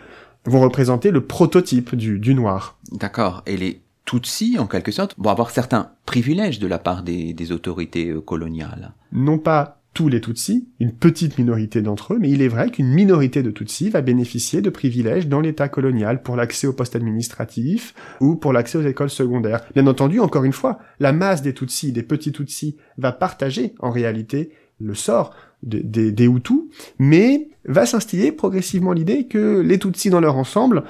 vont 0.45 0.61
représenter 0.61 1.11
le 1.11 1.25
prototype 1.25 1.95
du, 1.95 2.19
du 2.19 2.33
noir. 2.33 2.77
D'accord. 2.91 3.43
Et 3.45 3.57
les 3.57 3.81
Tutsis, 4.05 4.57
en 4.57 4.67
quelque 4.67 4.91
sorte, 4.91 5.15
vont 5.17 5.29
avoir 5.29 5.49
certains 5.51 5.91
privilèges 6.05 6.59
de 6.59 6.67
la 6.67 6.79
part 6.79 7.03
des, 7.03 7.33
des 7.33 7.51
autorités 7.51 8.09
euh, 8.09 8.21
coloniales. 8.21 8.93
Non 9.11 9.38
pas 9.38 9.78
tous 9.93 10.08
les 10.08 10.22
Tutsis, 10.22 10.67
une 10.79 10.91
petite 10.91 11.38
minorité 11.38 11.81
d'entre 11.81 12.13
eux, 12.13 12.19
mais 12.19 12.29
il 12.29 12.41
est 12.41 12.48
vrai 12.48 12.69
qu'une 12.69 12.93
minorité 12.93 13.43
de 13.43 13.51
Tutsis 13.51 13.89
va 13.89 14.01
bénéficier 14.01 14.62
de 14.62 14.69
privilèges 14.69 15.27
dans 15.27 15.41
l'État 15.41 15.67
colonial 15.67 16.22
pour 16.22 16.36
l'accès 16.36 16.67
aux 16.67 16.74
postes 16.74 16.96
administratifs 16.96 17.93
ou 18.22 18.36
pour 18.36 18.53
l'accès 18.53 18.77
aux 18.77 18.84
écoles 18.84 19.10
secondaires. 19.10 19.62
Bien 19.74 19.88
entendu, 19.88 20.19
encore 20.19 20.43
une 20.43 20.53
fois, 20.53 20.79
la 21.00 21.12
masse 21.12 21.41
des 21.41 21.53
Tutsis, 21.53 21.91
des 21.91 22.03
petits 22.03 22.31
Tutsis, 22.31 22.77
va 22.98 23.12
partager 23.12 23.74
en 23.79 23.91
réalité 23.91 24.51
le 24.79 24.96
sort 24.96 25.36
des, 25.63 25.81
des 25.84 26.25
Hutus, 26.25 26.62
mais 27.00 27.50
va 27.65 27.86
s'instiller 27.86 28.31
progressivement 28.31 28.93
l'idée 28.93 29.27
que 29.27 29.60
les 29.60 29.79
Tutsis 29.79 30.10
dans 30.10 30.22
leur 30.22 30.38
ensemble 30.38 30.84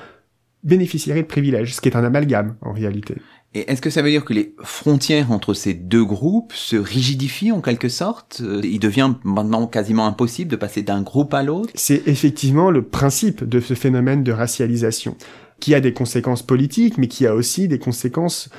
bénéficieraient 0.64 1.22
de 1.22 1.28
privilèges, 1.28 1.74
ce 1.74 1.82
qui 1.82 1.90
est 1.90 1.96
un 1.96 2.04
amalgame 2.04 2.56
en 2.62 2.74
réalité. 2.74 3.16
Et 3.56 3.72
est-ce 3.72 3.82
que 3.82 3.90
ça 3.90 4.04
veut 4.04 4.12
dire 4.12 4.26
que 4.26 4.34
les 4.34 4.54
frontières 4.62 5.32
entre 5.32 5.56
ces 5.56 5.74
deux 5.74 6.06
groupes 6.06 6.54
se 6.54 6.76
rigidifient 6.76 7.52
en 7.52 7.62
quelque 7.62 7.90
sorte? 7.90 8.42
Euh, 8.44 8.62
Il 8.64 8.80
devient 8.80 9.14
maintenant 9.24 9.66
quasiment 9.66 10.06
impossible 10.06 10.52
de 10.52 10.56
passer 10.56 10.84
d'un 10.84 11.02
groupe 11.02 11.34
à 11.34 11.42
l'autre? 11.42 11.72
C'est 11.74 12.08
effectivement 12.08 12.70
le 12.70 12.84
principe 12.84 13.44
de 13.44 13.60
ce 13.60 13.74
phénomène 13.74 14.24
de 14.24 14.32
racialisation 14.32 15.16
qui 15.60 15.76
a 15.76 15.82
des 15.82 15.94
conséquences 15.94 16.44
politiques, 16.44 16.98
mais 16.98 17.08
qui 17.08 17.26
a 17.28 17.36
aussi 17.36 17.68
des 17.68 17.80
conséquences 17.80 18.50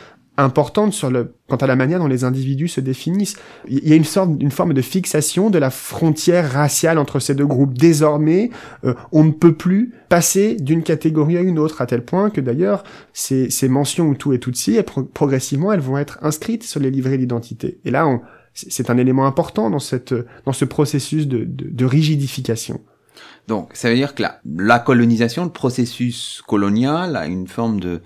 importante 0.42 0.92
sur 0.92 1.11
le, 1.11 1.35
quant 1.48 1.57
à 1.57 1.66
la 1.66 1.76
manière 1.76 1.98
dont 1.98 2.07
les 2.07 2.24
individus 2.24 2.68
se 2.68 2.81
définissent. 2.81 3.37
Il 3.68 3.88
y 3.88 3.92
a 3.92 3.96
une 3.96 4.05
sorte, 4.05 4.31
une 4.40 4.50
forme 4.50 4.72
de 4.72 4.83
fixation 4.83 5.50
de 5.50 5.59
la 5.59 5.70
frontière 5.70 6.53
raciale 6.53 6.98
entre 6.98 7.18
ces 7.18 7.35
deux 7.35 7.46
groupes. 7.46 7.74
Désormais, 7.74 8.50
euh, 8.85 8.94
on 9.12 9.24
ne 9.24 9.31
peut 9.31 9.55
plus 9.55 9.94
passer 10.09 10.57
d'une 10.57 10.83
catégorie 10.83 11.37
à 11.37 11.40
une 11.40 11.59
autre, 11.59 11.81
à 11.81 11.87
tel 11.87 12.05
point 12.05 12.31
que 12.31 12.40
d'ailleurs, 12.40 12.85
ces, 13.12 13.50
ces 13.50 13.68
mentions 13.68 14.14
tout 14.14 14.33
et 14.33 14.40
Tutsi, 14.40 14.76
et 14.76 14.83
progressivement, 14.83 15.72
elles 15.72 15.81
vont 15.81 15.98
être 15.98 16.18
inscrites 16.22 16.64
sur 16.64 16.81
les 16.81 16.90
livrets 16.90 17.18
d'identité. 17.18 17.79
Et 17.85 17.90
là, 17.90 18.20
c'est 18.53 18.90
un 18.90 18.98
élément 18.98 19.26
important 19.26 19.70
dans 19.70 19.79
cette, 19.79 20.14
dans 20.44 20.53
ce 20.53 20.64
processus 20.64 21.29
de, 21.29 21.44
de, 21.44 21.68
de 21.70 21.85
rigidification. 21.85 22.81
Donc, 23.48 23.70
ça 23.74 23.88
veut 23.88 23.96
dire 23.96 24.14
que 24.14 24.22
la, 24.22 24.40
la 24.44 24.79
colonisation, 24.79 25.44
le 25.44 25.50
processus 25.50 26.42
colonial 26.46 27.16
a 27.16 27.26
une 27.26 27.48
forme 27.48 27.81
de, 27.81 28.00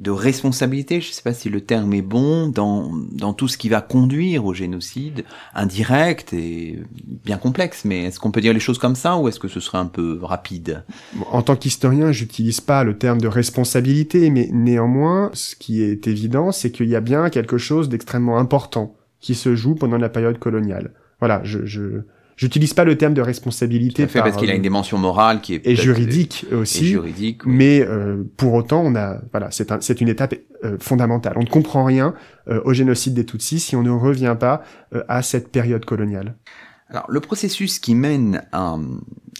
de 0.00 0.10
responsabilité, 0.10 1.00
je 1.00 1.10
ne 1.10 1.12
sais 1.12 1.22
pas 1.22 1.32
si 1.32 1.48
le 1.48 1.60
terme 1.60 1.94
est 1.94 2.02
bon, 2.02 2.48
dans, 2.48 2.90
dans 3.12 3.32
tout 3.32 3.46
ce 3.46 3.56
qui 3.56 3.68
va 3.68 3.80
conduire 3.80 4.44
au 4.44 4.52
génocide, 4.52 5.24
indirect 5.54 6.32
et 6.32 6.80
bien 7.24 7.36
complexe, 7.36 7.84
mais 7.84 8.04
est-ce 8.04 8.18
qu'on 8.18 8.32
peut 8.32 8.40
dire 8.40 8.52
les 8.52 8.60
choses 8.60 8.78
comme 8.78 8.96
ça 8.96 9.16
ou 9.16 9.28
est-ce 9.28 9.38
que 9.38 9.46
ce 9.46 9.60
serait 9.60 9.78
un 9.78 9.86
peu 9.86 10.18
rapide? 10.20 10.82
En 11.30 11.42
tant 11.42 11.54
qu'historien, 11.54 12.10
j'utilise 12.10 12.60
pas 12.60 12.82
le 12.82 12.98
terme 12.98 13.20
de 13.20 13.28
responsabilité, 13.28 14.30
mais 14.30 14.48
néanmoins, 14.52 15.30
ce 15.32 15.54
qui 15.54 15.82
est 15.82 16.08
évident, 16.08 16.50
c'est 16.50 16.72
qu'il 16.72 16.88
y 16.88 16.96
a 16.96 17.00
bien 17.00 17.30
quelque 17.30 17.58
chose 17.58 17.88
d'extrêmement 17.88 18.38
important 18.38 18.96
qui 19.20 19.36
se 19.36 19.54
joue 19.54 19.76
pendant 19.76 19.96
la 19.96 20.08
période 20.08 20.40
coloniale. 20.40 20.92
Voilà, 21.20 21.40
je, 21.44 21.64
je, 21.64 22.02
J'utilise 22.36 22.74
pas 22.74 22.84
le 22.84 22.98
terme 22.98 23.14
de 23.14 23.22
responsabilité 23.22 24.06
fait, 24.06 24.18
parce 24.18 24.36
qu'il 24.36 24.50
a 24.50 24.54
une 24.54 24.60
euh, 24.60 24.62
dimension 24.62 24.98
morale 24.98 25.40
qui 25.40 25.54
est 25.54 25.66
et 25.66 25.76
juridique 25.76 26.46
aussi. 26.52 26.84
Et 26.84 26.88
juridique, 26.88 27.46
Mais 27.46 27.80
euh, 27.80 28.24
pour 28.36 28.54
autant, 28.54 28.82
on 28.84 28.96
a 28.96 29.18
voilà, 29.30 29.50
c'est 29.50 29.70
un, 29.70 29.80
c'est 29.80 30.00
une 30.00 30.08
étape 30.08 30.34
euh, 30.64 30.76
fondamentale. 30.80 31.34
On 31.36 31.42
ne 31.42 31.48
comprend 31.48 31.84
rien 31.84 32.14
au 32.64 32.74
génocide 32.74 33.14
des 33.14 33.24
Tutsis 33.24 33.60
si 33.60 33.76
on 33.76 33.82
ne 33.82 33.90
revient 33.90 34.36
pas 34.38 34.62
à 35.08 35.22
cette 35.22 35.50
période 35.50 35.86
coloniale. 35.86 36.36
Alors, 36.90 37.06
le 37.08 37.20
processus 37.20 37.78
qui 37.78 37.94
mène 37.94 38.42
à, 38.52 38.76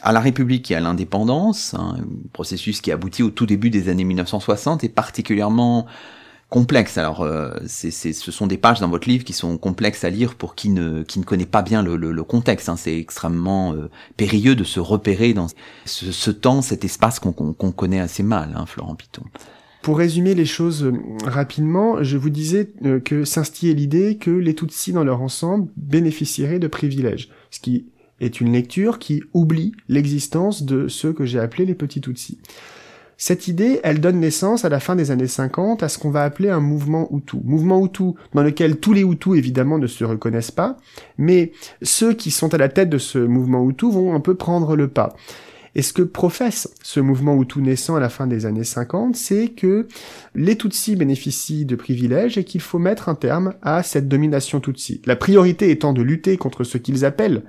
à 0.00 0.12
la 0.12 0.20
République 0.20 0.70
et 0.70 0.74
à 0.74 0.80
l'indépendance, 0.80 1.74
un 1.74 1.96
hein, 1.98 2.04
processus 2.32 2.80
qui 2.80 2.90
aboutit 2.90 3.22
au 3.22 3.30
tout 3.30 3.44
début 3.44 3.68
des 3.68 3.90
années 3.90 4.04
1960, 4.04 4.84
est 4.84 4.88
particulièrement 4.88 5.86
complexe. 6.54 6.98
Alors, 6.98 7.22
euh, 7.22 7.50
ce 7.66 8.12
sont 8.30 8.46
des 8.46 8.58
pages 8.58 8.78
dans 8.78 8.88
votre 8.88 9.08
livre 9.08 9.24
qui 9.24 9.32
sont 9.32 9.58
complexes 9.58 10.04
à 10.04 10.10
lire 10.10 10.36
pour 10.36 10.54
qui 10.54 10.68
ne, 10.68 11.02
qui 11.02 11.18
ne 11.18 11.24
connaît 11.24 11.46
pas 11.46 11.62
bien 11.62 11.82
le, 11.82 11.96
le, 11.96 12.22
contexte. 12.22 12.68
Hein. 12.68 12.76
C'est 12.76 12.96
extrêmement 12.96 13.72
euh, 13.72 13.90
périlleux 14.16 14.54
de 14.54 14.62
se 14.62 14.78
repérer 14.78 15.34
dans 15.34 15.48
ce, 15.84 16.12
ce 16.12 16.30
temps, 16.30 16.62
cet 16.62 16.84
espace 16.84 17.18
qu'on, 17.18 17.32
qu'on, 17.32 17.72
connaît 17.72 17.98
assez 17.98 18.22
mal, 18.22 18.54
hein, 18.54 18.66
Florent 18.66 18.94
Piton. 18.94 19.24
Pour 19.82 19.98
résumer 19.98 20.36
les 20.36 20.46
choses 20.46 20.84
euh, 20.84 20.92
rapidement, 21.24 22.04
je 22.04 22.16
vous 22.16 22.30
disais 22.30 22.70
que 23.04 23.24
s'instillait 23.24 23.74
l'idée 23.74 24.16
que 24.16 24.30
les 24.30 24.54
Tutsis 24.54 24.92
dans 24.92 25.02
leur 25.02 25.22
ensemble 25.22 25.68
bénéficieraient 25.76 26.60
de 26.60 26.68
privilèges, 26.68 27.30
ce 27.50 27.58
qui 27.58 27.86
est 28.20 28.40
une 28.40 28.52
lecture 28.52 29.00
qui 29.00 29.24
oublie 29.32 29.72
l'existence 29.88 30.62
de 30.62 30.86
ceux 30.86 31.12
que 31.12 31.24
j'ai 31.24 31.40
appelés 31.40 31.66
les 31.66 31.74
petits 31.74 32.00
Tutsis. 32.00 32.38
Cette 33.16 33.48
idée, 33.48 33.80
elle 33.84 34.00
donne 34.00 34.20
naissance 34.20 34.64
à 34.64 34.68
la 34.68 34.80
fin 34.80 34.96
des 34.96 35.10
années 35.10 35.28
50 35.28 35.82
à 35.82 35.88
ce 35.88 35.98
qu'on 35.98 36.10
va 36.10 36.24
appeler 36.24 36.50
un 36.50 36.60
mouvement 36.60 37.08
Hutu. 37.12 37.36
Mouvement 37.44 37.84
Hutu 37.84 38.12
dans 38.34 38.42
lequel 38.42 38.76
tous 38.78 38.92
les 38.92 39.02
Hutus 39.02 39.36
évidemment 39.36 39.78
ne 39.78 39.86
se 39.86 40.04
reconnaissent 40.04 40.50
pas, 40.50 40.76
mais 41.16 41.52
ceux 41.82 42.12
qui 42.12 42.30
sont 42.30 42.52
à 42.54 42.58
la 42.58 42.68
tête 42.68 42.90
de 42.90 42.98
ce 42.98 43.18
mouvement 43.18 43.68
Hutu 43.68 43.90
vont 43.90 44.14
un 44.14 44.20
peu 44.20 44.34
prendre 44.34 44.76
le 44.76 44.88
pas. 44.88 45.14
Et 45.76 45.82
ce 45.82 45.92
que 45.92 46.02
professe 46.02 46.72
ce 46.82 47.00
mouvement 47.00 47.40
Hutu 47.40 47.60
naissant 47.60 47.96
à 47.96 48.00
la 48.00 48.08
fin 48.08 48.26
des 48.26 48.46
années 48.46 48.64
50, 48.64 49.16
c'est 49.16 49.48
que 49.48 49.88
les 50.34 50.56
Tutsis 50.56 50.96
bénéficient 50.96 51.64
de 51.64 51.76
privilèges 51.76 52.38
et 52.38 52.44
qu'il 52.44 52.60
faut 52.60 52.78
mettre 52.78 53.08
un 53.08 53.14
terme 53.14 53.54
à 53.62 53.82
cette 53.82 54.08
domination 54.08 54.60
Tutsi. 54.60 55.02
La 55.04 55.16
priorité 55.16 55.70
étant 55.70 55.92
de 55.92 56.02
lutter 56.02 56.36
contre 56.36 56.62
ce 56.62 56.78
qu'ils 56.78 57.04
appellent 57.04 57.42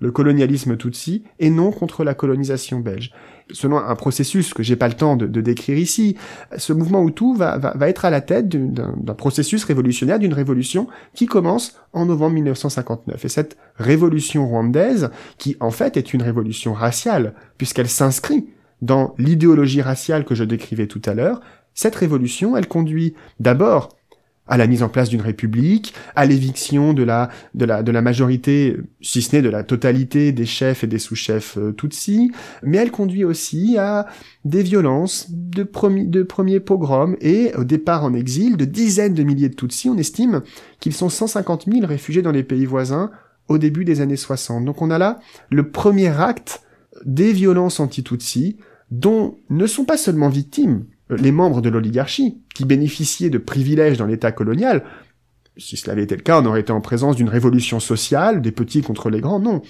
le 0.00 0.10
colonialisme 0.12 0.76
Tutsi 0.76 1.24
et 1.38 1.50
non 1.50 1.70
contre 1.72 2.04
la 2.04 2.14
colonisation 2.14 2.80
belge 2.80 3.12
selon 3.50 3.78
un 3.78 3.94
processus 3.94 4.52
que 4.54 4.62
j'ai 4.62 4.76
pas 4.76 4.88
le 4.88 4.94
temps 4.94 5.16
de, 5.16 5.40
décrire 5.40 5.78
ici, 5.78 6.16
ce 6.56 6.72
mouvement 6.72 7.06
Hutu 7.06 7.36
va, 7.36 7.58
va, 7.58 7.72
va 7.76 7.88
être 7.88 8.04
à 8.04 8.10
la 8.10 8.20
tête 8.20 8.48
d'un 8.48 9.14
processus 9.14 9.64
révolutionnaire, 9.64 10.18
d'une 10.18 10.34
révolution 10.34 10.88
qui 11.14 11.26
commence 11.26 11.76
en 11.92 12.06
novembre 12.06 12.34
1959. 12.34 13.24
Et 13.24 13.28
cette 13.28 13.56
révolution 13.76 14.46
rwandaise, 14.46 15.10
qui 15.38 15.56
en 15.60 15.70
fait 15.70 15.96
est 15.96 16.12
une 16.12 16.22
révolution 16.22 16.72
raciale, 16.72 17.34
puisqu'elle 17.56 17.88
s'inscrit 17.88 18.46
dans 18.82 19.14
l'idéologie 19.18 19.82
raciale 19.82 20.24
que 20.24 20.34
je 20.34 20.44
décrivais 20.44 20.86
tout 20.86 21.02
à 21.04 21.14
l'heure, 21.14 21.40
cette 21.74 21.94
révolution, 21.94 22.56
elle 22.56 22.66
conduit 22.66 23.14
d'abord 23.38 23.97
à 24.48 24.56
la 24.56 24.66
mise 24.66 24.82
en 24.82 24.88
place 24.88 25.08
d'une 25.08 25.20
république, 25.20 25.94
à 26.16 26.26
l'éviction 26.26 26.94
de 26.94 27.02
la, 27.02 27.28
de 27.54 27.64
la, 27.64 27.82
de 27.82 27.92
la 27.92 28.02
majorité, 28.02 28.76
si 29.00 29.22
ce 29.22 29.36
n'est 29.36 29.42
de 29.42 29.48
la 29.48 29.62
totalité 29.62 30.32
des 30.32 30.46
chefs 30.46 30.84
et 30.84 30.86
des 30.86 30.98
sous-chefs 30.98 31.58
euh, 31.58 31.72
Tutsis, 31.72 32.32
mais 32.62 32.78
elle 32.78 32.90
conduit 32.90 33.24
aussi 33.24 33.76
à 33.78 34.06
des 34.44 34.62
violences, 34.62 35.26
de, 35.30 35.62
de 35.62 36.22
premiers 36.22 36.60
pogroms 36.60 37.16
et 37.20 37.52
au 37.56 37.64
départ 37.64 38.04
en 38.04 38.14
exil 38.14 38.56
de 38.56 38.64
dizaines 38.64 39.14
de 39.14 39.22
milliers 39.22 39.48
de 39.48 39.54
Tutsis. 39.54 39.90
On 39.90 39.98
estime 39.98 40.42
qu'ils 40.80 40.94
sont 40.94 41.08
150 41.08 41.66
000 41.70 41.86
réfugiés 41.86 42.22
dans 42.22 42.32
les 42.32 42.42
pays 42.42 42.66
voisins 42.66 43.10
au 43.48 43.58
début 43.58 43.84
des 43.84 44.00
années 44.00 44.16
60. 44.16 44.64
Donc 44.64 44.82
on 44.82 44.90
a 44.90 44.98
là 44.98 45.18
le 45.50 45.70
premier 45.70 46.08
acte 46.08 46.62
des 47.04 47.32
violences 47.32 47.80
anti-Tutsis 47.80 48.56
dont 48.90 49.36
ne 49.50 49.66
sont 49.66 49.84
pas 49.84 49.96
seulement 49.96 50.28
victimes 50.28 50.84
les 51.10 51.32
membres 51.32 51.60
de 51.60 51.68
l'oligarchie, 51.68 52.38
qui 52.54 52.64
bénéficiaient 52.64 53.30
de 53.30 53.38
privilèges 53.38 53.98
dans 53.98 54.06
l'État 54.06 54.32
colonial, 54.32 54.84
si 55.58 55.76
cela 55.76 55.92
avait 55.92 56.04
été 56.04 56.16
le 56.16 56.22
cas, 56.22 56.40
on 56.40 56.46
aurait 56.46 56.60
été 56.60 56.72
en 56.72 56.80
présence 56.80 57.16
d'une 57.16 57.28
révolution 57.28 57.80
sociale, 57.80 58.40
des 58.40 58.52
petits 58.52 58.82
contre 58.82 59.10
les 59.10 59.20
grands, 59.20 59.40
non. 59.40 59.62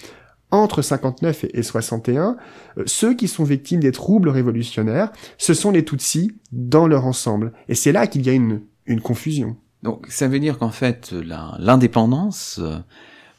Entre 0.50 0.80
59 0.80 1.44
et 1.52 1.62
61, 1.62 2.36
euh, 2.78 2.82
ceux 2.86 3.14
qui 3.14 3.28
sont 3.28 3.44
victimes 3.44 3.80
des 3.80 3.92
troubles 3.92 4.30
révolutionnaires, 4.30 5.10
ce 5.36 5.52
sont 5.52 5.70
les 5.70 5.84
Tutsis 5.84 6.32
dans 6.52 6.86
leur 6.86 7.04
ensemble. 7.04 7.52
Et 7.68 7.74
c'est 7.74 7.92
là 7.92 8.06
qu'il 8.06 8.24
y 8.26 8.30
a 8.30 8.32
une, 8.32 8.62
une 8.86 9.00
confusion. 9.00 9.56
Donc 9.82 10.06
ça 10.08 10.26
veut 10.26 10.40
dire 10.40 10.58
qu'en 10.58 10.70
fait, 10.70 11.12
l'indépendance 11.58 12.60
euh, 12.62 12.78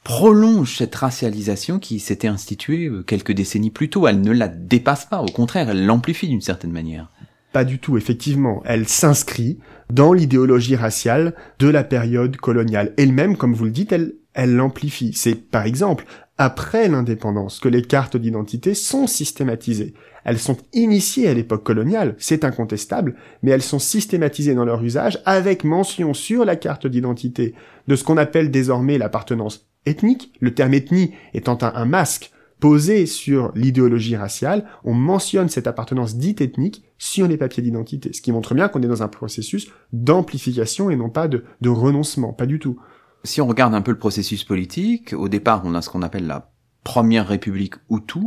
prolonge 0.03 0.77
cette 0.77 0.95
racialisation 0.95 1.79
qui 1.79 1.99
s'était 1.99 2.27
instituée 2.27 2.85
euh, 2.85 3.01
quelques 3.01 3.33
décennies 3.33 3.71
plus 3.71 3.89
tôt. 3.89 4.07
Elle 4.07 4.21
ne 4.21 4.31
la 4.31 4.47
dépasse 4.47 5.05
pas, 5.05 5.21
au 5.21 5.31
contraire, 5.31 5.69
elle 5.69 5.85
l'amplifie 5.85 6.27
d'une 6.27 6.41
certaine 6.41 6.71
manière. 6.71 7.09
Pas 7.51 7.63
du 7.63 7.79
tout, 7.79 7.97
effectivement. 7.97 8.62
Elle 8.65 8.88
s'inscrit 8.88 9.59
dans 9.91 10.13
l'idéologie 10.13 10.75
raciale 10.75 11.33
de 11.57 11.67
la 11.67 11.83
période 11.83 12.38
coloniale. 12.38 12.93
Elle-même, 12.97 13.38
comme 13.38 13.53
vous 13.53 13.65
le 13.65 13.71
dites, 13.71 13.91
elle, 13.91 14.13
elle 14.33 14.55
l'amplifie. 14.55 15.13
C'est, 15.13 15.35
par 15.35 15.65
exemple, 15.65 16.05
après 16.38 16.88
l'indépendance 16.88 17.59
que 17.59 17.67
les 17.67 17.81
cartes 17.81 18.17
d'identité 18.17 18.73
sont 18.73 19.07
systématisées. 19.07 19.93
Elles 20.23 20.39
sont 20.39 20.57
initiées 20.73 21.27
à 21.27 21.33
l'époque 21.33 21.63
coloniale, 21.63 22.15
c'est 22.17 22.45
incontestable, 22.45 23.15
mais 23.43 23.51
elles 23.51 23.62
sont 23.62 23.79
systématisées 23.79 24.55
dans 24.55 24.63
leur 24.63 24.81
usage 24.81 25.19
avec 25.25 25.63
mention 25.63 26.13
sur 26.13 26.45
la 26.45 26.55
carte 26.55 26.88
d'identité 26.88 27.55
de 27.88 27.95
ce 27.95 28.03
qu'on 28.03 28.17
appelle 28.17 28.51
désormais 28.51 28.97
l'appartenance 28.97 29.67
ethnique, 29.85 30.33
le 30.39 30.53
terme 30.53 30.73
ethnie 30.73 31.13
étant 31.33 31.57
un 31.62 31.85
masque 31.85 32.31
posé 32.59 33.05
sur 33.05 33.51
l'idéologie 33.55 34.15
raciale, 34.15 34.65
on 34.83 34.93
mentionne 34.93 35.49
cette 35.49 35.67
appartenance 35.67 36.15
dite 36.15 36.41
ethnique 36.41 36.83
sur 36.99 37.27
les 37.27 37.38
papiers 37.38 37.63
d'identité, 37.63 38.13
ce 38.13 38.21
qui 38.21 38.31
montre 38.31 38.53
bien 38.53 38.67
qu'on 38.67 38.83
est 38.83 38.88
dans 38.88 39.01
un 39.01 39.07
processus 39.07 39.69
d'amplification 39.91 40.91
et 40.91 40.95
non 40.95 41.09
pas 41.09 41.27
de, 41.27 41.43
de 41.62 41.69
renoncement, 41.69 42.33
pas 42.33 42.45
du 42.45 42.59
tout. 42.59 42.77
Si 43.23 43.41
on 43.41 43.47
regarde 43.47 43.73
un 43.73 43.81
peu 43.81 43.91
le 43.91 43.97
processus 43.97 44.43
politique, 44.43 45.13
au 45.13 45.27
départ 45.27 45.63
on 45.65 45.73
a 45.73 45.81
ce 45.81 45.89
qu'on 45.89 46.03
appelle 46.03 46.27
la 46.27 46.51
première 46.83 47.27
république 47.27 47.75
Hutu. 47.89 48.19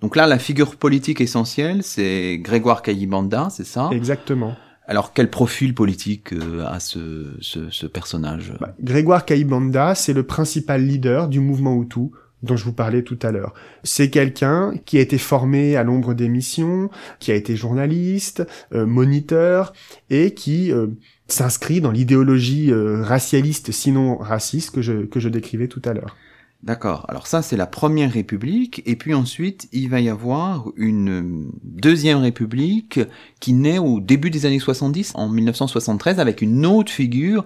Donc 0.00 0.16
là, 0.16 0.26
la 0.26 0.38
figure 0.38 0.76
politique 0.76 1.20
essentielle, 1.20 1.82
c'est 1.82 2.38
Grégoire 2.38 2.82
Kayibanda, 2.82 3.48
c'est 3.50 3.64
ça? 3.64 3.90
Exactement. 3.92 4.54
Alors, 4.86 5.12
quel 5.12 5.30
profil 5.30 5.74
politique 5.74 6.32
euh, 6.32 6.66
a 6.66 6.80
ce, 6.80 7.36
ce, 7.40 7.70
ce 7.70 7.86
personnage? 7.86 8.52
Bah, 8.60 8.74
Grégoire 8.80 9.24
Kayibanda, 9.24 9.94
c'est 9.94 10.12
le 10.12 10.24
principal 10.24 10.84
leader 10.84 11.28
du 11.28 11.38
mouvement 11.38 11.80
Hutu 11.80 12.10
dont 12.42 12.56
je 12.56 12.64
vous 12.64 12.72
parlais 12.72 13.02
tout 13.02 13.18
à 13.22 13.30
l'heure. 13.30 13.54
C'est 13.84 14.10
quelqu'un 14.10 14.74
qui 14.84 14.98
a 14.98 15.00
été 15.00 15.18
formé 15.18 15.76
à 15.76 15.82
l'ombre 15.82 16.14
des 16.14 16.28
missions, 16.28 16.90
qui 17.20 17.30
a 17.30 17.34
été 17.34 17.56
journaliste, 17.56 18.44
euh, 18.74 18.86
moniteur, 18.86 19.72
et 20.10 20.34
qui 20.34 20.72
euh, 20.72 20.88
s'inscrit 21.28 21.80
dans 21.80 21.90
l'idéologie 21.90 22.72
euh, 22.72 23.02
racialiste, 23.02 23.72
sinon 23.72 24.16
raciste, 24.16 24.74
que 24.74 24.82
je, 24.82 25.04
que 25.04 25.20
je 25.20 25.28
décrivais 25.28 25.68
tout 25.68 25.82
à 25.84 25.92
l'heure. 25.92 26.16
D'accord. 26.62 27.06
Alors 27.08 27.26
ça, 27.26 27.42
c'est 27.42 27.56
la 27.56 27.66
première 27.66 28.12
république. 28.12 28.82
Et 28.86 28.94
puis 28.94 29.14
ensuite, 29.14 29.68
il 29.72 29.88
va 29.88 30.00
y 30.00 30.08
avoir 30.08 30.66
une 30.76 31.50
deuxième 31.64 32.18
république 32.18 33.00
qui 33.40 33.52
naît 33.52 33.78
au 33.78 33.98
début 33.98 34.30
des 34.30 34.46
années 34.46 34.60
70, 34.60 35.12
en 35.16 35.28
1973, 35.28 36.20
avec 36.20 36.40
une 36.40 36.64
autre 36.64 36.92
figure 36.92 37.44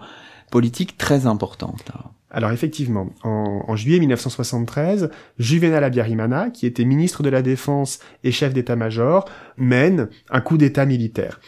politique 0.50 0.98
très 0.98 1.26
importante. 1.26 1.90
Alors 2.36 2.52
effectivement, 2.52 3.08
en, 3.22 3.76
juillet 3.76 3.98
1973, 3.98 5.08
Juvenal 5.38 5.82
Abiyarimana, 5.82 6.50
qui 6.50 6.66
était 6.66 6.84
ministre 6.84 7.22
de 7.22 7.30
la 7.30 7.40
Défense 7.40 7.98
et 8.24 8.30
chef 8.30 8.52
d'état-major, 8.52 9.24
mène 9.56 10.10
un 10.28 10.42
coup 10.42 10.58
d'état 10.58 10.84
militaire. 10.84 11.40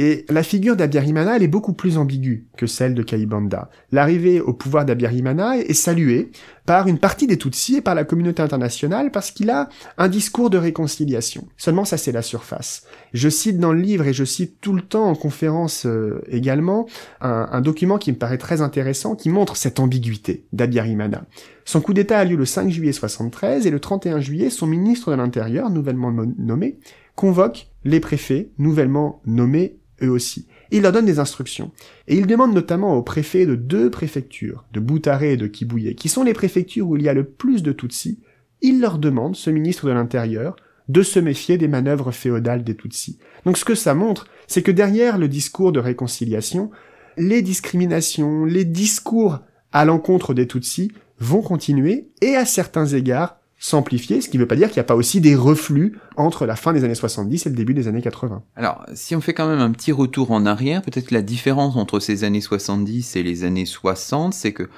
Et 0.00 0.24
la 0.28 0.44
figure 0.44 0.76
d'Abiyarimana, 0.76 1.34
elle 1.34 1.42
est 1.42 1.48
beaucoup 1.48 1.72
plus 1.72 1.98
ambiguë 1.98 2.46
que 2.56 2.68
celle 2.68 2.94
de 2.94 3.02
Kaibanda. 3.02 3.68
L'arrivée 3.90 4.40
au 4.40 4.52
pouvoir 4.52 4.84
d'Abiyarimana 4.84 5.58
est 5.58 5.74
saluée 5.74 6.30
par 6.66 6.86
une 6.86 6.98
partie 6.98 7.26
des 7.26 7.36
Tutsis 7.36 7.78
et 7.78 7.80
par 7.80 7.96
la 7.96 8.04
communauté 8.04 8.40
internationale 8.40 9.10
parce 9.10 9.32
qu'il 9.32 9.50
a 9.50 9.68
un 9.96 10.06
discours 10.06 10.50
de 10.50 10.56
réconciliation. 10.56 11.48
Seulement 11.56 11.84
ça 11.84 11.96
c'est 11.96 12.12
la 12.12 12.22
surface. 12.22 12.84
Je 13.12 13.28
cite 13.28 13.58
dans 13.58 13.72
le 13.72 13.80
livre 13.80 14.06
et 14.06 14.12
je 14.12 14.22
cite 14.22 14.60
tout 14.60 14.72
le 14.72 14.82
temps 14.82 15.06
en 15.06 15.16
conférence 15.16 15.84
euh, 15.84 16.22
également 16.28 16.86
un, 17.20 17.48
un, 17.50 17.60
document 17.60 17.98
qui 17.98 18.12
me 18.12 18.18
paraît 18.18 18.38
très 18.38 18.60
intéressant 18.60 19.16
qui 19.16 19.30
montre 19.30 19.56
cette 19.56 19.80
ambiguïté 19.80 20.44
d'Abiyarimana. 20.52 21.24
Son 21.64 21.80
coup 21.80 21.92
d'état 21.92 22.20
a 22.20 22.24
lieu 22.24 22.36
le 22.36 22.44
5 22.44 22.70
juillet 22.70 22.92
73 22.92 23.66
et 23.66 23.70
le 23.70 23.80
31 23.80 24.20
juillet 24.20 24.48
son 24.48 24.68
ministre 24.68 25.10
de 25.10 25.16
l'Intérieur, 25.16 25.70
nouvellement 25.70 26.12
nommé, 26.12 26.78
convoque 27.16 27.66
les 27.84 27.98
préfets, 27.98 28.50
nouvellement 28.58 29.20
nommés 29.26 29.77
eux 30.02 30.10
aussi. 30.10 30.46
il 30.70 30.82
leur 30.82 30.92
donne 30.92 31.06
des 31.06 31.18
instructions. 31.18 31.70
Et 32.06 32.16
il 32.16 32.26
demande 32.26 32.54
notamment 32.54 32.94
aux 32.94 33.02
préfets 33.02 33.46
de 33.46 33.54
deux 33.54 33.90
préfectures, 33.90 34.64
de 34.72 34.80
Boutaré 34.80 35.32
et 35.32 35.36
de 35.36 35.46
Kibouye, 35.46 35.94
qui 35.94 36.08
sont 36.08 36.24
les 36.24 36.34
préfectures 36.34 36.88
où 36.88 36.96
il 36.96 37.02
y 37.02 37.08
a 37.08 37.14
le 37.14 37.24
plus 37.24 37.62
de 37.62 37.72
Tutsis, 37.72 38.20
il 38.60 38.80
leur 38.80 38.98
demande, 38.98 39.36
ce 39.36 39.50
ministre 39.50 39.86
de 39.86 39.92
l'Intérieur, 39.92 40.56
de 40.88 41.02
se 41.02 41.18
méfier 41.18 41.58
des 41.58 41.68
manœuvres 41.68 42.12
féodales 42.12 42.64
des 42.64 42.76
Tutsis. 42.76 43.18
Donc 43.44 43.58
ce 43.58 43.64
que 43.64 43.74
ça 43.74 43.94
montre, 43.94 44.26
c'est 44.46 44.62
que 44.62 44.70
derrière 44.70 45.18
le 45.18 45.28
discours 45.28 45.72
de 45.72 45.80
réconciliation, 45.80 46.70
les 47.16 47.42
discriminations, 47.42 48.44
les 48.44 48.64
discours 48.64 49.40
à 49.72 49.84
l'encontre 49.84 50.34
des 50.34 50.46
Tutsis 50.46 50.92
vont 51.18 51.42
continuer 51.42 52.08
et 52.22 52.36
à 52.36 52.46
certains 52.46 52.86
égards 52.86 53.38
s'amplifier, 53.58 54.20
ce 54.20 54.28
qui 54.28 54.36
ne 54.36 54.42
veut 54.42 54.48
pas 54.48 54.56
dire 54.56 54.68
qu'il 54.68 54.76
n'y 54.76 54.82
a 54.82 54.84
pas 54.84 54.94
aussi 54.94 55.20
des 55.20 55.34
reflux 55.34 55.98
entre 56.16 56.46
la 56.46 56.54
fin 56.54 56.72
des 56.72 56.84
années 56.84 56.94
70 56.94 57.46
et 57.46 57.48
le 57.50 57.56
début 57.56 57.74
des 57.74 57.88
années 57.88 58.02
80. 58.02 58.42
Alors, 58.54 58.86
si 58.94 59.16
on 59.16 59.20
fait 59.20 59.34
quand 59.34 59.48
même 59.48 59.58
un 59.58 59.72
petit 59.72 59.90
retour 59.90 60.30
en 60.30 60.46
arrière, 60.46 60.82
peut-être 60.82 61.10
la 61.10 61.22
différence 61.22 61.76
entre 61.76 61.98
ces 61.98 62.22
années 62.22 62.40
70 62.40 63.16
et 63.16 63.22
les 63.22 63.42
années 63.44 63.66
60, 63.66 64.32
c'est 64.32 64.52
que 64.52 64.68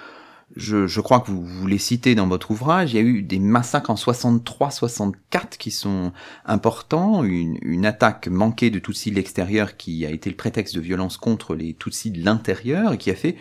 je, 0.56 0.86
je, 0.86 1.00
crois 1.00 1.20
que 1.20 1.30
vous, 1.30 1.44
vous 1.44 1.66
les 1.66 1.78
citez 1.78 2.14
dans 2.14 2.26
votre 2.26 2.50
ouvrage, 2.50 2.92
il 2.92 2.96
y 2.96 2.98
a 2.98 3.02
eu 3.02 3.22
des 3.22 3.38
massacres 3.38 3.90
en 3.90 3.94
63-64 3.94 5.58
qui 5.58 5.70
sont 5.70 6.12
importants, 6.44 7.22
une, 7.22 7.58
une, 7.62 7.86
attaque 7.86 8.26
manquée 8.28 8.70
de 8.70 8.78
Tutsis 8.78 9.10
de 9.10 9.16
l'extérieur 9.16 9.76
qui 9.76 10.04
a 10.06 10.10
été 10.10 10.28
le 10.28 10.36
prétexte 10.36 10.74
de 10.74 10.80
violence 10.80 11.18
contre 11.18 11.54
les 11.54 11.74
Tutsis 11.74 12.10
de 12.10 12.24
l'intérieur 12.24 12.94
et 12.94 12.98
qui 12.98 13.10
a 13.10 13.14
fait 13.14 13.36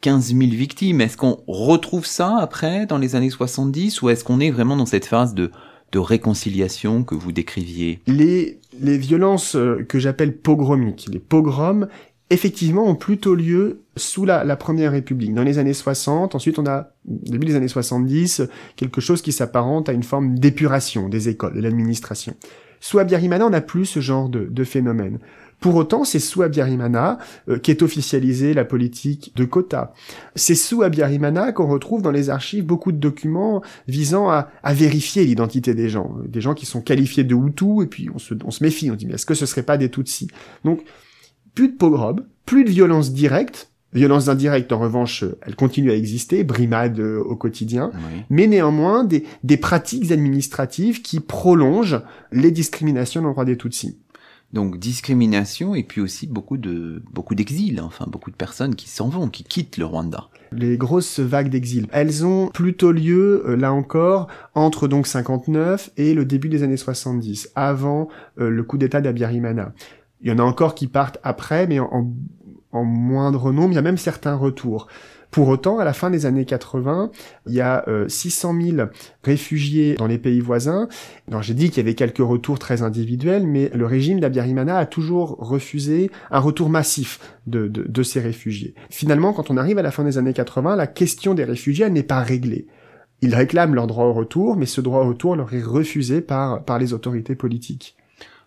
15 0.00 0.34
000 0.34 0.40
victimes. 0.50 1.00
Est-ce 1.00 1.16
qu'on 1.16 1.40
retrouve 1.46 2.06
ça 2.06 2.38
après, 2.38 2.86
dans 2.86 2.98
les 2.98 3.16
années 3.16 3.30
70, 3.30 4.02
ou 4.02 4.10
est-ce 4.10 4.24
qu'on 4.24 4.40
est 4.40 4.50
vraiment 4.50 4.76
dans 4.76 4.86
cette 4.86 5.06
phase 5.06 5.34
de, 5.34 5.50
de 5.92 5.98
réconciliation 5.98 7.04
que 7.04 7.14
vous 7.14 7.32
décriviez? 7.32 8.00
Les, 8.06 8.60
les 8.80 8.98
violences 8.98 9.56
euh, 9.56 9.84
que 9.88 9.98
j'appelle 9.98 10.36
pogromiques, 10.36 11.08
les 11.12 11.18
pogroms, 11.18 11.88
effectivement, 12.30 12.86
ont 12.86 12.94
plutôt 12.94 13.34
lieu 13.34 13.82
sous 13.96 14.24
la, 14.24 14.56
Première 14.56 14.92
République. 14.92 15.34
Dans 15.34 15.42
les 15.42 15.58
années 15.58 15.74
60, 15.74 16.34
ensuite 16.34 16.58
on 16.58 16.66
a, 16.66 16.92
début 17.04 17.46
des 17.46 17.56
années 17.56 17.68
70, 17.68 18.42
quelque 18.76 19.00
chose 19.00 19.20
qui 19.20 19.32
s'apparente 19.32 19.88
à 19.88 19.92
une 19.92 20.04
forme 20.04 20.38
d'épuration 20.38 21.08
des 21.08 21.28
écoles, 21.28 21.54
de 21.54 21.60
l'administration. 21.60 22.34
Sous 22.78 22.98
Abiyarimana, 22.98 23.46
on 23.46 23.50
n'a 23.50 23.60
plus 23.60 23.84
ce 23.84 24.00
genre 24.00 24.30
de, 24.30 24.46
de 24.46 24.64
phénomène. 24.64 25.18
Pour 25.60 25.76
autant, 25.76 26.04
c'est 26.04 26.18
sous 26.18 26.42
Abiyarimana 26.42 27.18
euh, 27.48 27.58
qu'est 27.58 27.82
officialisée 27.82 28.54
la 28.54 28.64
politique 28.64 29.32
de 29.36 29.44
quotas. 29.44 29.92
C'est 30.34 30.54
sous 30.54 30.82
Abiyarimana 30.82 31.52
qu'on 31.52 31.66
retrouve 31.66 32.02
dans 32.02 32.10
les 32.10 32.30
archives 32.30 32.64
beaucoup 32.64 32.92
de 32.92 32.98
documents 32.98 33.62
visant 33.86 34.30
à, 34.30 34.48
vérifier 34.72 35.24
l'identité 35.24 35.74
des 35.74 35.88
gens, 35.88 36.16
des 36.26 36.40
gens 36.40 36.54
qui 36.54 36.64
sont 36.64 36.80
qualifiés 36.80 37.24
de 37.24 37.34
Hutus, 37.34 37.82
et 37.82 37.86
puis 37.86 38.08
on 38.14 38.18
se, 38.18 38.34
on 38.44 38.50
se 38.50 38.64
méfie, 38.64 38.90
on 38.90 38.94
dit 38.94 39.06
mais 39.06 39.14
est-ce 39.14 39.26
que 39.26 39.34
ce 39.34 39.46
serait 39.46 39.62
pas 39.62 39.76
des 39.76 39.90
Tutsis? 39.90 40.28
Donc, 40.64 40.82
plus 41.54 41.68
de 41.68 41.76
pogrom, 41.76 42.24
plus 42.46 42.64
de 42.64 42.70
violence 42.70 43.12
directe, 43.12 43.70
Violence 43.92 44.28
indirecte, 44.28 44.70
en 44.70 44.78
revanche, 44.78 45.24
elle 45.42 45.56
continue 45.56 45.90
à 45.90 45.96
exister, 45.96 46.44
brimade 46.44 47.00
euh, 47.00 47.18
au 47.18 47.34
quotidien, 47.34 47.90
mais 48.30 48.46
néanmoins 48.46 49.02
des, 49.02 49.24
des 49.42 49.56
pratiques 49.56 50.12
administratives 50.12 51.02
qui 51.02 51.18
prolongent 51.18 52.00
les 52.30 52.52
discriminations 52.52 53.20
dans 53.20 53.28
le 53.28 53.34
droit 53.34 53.44
des 53.44 53.56
Tutsis. 53.56 53.98
Donc 54.52 54.78
discrimination 54.78 55.76
et 55.76 55.84
puis 55.84 56.00
aussi 56.00 56.26
beaucoup 56.26 56.56
de 56.56 57.02
beaucoup 57.12 57.36
d'exil, 57.36 57.80
enfin 57.80 58.06
beaucoup 58.08 58.32
de 58.32 58.36
personnes 58.36 58.74
qui 58.74 58.88
s'en 58.88 59.08
vont, 59.08 59.28
qui 59.28 59.44
quittent 59.44 59.76
le 59.76 59.84
Rwanda. 59.84 60.28
Les 60.50 60.76
grosses 60.76 61.20
vagues 61.20 61.50
d'exil, 61.50 61.86
elles 61.92 62.26
ont 62.26 62.48
plutôt 62.48 62.90
lieu 62.90 63.44
euh, 63.46 63.54
là 63.54 63.72
encore 63.72 64.26
entre 64.56 64.88
donc 64.88 65.06
59 65.06 65.90
et 65.96 66.14
le 66.14 66.24
début 66.24 66.48
des 66.48 66.64
années 66.64 66.76
70, 66.76 67.52
avant 67.54 68.08
euh, 68.40 68.50
le 68.50 68.62
coup 68.64 68.76
d'état 68.76 69.00
d'Abiyarimana. 69.00 69.72
Il 70.20 70.28
y 70.28 70.32
en 70.32 70.38
a 70.40 70.42
encore 70.42 70.74
qui 70.74 70.88
partent 70.88 71.18
après, 71.22 71.68
mais 71.68 71.78
en, 71.78 72.12
en 72.72 72.84
moindre 72.84 73.52
nombre, 73.52 73.72
il 73.72 73.76
y 73.76 73.78
a 73.78 73.82
même 73.82 73.98
certains 73.98 74.34
retours. 74.34 74.88
Pour 75.30 75.48
autant, 75.48 75.78
à 75.78 75.84
la 75.84 75.92
fin 75.92 76.10
des 76.10 76.26
années 76.26 76.44
80, 76.44 77.10
il 77.46 77.54
y 77.54 77.60
a 77.60 77.84
600 78.08 78.54
euh, 78.54 78.70
000 78.76 78.88
réfugiés 79.22 79.94
dans 79.94 80.06
les 80.06 80.18
pays 80.18 80.40
voisins. 80.40 80.88
J'ai 81.40 81.54
dit 81.54 81.68
qu'il 81.68 81.78
y 81.78 81.80
avait 81.80 81.94
quelques 81.94 82.18
retours 82.18 82.58
très 82.58 82.82
individuels, 82.82 83.46
mais 83.46 83.70
le 83.72 83.86
régime 83.86 84.18
d'Abiyarimana 84.18 84.76
a 84.76 84.86
toujours 84.86 85.36
refusé 85.38 86.10
un 86.30 86.40
retour 86.40 86.68
massif 86.68 87.20
de, 87.46 88.02
ces 88.02 88.20
réfugiés. 88.20 88.74
Finalement, 88.90 89.32
quand 89.32 89.50
on 89.50 89.56
arrive 89.56 89.78
à 89.78 89.82
la 89.82 89.92
fin 89.92 90.04
des 90.04 90.18
années 90.18 90.32
80, 90.32 90.74
la 90.74 90.86
question 90.86 91.34
des 91.34 91.44
réfugiés 91.44 91.88
n'est 91.90 92.02
pas 92.02 92.20
réglée. 92.20 92.66
Ils 93.22 93.34
réclament 93.34 93.74
leur 93.74 93.86
droit 93.86 94.06
au 94.06 94.12
retour, 94.12 94.56
mais 94.56 94.66
ce 94.66 94.80
droit 94.80 95.04
au 95.04 95.08
retour 95.08 95.36
leur 95.36 95.52
est 95.52 95.62
refusé 95.62 96.22
par 96.22 96.78
les 96.78 96.92
autorités 96.92 97.34
politiques. 97.34 97.96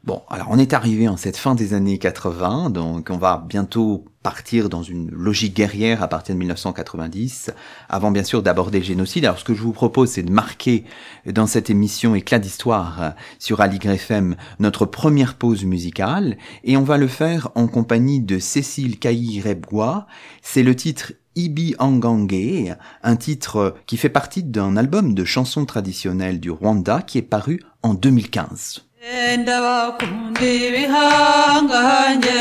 Bon, 0.06 0.22
alors 0.30 0.48
on 0.50 0.60
est 0.60 0.74
arrivé 0.74 1.08
en 1.08 1.16
cette 1.16 1.38
fin 1.38 1.56
des 1.56 1.74
années 1.74 1.98
80, 1.98 2.72
donc 2.72 3.08
on 3.10 3.18
va 3.18 3.42
bientôt 3.48 4.04
partir 4.22 4.68
dans 4.68 4.84
une 4.84 5.10
logique 5.10 5.56
guerrière 5.56 6.04
à 6.04 6.10
partir 6.10 6.36
de 6.36 6.40
1990, 6.40 7.52
avant 7.88 8.12
bien 8.12 8.26
sûr 8.26 8.44
d'aborder 8.44 8.80
le 8.80 8.84
génocide. 8.84 9.24
Alors 9.24 9.40
ce 9.40 9.46
que 9.46 9.54
je 9.54 9.62
vous 9.62 9.72
propose, 9.72 10.10
c'est 10.10 10.24
de 10.24 10.32
marquer 10.32 10.84
dans 11.26 11.48
cette 11.48 11.70
émission 11.70 12.16
Éclat 12.16 12.40
d'histoire 12.40 13.14
sur 13.40 13.62
Ali 13.62 13.80
FM 13.82 14.36
notre 14.60 14.86
première 14.86 15.36
pause 15.36 15.64
musicale, 15.64 16.38
et 16.66 16.76
on 16.76 16.84
va 16.84 16.98
le 16.98 17.08
faire 17.08 17.48
en 17.56 17.68
compagnie 17.68 18.20
de 18.20 18.40
Cécile 18.40 19.00
Kayi-Rebgois. 19.00 20.06
C'est 20.42 20.64
le 20.64 20.76
titre 20.76 21.14
Ibi 21.36 21.76
Angange, 21.80 22.76
un 23.04 23.16
titre 23.16 23.76
qui 23.88 23.96
fait 23.96 24.10
partie 24.10 24.44
d'un 24.44 24.76
album 24.76 25.14
de 25.14 25.24
chansons 25.24 25.66
traditionnelles 25.66 26.42
du 26.42 26.52
Rwanda 26.52 27.02
qui 27.02 27.20
est 27.20 27.22
paru 27.22 27.62
en 27.84 27.94
2015. 27.94 28.84
Yenda 29.06 29.56
bakunda 29.66 30.42
ibihangange 30.66 32.40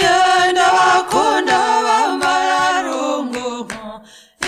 yenda 0.00 0.66
bakunda 0.76 1.58
bamararungu 1.86 3.46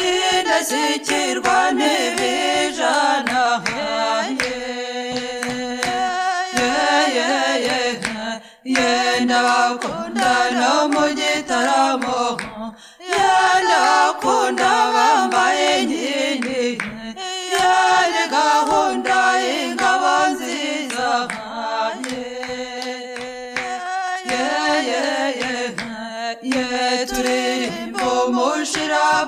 indashyikirwa 0.08 1.56
n'ibijana 1.76 3.42
yenda 8.74 9.38
bakunda 9.46 10.09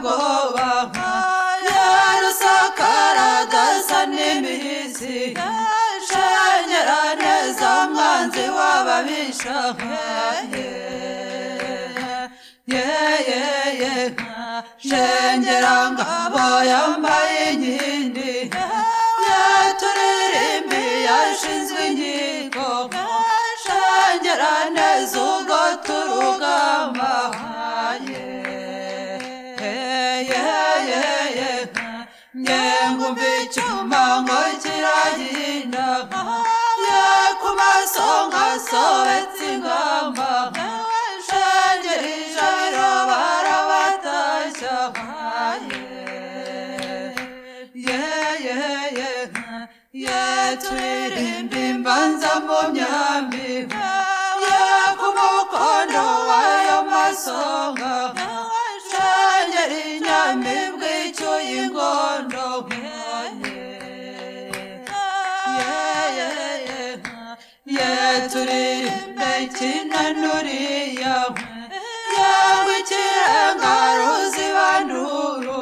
umushirabwoba 0.03 0.69
yarusakara 1.69 3.27
adasa 3.43 3.99
n'imizi 4.15 5.19
shengera 6.09 7.01
neza 7.21 7.71
mwanzi 7.93 8.45
w'ababisha 8.57 9.57
shengera 14.89 15.77
ngabo 15.93 16.45
yambaye 16.71 17.39
inkindi 17.53 18.33
yaturirimbi 19.29 20.83
yashinzwe 21.09 21.81
inkiko 21.91 22.69
shengera 23.65 24.53
neza 24.77 25.17
ubwo 25.33 25.59
turugamba 25.87 27.13
bichumangoi 33.19 34.55
chirajinanga 34.63 36.21
yakumasonga 36.89 38.45
sovetsingamba 38.69 40.31
yetwirimbimbambanzambo 51.23 52.59
myambi 52.73 53.49
yakumukondo 54.51 56.05
wayo 56.29 56.79
masonga 56.91 57.93
shangeri 58.89 59.85
nyambi 60.05 60.57
bwicyo 60.77 61.33
y'ingondo 61.49 62.47
ndakina 69.15 70.01
ndori 70.19 70.61
yawe 71.03 71.43
yagucira 72.19 73.39
ngaruzi 73.59 74.47
banduru 74.57 75.61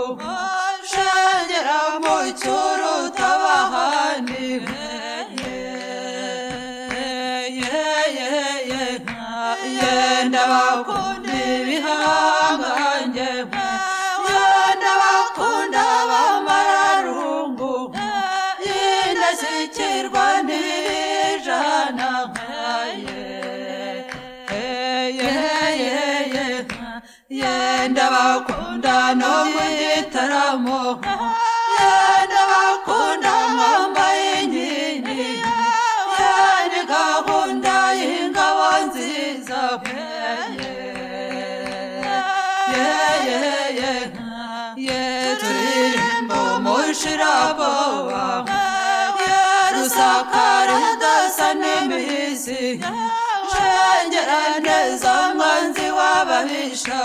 Yeah, 7.61 7.61
yeah, 7.61 8.05
yeah, 8.19 8.53
yeah, 8.71 8.97
yeah. 9.75 10.23
ibihaha 11.61 12.40
umushiraboba 47.51 48.23
rusakara 49.75 50.77
idasa 50.93 51.49
n'imizi 51.61 52.63
shengera 53.53 54.41
neza 54.67 55.13
mwanzi 55.37 55.87
w'ababisha 55.97 56.99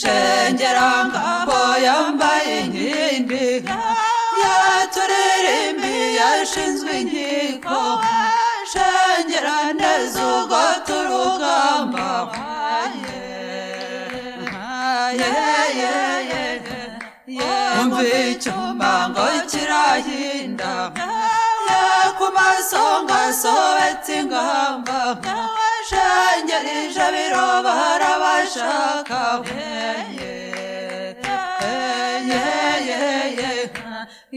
shengera 0.00 0.88
ngabo 1.08 1.58
yambaye 1.86 2.52
inkindi 2.60 3.44
yaturirimbi 4.42 5.94
yashinzwe 6.20 6.92
inkiko 7.02 7.78
shengera 8.72 9.56
neza 9.80 10.20
ubwo 10.36 10.60
turugamba 10.86 12.08
kumbi 17.96 18.34
chumba 18.38 19.08
ngochira 19.08 19.84
hinda 20.06 20.92
kumasonga 22.18 23.20
sovetsi 23.32 24.16
ngamba 24.24 25.00
shanyari 25.88 26.92
shabiro 26.94 27.46
barabashaka 27.64 29.20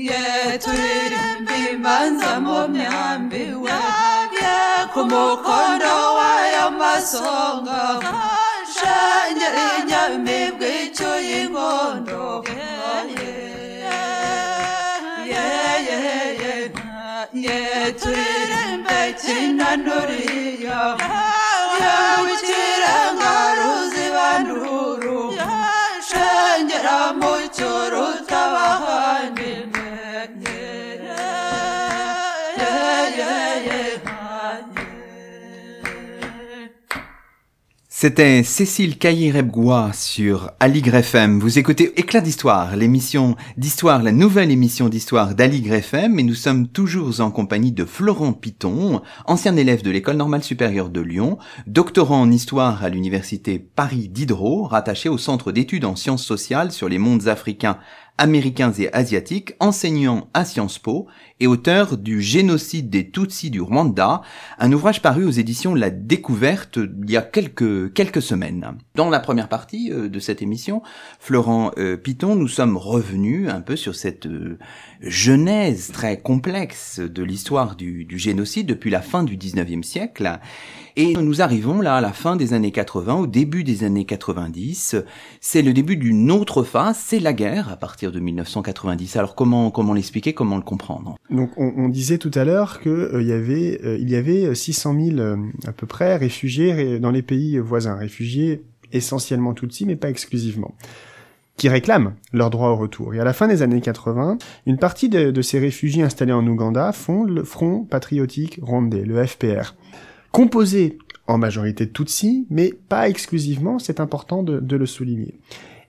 yeturirimbi 0.07 1.61
mbanza 1.79 2.31
mu 2.45 2.59
myambi 2.73 3.43
we. 3.63 3.71
Ku 4.93 5.01
mukondo 5.11 5.93
w'ayo 6.17 6.65
masonga. 6.79 7.81
Shanyari 8.75 9.67
nyambi 9.89 10.39
bw'icyo 10.55 11.11
y'ingondo 11.27 12.19
yeah. 13.19 13.48
Yeah, 17.31 17.69
C'était 38.01 38.43
Cécile 38.43 38.97
Caillé-Rebgois 38.97 39.91
sur 39.91 40.51
Aligre 40.61 40.95
FM. 40.95 41.37
Vous 41.41 41.59
écoutez 41.59 41.99
Éclat 41.99 42.21
d'Histoire, 42.21 42.77
l'émission 42.77 43.35
d'histoire, 43.57 44.01
la 44.01 44.13
nouvelle 44.13 44.51
émission 44.51 44.87
d'histoire 44.87 45.35
d'Aligre 45.35 45.73
FM, 45.73 46.17
et 46.17 46.23
nous 46.23 46.33
sommes 46.33 46.69
toujours 46.69 47.19
en 47.19 47.29
compagnie 47.29 47.73
de 47.73 47.83
Florent 47.83 48.31
Piton, 48.31 49.01
ancien 49.25 49.57
élève 49.57 49.81
de 49.81 49.91
l'École 49.91 50.15
normale 50.15 50.43
supérieure 50.43 50.89
de 50.89 51.01
Lyon, 51.01 51.39
doctorant 51.67 52.21
en 52.21 52.31
histoire 52.31 52.85
à 52.85 52.87
l'Université 52.87 53.59
Paris 53.59 54.07
Diderot, 54.07 54.63
rattaché 54.63 55.09
au 55.09 55.17
Centre 55.17 55.51
d'études 55.51 55.83
en 55.83 55.97
sciences 55.97 56.23
sociales 56.23 56.71
sur 56.71 56.87
les 56.87 56.99
mondes 56.99 57.27
africains 57.27 57.79
américains 58.19 58.71
et 58.73 58.93
asiatiques, 58.93 59.53
enseignant 59.59 60.29
à 60.33 60.45
Sciences 60.45 60.77
Po 60.77 61.07
et 61.39 61.47
auteur 61.47 61.97
du 61.97 62.21
Génocide 62.21 62.89
des 62.89 63.09
Tutsis 63.09 63.49
du 63.49 63.61
Rwanda, 63.61 64.21
un 64.59 64.71
ouvrage 64.73 65.01
paru 65.01 65.23
aux 65.23 65.31
éditions 65.31 65.73
La 65.73 65.89
Découverte 65.89 66.77
il 66.77 67.09
y 67.09 67.17
a 67.17 67.21
quelques, 67.21 67.93
quelques 67.93 68.21
semaines. 68.21 68.77
Dans 68.95 69.09
la 69.09 69.19
première 69.19 69.47
partie 69.47 69.91
euh, 69.91 70.09
de 70.09 70.19
cette 70.19 70.41
émission, 70.41 70.81
Florent 71.19 71.71
euh, 71.77 71.95
Piton, 71.95 72.35
nous 72.35 72.49
sommes 72.49 72.77
revenus 72.77 73.49
un 73.49 73.61
peu 73.61 73.77
sur 73.77 73.95
cette 73.95 74.25
euh, 74.25 74.59
genèse 75.01 75.91
très 75.91 76.19
complexe 76.19 76.99
de 76.99 77.23
l'histoire 77.23 77.75
du, 77.75 78.05
du 78.05 78.17
génocide 78.17 78.67
depuis 78.67 78.89
la 78.89 79.01
fin 79.01 79.23
du 79.23 79.37
19e 79.37 79.83
siècle 79.83 80.39
et 80.95 81.13
nous 81.13 81.41
arrivons 81.41 81.79
là 81.79 81.95
à 81.95 82.01
la 82.01 82.11
fin 82.11 82.35
des 82.35 82.53
années 82.53 82.71
80, 82.71 83.15
au 83.15 83.27
début 83.27 83.63
des 83.63 83.85
années 83.85 84.03
90. 84.03 84.97
C'est 85.39 85.61
le 85.61 85.71
début 85.71 85.95
d'une 85.95 86.29
autre 86.29 86.63
phase, 86.63 86.97
c'est 86.97 87.19
la 87.19 87.31
guerre 87.31 87.69
à 87.69 87.77
partir 87.77 88.11
de 88.11 88.19
1990. 88.19 89.15
Alors 89.15 89.35
comment 89.35 89.71
comment 89.71 89.93
l'expliquer, 89.93 90.33
comment 90.33 90.57
le 90.57 90.61
comprendre? 90.61 91.15
Donc 91.29 91.51
on, 91.55 91.71
on, 91.77 91.87
disait 91.87 92.17
tout 92.17 92.31
à 92.33 92.43
l'heure 92.43 92.81
que 92.81 92.89
euh, 92.89 93.21
il 93.21 93.27
y 93.29 93.31
avait 93.31 93.79
euh, 93.85 93.97
il 93.97 94.09
y 94.09 94.15
avait 94.15 94.53
600 94.53 94.95
000 94.99 95.19
euh, 95.19 95.37
à 95.65 95.71
peu 95.71 95.87
près 95.87 96.17
réfugiés 96.17 96.99
dans 96.99 97.11
les 97.11 97.21
pays 97.21 97.57
voisins, 97.59 97.95
réfugiés 97.95 98.63
essentiellement 98.91 99.53
Tutsis 99.53 99.85
mais 99.85 99.95
pas 99.95 100.09
exclusivement 100.09 100.73
qui 101.59 101.69
réclament 101.69 102.15
leur 102.33 102.49
droit 102.49 102.69
au 102.69 102.75
retour. 102.75 103.13
Et 103.13 103.19
à 103.19 103.23
la 103.23 103.33
fin 103.33 103.47
des 103.47 103.61
années 103.61 103.81
80, 103.81 104.39
une 104.65 104.77
partie 104.77 105.09
de, 105.09 105.41
ces 105.41 105.59
réfugiés 105.59 106.01
installés 106.01 106.33
en 106.33 106.47
Ouganda 106.47 106.91
font 106.91 107.23
le 107.23 107.43
Front 107.43 107.83
patriotique 107.83 108.59
rwandais, 108.61 109.03
le 109.03 109.23
FPR 109.23 109.75
composé 110.31 110.97
en 111.27 111.37
majorité 111.37 111.85
de 111.85 111.91
Tutsis, 111.91 112.47
mais 112.49 112.73
pas 112.87 113.09
exclusivement, 113.09 113.77
c'est 113.77 113.99
important 113.99 114.41
de, 114.41 114.59
de, 114.59 114.75
le 114.77 114.85
souligner. 114.85 115.39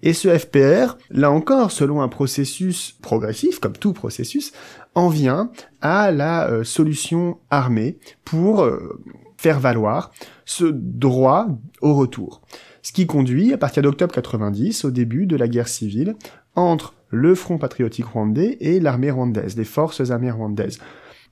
Et 0.03 0.13
ce 0.13 0.29
FPR, 0.37 0.97
là 1.11 1.31
encore, 1.31 1.71
selon 1.71 2.01
un 2.01 2.09
processus 2.09 2.97
progressif, 3.03 3.59
comme 3.59 3.75
tout 3.75 3.93
processus, 3.93 4.53
en 4.95 5.09
vient 5.09 5.51
à 5.83 6.11
la 6.11 6.49
euh, 6.49 6.65
solution 6.65 7.39
armée 7.51 7.99
pour 8.25 8.63
euh, 8.63 8.99
faire 9.37 9.61
valoir 9.61 10.11
ce 10.45 10.65
droit 10.65 11.49
au 11.81 11.95
retour. 11.95 12.43
Ce 12.83 12.93
qui 12.93 13.07
conduit, 13.07 13.53
à 13.53 13.59
partir 13.59 13.83
d'octobre 13.83 14.13
90, 14.13 14.85
au 14.85 14.91
début 14.91 15.27
de 15.27 15.37
la 15.37 15.49
guerre 15.49 15.69
civile, 15.69 16.17
entre 16.55 16.95
le 17.11 17.35
Front 17.35 17.59
patriotique 17.59 18.07
rwandais 18.07 18.57
et 18.61 18.81
l'armée 18.81 19.11
rwandaise, 19.11 19.57
les 19.57 19.65
forces 19.65 20.11
armées 20.11 20.31
rwandaises. 20.31 20.79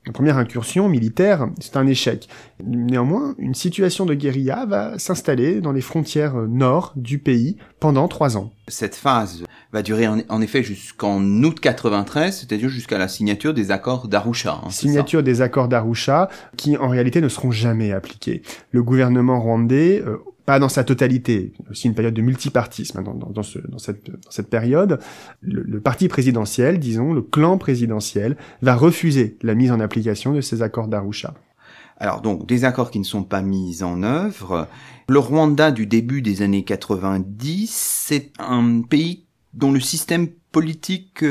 La 0.06 0.12
première 0.12 0.38
incursion 0.38 0.88
militaire, 0.88 1.48
c'est 1.60 1.76
un 1.76 1.86
échec. 1.86 2.28
Néanmoins, 2.64 3.34
une 3.38 3.54
situation 3.54 4.06
de 4.06 4.14
guérilla 4.14 4.64
va 4.64 4.98
s'installer 4.98 5.60
dans 5.60 5.72
les 5.72 5.82
frontières 5.82 6.34
nord 6.48 6.94
du 6.96 7.18
pays 7.18 7.56
pendant 7.78 8.08
trois 8.08 8.38
ans. 8.38 8.52
Cette 8.68 8.94
phase 8.94 9.44
va 9.72 9.82
durer 9.82 10.06
en, 10.08 10.40
effet 10.40 10.62
jusqu'en 10.62 11.20
août 11.20 11.60
93, 11.60 12.38
c'est-à-dire 12.38 12.70
jusqu'à 12.70 12.96
la 12.96 13.08
signature 13.08 13.52
des 13.52 13.70
accords 13.70 14.08
d'Arusha. 14.08 14.60
Hein, 14.64 14.70
signature 14.70 15.22
des 15.22 15.42
accords 15.42 15.68
d'Arusha 15.68 16.30
qui 16.56 16.78
en 16.78 16.88
réalité 16.88 17.20
ne 17.20 17.28
seront 17.28 17.50
jamais 17.50 17.92
appliqués. 17.92 18.40
Le 18.70 18.82
gouvernement 18.82 19.40
rwandais 19.40 20.02
euh, 20.06 20.16
pas 20.48 20.58
dans 20.58 20.70
sa 20.70 20.82
totalité, 20.82 21.52
aussi 21.70 21.88
une 21.88 21.94
période 21.94 22.14
de 22.14 22.22
multipartisme 22.22 23.00
hein, 23.00 23.02
dans, 23.02 23.12
dans, 23.12 23.28
dans, 23.28 23.42
ce, 23.42 23.58
dans, 23.58 23.76
cette, 23.76 24.10
dans 24.10 24.30
cette 24.30 24.48
période, 24.48 24.98
le, 25.42 25.62
le, 25.62 25.78
parti 25.78 26.08
présidentiel, 26.08 26.78
disons, 26.78 27.12
le 27.12 27.20
clan 27.20 27.58
présidentiel, 27.58 28.38
va 28.62 28.74
refuser 28.74 29.36
la 29.42 29.54
mise 29.54 29.70
en 29.70 29.78
application 29.78 30.32
de 30.32 30.40
ces 30.40 30.62
accords 30.62 30.88
d'Arusha. 30.88 31.34
Alors 31.98 32.22
donc 32.22 32.46
des 32.46 32.64
accords 32.64 32.90
qui 32.90 32.98
ne 32.98 33.04
sont 33.04 33.24
pas 33.24 33.42
mis 33.42 33.82
en 33.82 34.02
œuvre. 34.02 34.68
Le 35.06 35.18
Rwanda 35.18 35.70
du 35.70 35.84
début 35.84 36.22
des 36.22 36.40
années 36.40 36.64
90, 36.64 37.70
c'est 37.70 38.32
un 38.38 38.80
pays 38.80 39.26
dont 39.52 39.70
le 39.70 39.80
système 39.80 40.28
politique 40.50 41.26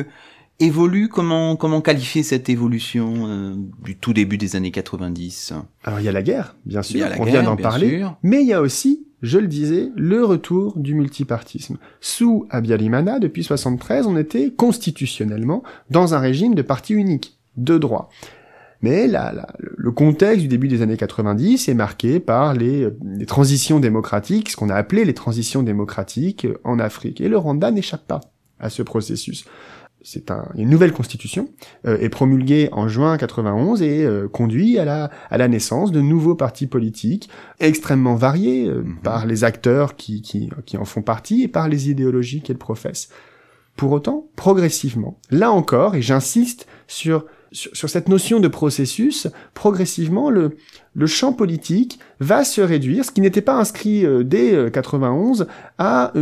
évolue 0.60 1.10
Comment 1.10 1.56
comment 1.56 1.82
qualifier 1.82 2.22
cette 2.22 2.50
évolution 2.50 3.14
euh, 3.28 3.56
du 3.84 3.98
tout 3.98 4.14
début 4.14 4.38
des 4.38 4.56
années 4.56 4.70
90 4.70 5.54
Alors 5.84 6.00
il 6.02 6.06
y 6.06 6.10
a 6.10 6.12
la 6.12 6.22
guerre, 6.22 6.56
bien 6.66 6.84
sûr, 6.84 7.04
on 7.18 7.24
guerre, 7.24 7.26
vient 7.26 7.44
d'en 7.44 7.58
parler, 7.58 7.98
sûr. 7.98 8.16
mais 8.22 8.42
il 8.44 8.48
y 8.48 8.54
a 8.54 8.62
aussi 8.62 9.07
je 9.22 9.40
le 9.40 9.48
disais, 9.48 9.92
le 9.96 10.24
retour 10.24 10.78
du 10.78 10.94
multipartisme. 10.94 11.78
Sous 12.02 12.46
Abiyalimana, 12.50 13.20
depuis 13.20 13.44
73, 13.44 14.06
on 14.08 14.18
était 14.18 14.52
constitutionnellement 14.52 15.64
dans 15.90 16.14
un 16.14 16.20
régime 16.20 16.54
de 16.54 16.62
parti 16.62 16.94
unique, 16.94 17.40
de 17.56 17.78
droit. 17.78 18.10
Mais 18.84 19.08
là, 19.08 19.48
le 19.60 19.92
contexte 19.92 20.42
du 20.42 20.48
début 20.48 20.68
des 20.68 20.84
années 20.84 20.98
90 20.98 21.68
est 21.68 21.74
marqué 21.74 22.20
par 22.20 22.54
les, 22.54 22.90
les 23.04 23.26
transitions 23.26 23.80
démocratiques, 23.80 24.50
ce 24.50 24.56
qu'on 24.56 24.70
a 24.70 24.76
appelé 24.76 25.04
les 25.04 25.16
transitions 25.16 25.64
démocratiques 25.64 26.46
en 26.64 26.78
Afrique. 26.78 27.20
Et 27.20 27.28
le 27.28 27.40
Rwanda 27.40 27.72
n'échappe 27.72 28.06
pas 28.06 28.22
à 28.60 28.70
ce 28.70 28.84
processus 28.84 29.46
c'est 30.02 30.32
un, 30.32 30.48
une 30.56 30.70
nouvelle 30.70 30.94
constitution, 30.94 31.50
euh, 31.86 31.98
est 32.00 32.10
promulguée 32.10 32.70
en 32.72 32.88
juin 32.88 33.18
91 33.18 33.82
et 33.82 34.06
euh, 34.06 34.28
conduit 34.28 34.80
à 34.80 34.86
la, 34.86 35.12
à 35.30 35.38
la 35.38 35.48
naissance 35.48 35.92
de 35.92 36.02
nouveaux 36.02 36.36
partis 36.36 36.68
politiques 36.68 37.30
extrêmement 37.60 38.16
variés 38.16 38.68
euh, 38.68 38.84
mm-hmm. 38.84 39.02
par 39.02 39.26
les 39.26 39.44
acteurs 39.44 39.96
qui, 39.96 40.22
qui, 40.22 40.50
qui 40.66 40.78
en 40.78 40.86
font 40.86 41.02
partie 41.02 41.44
et 41.44 41.48
par 41.48 41.68
les 41.68 41.90
idéologies 41.90 42.42
qu'elles 42.42 42.58
professent. 42.58 43.10
Pour 43.76 43.92
autant, 43.92 44.28
progressivement, 44.36 45.20
là 45.30 45.52
encore, 45.52 45.96
et 45.96 46.02
j'insiste 46.02 46.68
sur, 46.88 47.26
sur, 47.52 47.90
cette 47.90 48.10
notion 48.10 48.40
de 48.40 48.48
processus, 48.48 49.28
progressivement, 49.54 50.30
le, 50.30 50.58
champ 51.06 51.34
politique 51.34 52.00
va 52.20 52.44
se 52.44 52.62
réduire, 52.62 53.06
ce 53.06 53.12
qui 53.12 53.22
n'était 53.22 53.42
pas 53.42 53.56
inscrit 53.56 54.06
euh, 54.06 54.24
dès 54.24 54.72
91, 54.72 55.48
à 55.78 56.14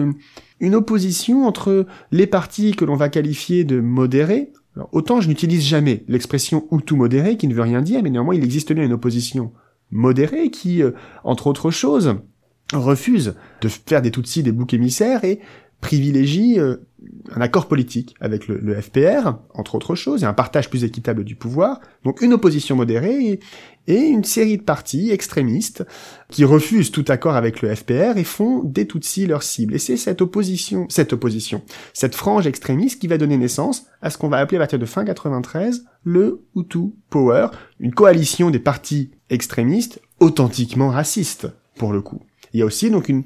une 0.60 0.76
opposition 0.76 1.46
entre 1.46 1.86
les 2.12 2.28
partis 2.28 2.76
que 2.76 2.86
l'on 2.86 2.96
va 2.96 3.10
qualifier 3.10 3.64
de 3.64 3.80
modérés. 3.80 4.52
Autant 4.92 5.22
je 5.22 5.30
n'utilise 5.30 5.64
jamais 5.64 6.04
l'expression 6.08 6.68
Hutu 6.72 6.96
modéré, 6.96 7.38
qui 7.38 7.48
ne 7.48 7.54
veut 7.54 7.62
rien 7.62 7.82
dire, 7.82 8.04
mais 8.04 8.10
néanmoins 8.10 8.36
il 8.36 8.44
existe 8.44 8.74
bien 8.74 8.84
une 8.84 8.94
opposition 8.94 9.54
modérée 9.92 10.50
qui, 10.50 10.84
euh, 10.84 10.92
entre 11.24 11.48
autres 11.48 11.72
choses, 11.72 12.16
refuse 12.74 13.36
de 13.62 13.68
faire 13.68 14.02
des 14.02 14.12
Tutsis 14.12 14.44
des 14.44 14.52
boucs 14.52 14.74
émissaires 14.74 15.24
et 15.24 15.40
privilégie 15.86 16.60
euh, 16.60 16.78
un 17.32 17.42
accord 17.42 17.68
politique 17.68 18.16
avec 18.20 18.48
le, 18.48 18.82
FPR, 18.82 19.36
entre 19.54 19.76
autres 19.76 19.94
choses, 19.94 20.24
et 20.24 20.26
un 20.26 20.34
partage 20.34 20.68
plus 20.68 20.84
équitable 20.84 21.24
du 21.24 21.36
pouvoir, 21.36 21.80
donc 22.04 22.22
une 22.22 22.34
opposition 22.34 22.76
modérée 22.76 23.24
et, 23.28 23.40
et 23.86 24.00
une 24.00 24.24
série 24.24 24.58
de 24.58 24.64
partis 24.64 25.12
extrémistes 25.12 25.86
qui 26.32 26.44
refusent 26.44 26.90
tout 26.90 27.06
accord 27.10 27.36
avec 27.36 27.62
le 27.62 27.74
FPR 27.76 28.18
et 28.18 28.24
font 28.24 28.64
des 28.64 28.88
Tutsis 28.88 29.28
leur 29.28 29.44
cible. 29.44 29.76
Et 29.76 29.78
c'est 29.78 29.96
cette 29.96 30.22
opposition, 30.22 30.88
cette 30.90 31.14
opposition, 31.14 31.62
cette 31.94 32.16
frange 32.16 32.48
extrémiste 32.48 33.00
qui 33.00 33.08
va 33.08 33.20
donner 33.20 33.38
naissance 33.38 33.86
à 34.02 34.10
ce 34.10 34.18
qu'on 34.18 34.30
va 34.30 34.38
appeler 34.38 34.58
à 34.58 34.62
partir 34.62 34.80
de 34.80 34.86
fin 34.88 35.06
93 35.06 35.86
le 36.04 36.42
Hutu 36.56 36.94
Power, 37.12 37.50
une 37.80 37.94
coalition 37.94 38.50
des 38.50 38.60
partis 38.60 39.12
extrémistes 39.30 40.02
authentiquement 40.20 40.90
racistes, 40.90 41.48
pour 41.78 41.94
le 41.94 42.02
coup. 42.02 42.22
Il 42.54 42.60
y 42.60 42.64
a 42.64 42.66
aussi 42.66 42.90
donc 42.90 43.10
une, 43.10 43.26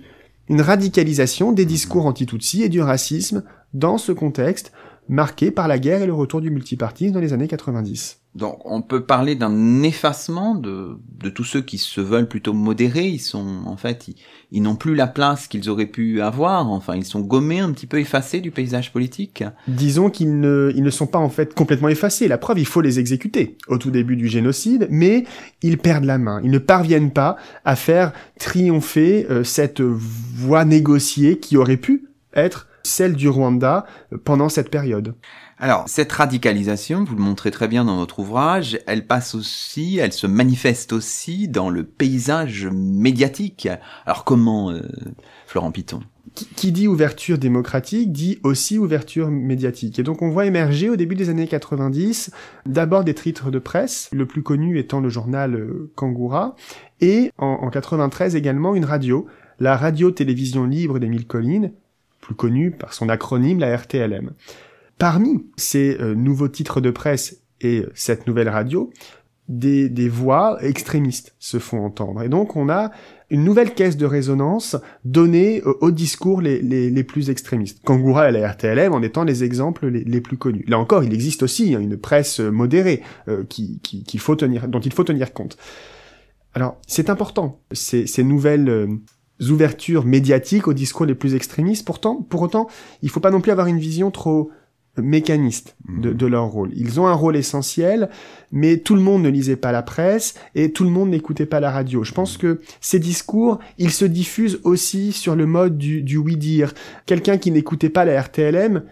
une 0.50 0.62
radicalisation 0.62 1.52
des 1.52 1.66
discours 1.66 2.08
anti-Tutsi 2.08 2.64
et 2.64 2.70
du 2.70 2.82
racisme 2.82 3.44
dans 3.74 3.98
ce 3.98 4.12
contexte 4.12 4.72
marqué 5.08 5.52
par 5.52 5.68
la 5.68 5.80
guerre 5.80 6.02
et 6.02 6.08
le 6.08 6.14
retour 6.14 6.42
du 6.42 6.50
multipartisme 6.50 7.14
dans 7.14 7.20
les 7.20 7.34
années 7.34 7.48
90. 7.48 8.19
Donc 8.36 8.60
on 8.64 8.84
peut 8.84 9.04
parler 9.04 9.34
d'un 9.36 9.82
effacement 9.82 10.54
de, 10.54 11.00
tous 11.34 11.44
ceux 11.44 11.62
qui 11.62 11.80
se 11.80 12.00
veulent 12.00 12.28
plutôt 12.28 12.54
modérés. 12.54 13.08
Ils 13.08 13.20
sont 13.20 13.64
en 13.66 13.76
fait, 13.76 14.08
ils, 14.52 14.62
n'ont 14.62 14.76
plus 14.76 14.94
la 14.94 15.08
place 15.08 15.48
qu'ils 15.48 15.68
auraient 15.70 15.88
pu 15.88 16.22
avoir. 16.22 16.70
Enfin, 16.70 16.96
ils 16.96 17.06
sont 17.06 17.22
gommés, 17.22 17.60
un 17.60 17.72
petit 17.72 17.88
peu 17.88 18.00
effacés 18.00 18.40
du 18.40 18.52
paysage 18.52 18.94
politique. 18.94 19.44
Disons 19.68 20.12
qu'ils 20.12 20.40
ne, 20.40 20.90
sont 20.92 21.08
pas 21.08 21.18
en 21.18 21.30
fait 21.30 21.56
complètement 21.56 21.90
effacés. 21.90 22.28
La 22.28 22.38
preuve, 22.38 22.60
il 22.60 22.68
faut 22.68 22.82
les 22.82 23.00
exécuter 23.00 23.58
au 23.68 23.80
tout 23.80 23.92
début 23.92 24.16
du 24.16 24.28
génocide, 24.28 24.88
mais 24.92 25.24
ils 25.64 25.80
perdent 25.80 26.06
la 26.06 26.20
main. 26.20 26.40
Ils 26.44 26.52
ne 26.52 26.60
parviennent 26.60 27.12
pas 27.12 27.36
à 27.66 27.76
faire 27.76 28.14
triompher 28.40 29.26
euh, 29.30 29.44
cette 29.44 29.82
voie 29.82 30.66
négociée 30.66 31.40
qui 31.40 31.58
aurait 31.58 31.78
pu 31.78 32.10
être 32.36 32.68
celle 32.84 33.16
du 33.16 33.28
Rwanda 33.28 33.86
pendant 34.24 34.50
cette 34.50 34.70
période. 34.70 35.16
Alors, 35.62 35.90
cette 35.90 36.14
radicalisation, 36.14 37.04
vous 37.04 37.18
le 37.18 37.22
montrez 37.22 37.52
très 37.52 37.68
bien 37.68 37.84
dans 37.84 37.98
votre 37.98 38.20
ouvrage, 38.20 38.80
elle 38.88 39.06
passe 39.06 39.36
aussi, 39.36 39.98
elle 39.98 40.14
se 40.14 40.26
manifeste 40.26 40.94
aussi 40.94 41.50
dans 41.50 41.70
le 41.70 41.84
paysage 41.84 42.66
médiatique. 42.72 43.68
Alors 44.06 44.24
comment, 44.24 44.72
euh, 44.72 44.80
Florent 45.48 45.72
Piton? 45.72 46.00
Qui, 46.56 46.72
dit 46.72 46.88
ouverture 46.88 47.38
démocratique 47.38 48.14
dit 48.14 48.40
aussi 48.44 48.78
ouverture 48.78 49.30
médiatique. 49.30 50.00
Et 50.00 50.04
donc 50.04 50.22
on 50.22 50.30
voit 50.30 50.46
émerger 50.46 50.90
au 50.90 50.96
début 50.96 51.16
des 51.16 51.30
années 51.30 51.48
90 51.48 52.32
d'abord 52.66 53.04
des 53.04 53.14
titres 53.14 53.52
de 53.52 53.60
presse, 53.60 54.10
le 54.14 54.26
plus 54.26 54.44
connu 54.44 54.80
étant 54.80 55.02
le 55.02 55.10
journal 55.10 55.56
euh, 55.56 55.92
Kangoura, 55.96 56.56
et 57.02 57.34
en, 57.38 57.48
en 57.48 57.70
93 57.70 58.38
également 58.38 58.76
une 58.76 58.86
radio, 58.86 59.28
la 59.60 59.76
radio-télévision 59.76 60.64
libre 60.64 61.00
d'Émile 61.00 61.28
Collines, 61.28 61.74
plus 62.22 62.36
connue 62.36 62.72
par 62.72 62.94
son 62.94 63.10
acronyme 63.10 63.60
la 63.60 63.76
RTLM. 63.76 64.32
Parmi 65.00 65.46
ces 65.58 65.98
euh, 66.00 66.14
nouveaux 66.14 66.48
titres 66.48 66.82
de 66.82 66.92
presse 66.92 67.42
et 67.62 67.86
cette 67.96 68.28
nouvelle 68.28 68.50
radio, 68.50 68.92
des, 69.50 69.90
des 69.90 70.08
voix 70.08 70.60
extrémistes 70.62 71.36
se 71.40 71.58
font 71.58 71.84
entendre. 71.84 72.22
Et 72.22 72.30
donc 72.30 72.56
on 72.56 72.70
a 72.70 72.92
une 73.32 73.44
nouvelle 73.44 73.74
caisse 73.74 73.98
de 73.98 74.06
résonance 74.06 74.78
donnée 75.04 75.62
euh, 75.66 75.74
aux 75.82 75.92
discours 75.92 76.42
les, 76.42 76.62
les, 76.62 76.90
les, 76.90 77.04
plus 77.04 77.30
extrémistes. 77.30 77.84
Kangoura 77.84 78.30
et 78.30 78.32
la 78.32 78.48
RTLM 78.48 78.94
en 78.94 79.02
étant 79.02 79.24
les 79.24 79.44
exemples 79.44 79.88
les, 79.88 80.22
plus 80.22 80.38
connus. 80.38 80.64
Là 80.68 80.80
encore, 80.80 81.04
il 81.04 81.14
existe 81.14 81.44
aussi 81.44 81.76
hein, 81.76 81.80
une 81.80 81.98
presse 81.98 82.40
modérée 82.40 83.02
euh, 83.28 83.44
qui, 83.44 83.80
qui, 83.82 84.04
qu'il 84.04 84.20
faut 84.20 84.36
tenir, 84.36 84.68
dont 84.68 84.80
il 84.80 84.94
faut 84.94 85.04
tenir 85.04 85.34
compte. 85.34 85.58
Alors, 86.54 86.78
c'est 86.88 87.10
important, 87.10 87.62
ces, 87.72 88.08
ces 88.08 88.24
nouvelles 88.24 88.70
euh, 88.70 88.88
ouvertures 89.50 90.06
médiatiques 90.06 90.68
aux 90.68 90.74
discours 90.74 91.06
les 91.06 91.16
plus 91.16 91.36
extrémistes. 91.36 91.86
Pourtant, 91.86 92.22
pour 92.22 92.42
autant, 92.42 92.68
il 93.02 93.10
faut 93.10 93.20
pas 93.20 93.32
non 93.32 93.42
plus 93.42 93.52
avoir 93.52 93.68
une 93.68 93.80
vision 93.80 94.12
trop 94.12 94.52
mécanistes 95.02 95.76
de, 95.88 96.14
de, 96.14 96.26
leur 96.26 96.46
rôle. 96.46 96.72
Ils 96.76 97.00
ont 97.00 97.08
un 97.08 97.14
rôle 97.14 97.36
essentiel, 97.36 98.10
mais 98.52 98.78
tout 98.78 98.96
le 98.96 99.02
monde 99.02 99.24
ne 99.24 99.30
lisait 99.30 99.56
pas 99.56 99.72
la 99.72 99.82
presse 99.82 100.36
et 100.56 100.72
tout 100.72 100.84
le 100.84 100.90
monde 100.90 101.10
n'écoutait 101.10 101.46
pas 101.46 101.60
la 101.60 101.72
radio. 101.72 102.04
Je 102.04 102.14
pense 102.14 102.38
que 102.38 102.62
ces 102.82 103.00
discours, 103.00 103.60
ils 103.78 103.92
se 103.92 104.06
diffusent 104.06 104.60
aussi 104.64 105.12
sur 105.12 105.36
le 105.36 105.46
mode 105.46 105.78
du, 105.78 106.02
du 106.02 106.18
oui-dire. 106.18 106.74
Quelqu'un 107.06 107.38
qui 107.38 107.52
n'écoutait 107.52 107.90
pas 107.90 108.06
la 108.06 108.22
RTLM 108.22 108.84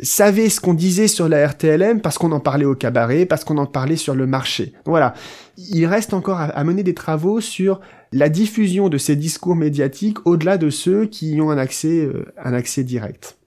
savait 0.00 0.48
ce 0.48 0.60
qu'on 0.60 0.74
disait 0.74 1.08
sur 1.08 1.28
la 1.28 1.46
RTLM 1.46 2.00
parce 2.00 2.18
qu'on 2.18 2.32
en 2.32 2.40
parlait 2.40 2.64
au 2.64 2.74
cabaret, 2.74 3.24
parce 3.24 3.44
qu'on 3.44 3.58
en 3.58 3.66
parlait 3.66 3.96
sur 3.96 4.14
le 4.14 4.26
marché. 4.26 4.72
Voilà. 4.84 5.14
Il 5.56 5.86
reste 5.86 6.12
encore 6.12 6.40
à, 6.40 6.44
à 6.44 6.64
mener 6.64 6.82
des 6.82 6.94
travaux 6.94 7.40
sur 7.40 7.80
la 8.12 8.28
diffusion 8.28 8.88
de 8.88 8.98
ces 8.98 9.16
discours 9.16 9.56
médiatiques 9.56 10.18
au-delà 10.26 10.58
de 10.58 10.70
ceux 10.70 11.06
qui 11.06 11.34
y 11.34 11.40
ont 11.40 11.50
un 11.50 11.58
accès, 11.58 12.00
euh, 12.04 12.26
un 12.42 12.52
accès 12.52 12.84
direct. 12.84 13.38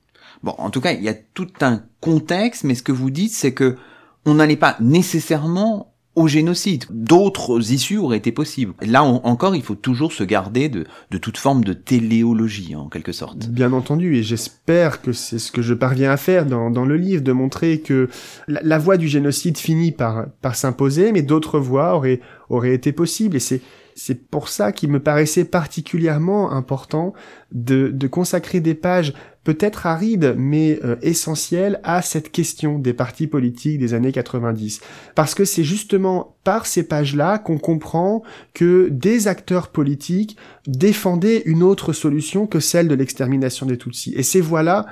Bon, 0.44 0.54
en 0.58 0.70
tout 0.70 0.82
cas, 0.82 0.94
il 0.94 1.04
y 1.04 1.10
a 1.10 1.14
tout 1.14 1.48
un 1.62 1.84
contexte, 2.02 2.64
mais 2.64 2.76
ce 2.76 2.84
que 2.84 2.92
vous 2.92 3.10
dites, 3.10 3.34
c'est 3.34 3.54
que 3.54 3.78
on 4.26 4.36
n'allait 4.36 4.56
pas 4.56 4.76
nécessairement 4.80 5.96
au 6.16 6.28
génocide. 6.28 6.86
D'autres 6.90 7.72
issues 7.72 7.98
auraient 7.98 8.18
été 8.18 8.32
possibles. 8.32 8.74
Là 8.82 9.04
encore, 9.04 9.56
il 9.56 9.62
faut 9.62 9.76
toujours 9.76 10.14
se 10.14 10.24
garder 10.24 10.70
de, 10.70 10.86
de, 11.12 11.18
toute 11.18 11.38
forme 11.38 11.64
de 11.64 11.74
téléologie, 11.74 12.76
en 12.76 12.88
quelque 12.88 13.12
sorte. 13.12 13.50
Bien 13.50 13.74
entendu, 13.74 14.16
et 14.16 14.24
j'espère 14.24 15.02
que 15.02 15.12
c'est 15.12 15.40
ce 15.40 15.52
que 15.52 15.62
je 15.62 15.74
parviens 15.74 16.12
à 16.12 16.18
faire 16.18 16.46
dans, 16.46 16.86
le 16.86 16.98
livre, 16.98 17.22
de 17.22 17.32
montrer 17.34 17.82
que 17.82 18.10
la, 18.48 18.78
voie 18.78 18.98
du 18.98 19.08
génocide 19.08 19.58
finit 19.58 19.92
par, 19.92 20.28
par 20.42 20.56
s'imposer, 20.56 21.12
mais 21.12 21.22
d'autres 21.22 21.60
voies 21.60 21.96
auraient, 21.96 22.22
auraient 22.50 22.74
été 22.74 22.94
possibles. 22.94 23.36
Et 23.36 23.42
c'est 23.42 23.62
c'est 23.96 24.28
pour 24.28 24.50
ça 24.50 24.74
qu'il 24.74 24.92
me 24.92 25.00
paraissait 25.00 25.46
particulièrement 25.46 26.52
important 26.52 27.14
de, 27.54 28.08
consacrer 28.08 28.60
des 28.60 28.76
pages 28.76 29.14
peut-être 29.46 29.86
arides 29.86 30.36
mais 30.38 30.80
euh, 30.84 30.98
essentielles 31.02 31.80
à 31.84 32.02
cette 32.02 32.32
question 32.32 32.78
des 32.78 32.94
partis 32.94 33.28
politiques 33.28 33.80
des 33.80 33.94
années 33.94 34.12
90. 34.12 34.82
Parce 35.16 35.34
que 35.34 35.46
c'est 35.46 35.64
justement 35.64 36.36
par 36.44 36.66
ces 36.66 36.84
pages-là 36.84 37.40
qu'on 37.40 37.58
comprend 37.58 38.22
que 38.54 38.90
des 38.90 39.28
acteurs 39.30 39.70
politiques 39.70 40.36
défendaient 40.68 41.44
une 41.46 41.64
autre 41.64 41.94
solution 41.94 42.48
que 42.48 42.60
celle 42.60 42.90
de 42.90 42.96
l'extermination 42.96 43.66
des 43.66 43.78
Tutsis. 43.78 44.14
Et 44.18 44.24
ces 44.24 44.42
voix-là, 44.42 44.88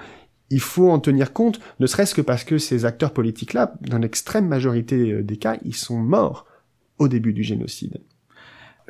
il 0.49 0.61
faut 0.61 0.89
en 0.89 0.99
tenir 0.99 1.33
compte, 1.33 1.59
ne 1.79 1.87
serait-ce 1.87 2.15
que 2.15 2.21
parce 2.21 2.45
que 2.45 2.57
ces 2.57 2.85
acteurs 2.85 3.11
politiques-là, 3.11 3.73
dans 3.81 3.97
l'extrême 3.97 4.47
majorité 4.47 5.11
euh, 5.11 5.23
des 5.23 5.37
cas, 5.37 5.57
ils 5.65 5.75
sont 5.75 5.97
morts 5.97 6.45
au 6.99 7.09
début 7.09 7.33
du 7.33 7.43
génocide. 7.43 7.99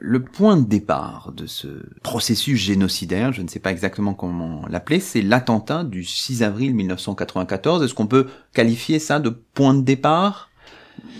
Le 0.05 0.21
point 0.21 0.57
de 0.57 0.67
départ 0.67 1.31
de 1.33 1.45
ce 1.45 1.69
processus 2.03 2.59
génocidaire, 2.59 3.31
je 3.31 3.41
ne 3.41 3.47
sais 3.47 3.59
pas 3.59 3.71
exactement 3.71 4.13
comment 4.13 4.65
l'appeler, 4.67 4.99
c'est 4.99 5.21
l'attentat 5.21 5.85
du 5.85 6.03
6 6.03 6.43
avril 6.43 6.75
1994. 6.75 7.81
Est-ce 7.81 7.93
qu'on 7.93 8.05
peut 8.05 8.27
qualifier 8.53 8.99
ça 8.99 9.21
de 9.21 9.29
point 9.29 9.73
de 9.73 9.81
départ? 9.81 10.49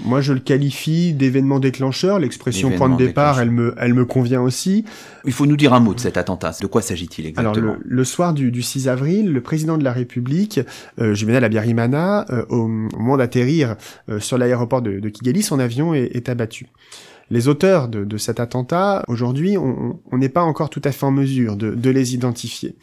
Moi, 0.04 0.20
je 0.20 0.34
le 0.34 0.42
qualifie 0.42 1.14
d'événement 1.14 1.62
déclencheur. 1.62 2.20
L'expression 2.20 2.72
point 2.72 2.90
de 2.90 2.98
départ, 2.98 3.40
elle 3.40 3.52
me, 3.52 3.74
elle 3.78 3.94
me 3.94 4.04
convient 4.04 4.42
aussi. 4.42 4.84
Il 5.24 5.32
faut 5.32 5.46
nous 5.46 5.56
dire 5.56 5.74
un 5.74 5.80
mot 5.80 5.94
de 5.94 6.02
cet 6.02 6.18
attentat. 6.18 6.52
De 6.60 6.68
quoi 6.68 6.82
s'agit-il 6.82 7.26
exactement 7.26 7.54
Alors, 7.54 7.78
le, 7.78 7.82
le 7.86 8.04
soir 8.04 8.34
du, 8.34 8.52
du, 8.52 8.62
6 8.62 8.90
avril, 8.90 9.32
le 9.32 9.40
président 9.40 9.78
de 9.78 9.84
la 9.86 9.94
République, 9.94 10.60
euh, 11.00 11.14
Juvenal 11.14 11.46
Abiyarimana, 11.46 12.26
euh, 12.32 12.46
au, 12.50 12.64
au 12.64 12.68
moment 12.68 13.16
d'atterrir 13.16 13.78
euh, 14.10 14.20
sur 14.20 14.38
l'aéroport 14.38 14.82
de, 14.82 15.00
de, 15.00 15.10
Kigali, 15.10 15.42
son 15.42 15.60
avion 15.60 15.94
est, 15.94 16.14
est 16.14 16.28
abattu 16.28 16.68
les 17.34 17.48
auteurs 17.48 17.88
de, 17.88 18.18
cet 18.18 18.40
attentat, 18.40 19.04
aujourd'hui, 19.08 19.58
on 19.58 19.98
n'est 20.14 20.30
pas 20.30 20.44
encore 20.44 20.70
tout 20.70 20.84
à 20.84 20.92
fait 20.92 21.06
en 21.08 21.12
mesure 21.12 21.56
de, 21.56 21.90
les 21.90 22.14
identifier. 22.14 22.76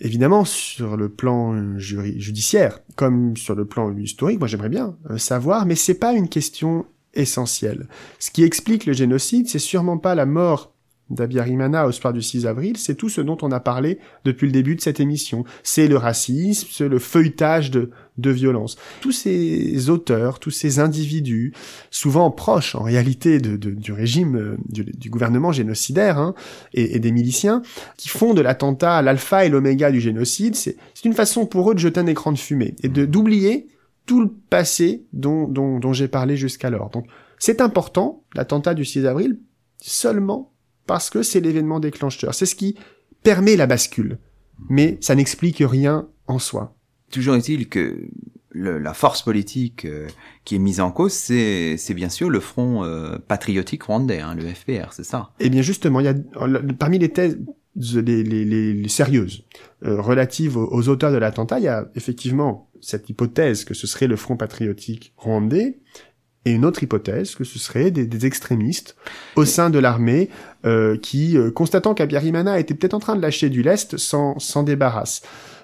Évidemment, 0.00 0.46
sur 0.46 0.96
le 0.96 1.10
plan 1.10 1.78
judiciaire, 1.78 2.80
comme 2.96 3.36
sur 3.36 3.54
le 3.54 3.66
plan 3.66 3.94
historique, 3.94 4.38
moi 4.38 4.48
j'aimerais 4.48 4.70
bien 4.70 4.96
euh, 5.10 5.18
savoir, 5.18 5.66
mais 5.66 5.74
c'est 5.74 5.98
pas 5.98 6.12
une 6.12 6.28
question 6.28 6.86
essentielle. 7.12 7.86
Ce 8.18 8.30
qui 8.30 8.44
explique 8.44 8.86
le 8.86 8.94
génocide, 8.94 9.48
c'est 9.48 9.58
sûrement 9.58 9.98
pas 9.98 10.14
la 10.14 10.26
mort 10.26 10.72
d'Abiyarimana 11.10 11.86
au 11.86 11.92
soir 11.92 12.12
du 12.12 12.22
6 12.22 12.46
avril, 12.46 12.76
c'est 12.76 12.94
tout 12.94 13.08
ce 13.08 13.20
dont 13.20 13.38
on 13.42 13.52
a 13.52 13.60
parlé 13.60 13.98
depuis 14.24 14.46
le 14.46 14.52
début 14.52 14.74
de 14.76 14.80
cette 14.80 15.00
émission. 15.00 15.44
C'est 15.62 15.86
le 15.86 15.96
racisme, 15.96 16.68
c'est 16.70 16.88
le 16.88 16.98
feuilletage 16.98 17.70
de, 17.70 17.90
de 18.18 18.30
violence. 18.30 18.76
Tous 19.00 19.12
ces 19.12 19.88
auteurs, 19.88 20.40
tous 20.40 20.50
ces 20.50 20.78
individus, 20.80 21.52
souvent 21.90 22.30
proches 22.30 22.74
en 22.74 22.82
réalité 22.82 23.38
de, 23.38 23.56
de, 23.56 23.70
du 23.70 23.92
régime, 23.92 24.36
euh, 24.36 24.56
du, 24.68 24.84
du, 24.84 25.10
gouvernement 25.10 25.52
génocidaire 25.52 26.18
hein, 26.18 26.34
et, 26.74 26.96
et, 26.96 26.98
des 26.98 27.12
miliciens, 27.12 27.62
qui 27.96 28.08
font 28.08 28.34
de 28.34 28.40
l'attentat 28.40 29.02
l'alpha 29.02 29.44
et 29.44 29.48
l'oméga 29.48 29.90
du 29.90 30.00
génocide, 30.00 30.56
c'est 30.56 30.76
une 31.04 31.12
façon 31.12 31.46
pour 31.46 31.70
eux 31.70 31.74
de 31.74 31.80
jeter 31.80 32.00
un 32.00 32.06
écran 32.06 32.32
de 32.32 32.38
fumée 32.38 32.74
et 32.82 32.88
d'oublier 32.88 33.68
tout 34.06 34.20
le 34.20 34.30
passé 34.50 35.04
dont, 35.12 35.46
dont, 35.48 35.78
dont 35.78 35.92
j'ai 35.92 36.08
parlé 36.08 36.36
jusqu'alors. 36.36 36.90
Donc 36.90 37.06
c'est 37.38 37.60
important, 37.60 38.24
l'attentat 38.34 38.74
du 38.74 38.84
6 38.84 39.06
avril, 39.06 39.38
seulement 39.78 40.52
parce 40.86 41.10
que 41.10 41.22
c'est 41.22 41.40
l'événement 41.40 41.80
déclencheur. 41.80 42.34
C'est 42.34 42.46
ce 42.46 42.54
qui 42.54 42.76
permet 43.22 43.56
la 43.56 43.66
bascule. 43.66 44.18
Mais 44.68 44.98
ça 45.00 45.14
n'explique 45.14 45.58
rien 45.60 46.08
en 46.26 46.38
soi. 46.38 46.74
Toujours 47.10 47.36
est-il 47.36 47.68
que 47.68 48.08
le, 48.50 48.78
la 48.78 48.94
force 48.94 49.22
politique 49.22 49.84
euh, 49.84 50.08
qui 50.44 50.54
est 50.54 50.58
mise 50.58 50.80
en 50.80 50.90
cause, 50.90 51.12
c'est, 51.12 51.76
bien 51.94 52.08
sûr 52.08 52.30
le 52.30 52.40
Front 52.40 52.84
euh, 52.84 53.18
patriotique 53.18 53.82
rwandais, 53.84 54.20
hein, 54.20 54.34
le 54.34 54.42
FPR, 54.48 54.92
c'est 54.92 55.04
ça 55.04 55.30
Eh 55.40 55.50
bien 55.50 55.62
justement, 55.62 56.00
il 56.00 56.06
y 56.06 56.08
a 56.08 56.14
parmi 56.78 56.98
les 56.98 57.10
thèses 57.10 57.38
les, 57.76 58.22
les, 58.22 58.44
les, 58.44 58.72
les 58.72 58.88
sérieuses 58.88 59.44
euh, 59.84 60.00
relatives 60.00 60.56
aux, 60.56 60.66
aux, 60.66 60.88
auteurs 60.88 61.12
de 61.12 61.18
l'attentat, 61.18 61.58
il 61.58 61.64
y 61.64 61.68
a 61.68 61.86
effectivement 61.94 62.70
cette 62.80 63.10
hypothèse 63.10 63.64
que 63.64 63.74
ce 63.74 63.86
serait 63.86 64.06
le 64.06 64.16
Front 64.16 64.36
patriotique 64.36 65.12
rwandais, 65.16 65.78
et 66.46 66.52
une 66.52 66.64
autre 66.64 66.82
hypothèse 66.82 67.34
que 67.34 67.44
ce 67.44 67.58
serait 67.58 67.90
des, 67.90 68.06
des 68.06 68.24
extrémistes 68.24 68.96
au 69.34 69.44
sein 69.44 69.68
de 69.68 69.78
l'armée 69.78 70.30
euh, 70.64 70.96
qui, 70.96 71.36
euh, 71.36 71.50
constatant 71.50 71.92
qu'Abiyarimana 71.92 72.58
était 72.58 72.72
peut-être 72.72 72.94
en 72.94 73.00
train 73.00 73.16
de 73.16 73.20
lâcher 73.20 73.50
du 73.50 73.62
lest, 73.62 73.98
s'en, 73.98 74.38
s'en 74.38 74.62
débarrassent. 74.62 75.22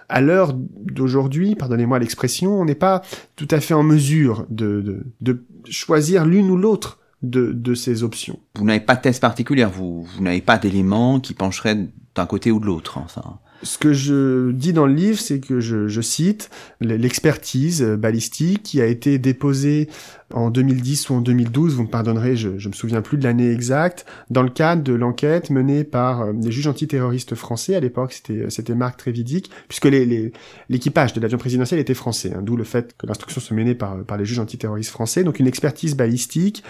À 0.08 0.20
l'heure 0.20 0.52
d'aujourd'hui, 0.54 1.54
pardonnez-moi 1.54 2.00
l'expression, 2.00 2.60
on 2.60 2.64
n'est 2.64 2.74
pas 2.74 3.02
tout 3.36 3.48
à 3.50 3.60
fait 3.60 3.74
en 3.74 3.84
mesure 3.84 4.44
de, 4.50 4.80
de, 4.80 5.06
de 5.20 5.44
choisir 5.70 6.26
l'une 6.26 6.50
ou 6.50 6.56
l'autre 6.56 6.98
de, 7.22 7.52
de, 7.52 7.74
ces 7.74 8.02
options. 8.02 8.40
Vous 8.56 8.64
n'avez 8.64 8.80
pas 8.80 8.96
de 8.96 9.02
thèse 9.02 9.20
particulière, 9.20 9.70
vous, 9.70 10.02
vous 10.02 10.22
n'avez 10.22 10.40
pas 10.40 10.58
d'éléments 10.58 11.20
qui 11.20 11.32
pencheraient 11.32 11.78
d'un 12.14 12.26
côté 12.26 12.50
ou 12.50 12.58
de 12.58 12.66
l'autre. 12.66 12.98
Enfin. 12.98 13.38
Ce 13.62 13.78
que 13.78 13.92
je 13.92 14.50
dis 14.50 14.72
dans 14.72 14.86
le 14.86 14.94
livre, 14.94 15.20
c'est 15.20 15.38
que 15.38 15.60
je, 15.60 15.86
je 15.86 16.00
cite 16.00 16.50
l'expertise 16.80 17.82
balistique 17.82 18.62
qui 18.64 18.80
a 18.80 18.86
été 18.86 19.18
déposée 19.18 19.88
en 20.32 20.50
2010 20.50 21.10
ou 21.10 21.14
en 21.14 21.20
2012, 21.20 21.74
vous 21.74 21.82
me 21.84 21.88
pardonnerez, 21.88 22.36
je, 22.36 22.58
je 22.58 22.68
me 22.68 22.74
souviens 22.74 23.02
plus 23.02 23.18
de 23.18 23.24
l'année 23.24 23.50
exacte, 23.50 24.06
dans 24.30 24.42
le 24.42 24.50
cadre 24.50 24.82
de 24.82 24.92
l'enquête 24.92 25.50
menée 25.50 25.84
par 25.84 26.32
les 26.32 26.50
juges 26.50 26.66
antiterroristes 26.66 27.34
français, 27.34 27.74
à 27.74 27.80
l'époque 27.80 28.12
c'était 28.12 28.46
c'était 28.48 28.74
Marc 28.74 28.98
Trévidic, 28.98 29.50
puisque 29.68 29.86
l'équipage 29.86 31.10
les, 31.10 31.14
les, 31.14 31.20
de 31.20 31.22
l'avion 31.22 31.38
présidentiel 31.38 31.80
était 31.80 31.94
français, 31.94 32.32
hein, 32.34 32.42
d'où 32.42 32.56
le 32.56 32.64
fait 32.64 32.96
que 32.96 33.06
l'instruction 33.06 33.40
se 33.40 33.54
menait 33.54 33.74
par, 33.74 34.04
par 34.04 34.18
les 34.18 34.24
juges 34.24 34.38
antiterroristes 34.38 34.90
français, 34.90 35.24
donc 35.24 35.38
une 35.40 35.46
expertise 35.46 35.96
balistique 35.96 36.62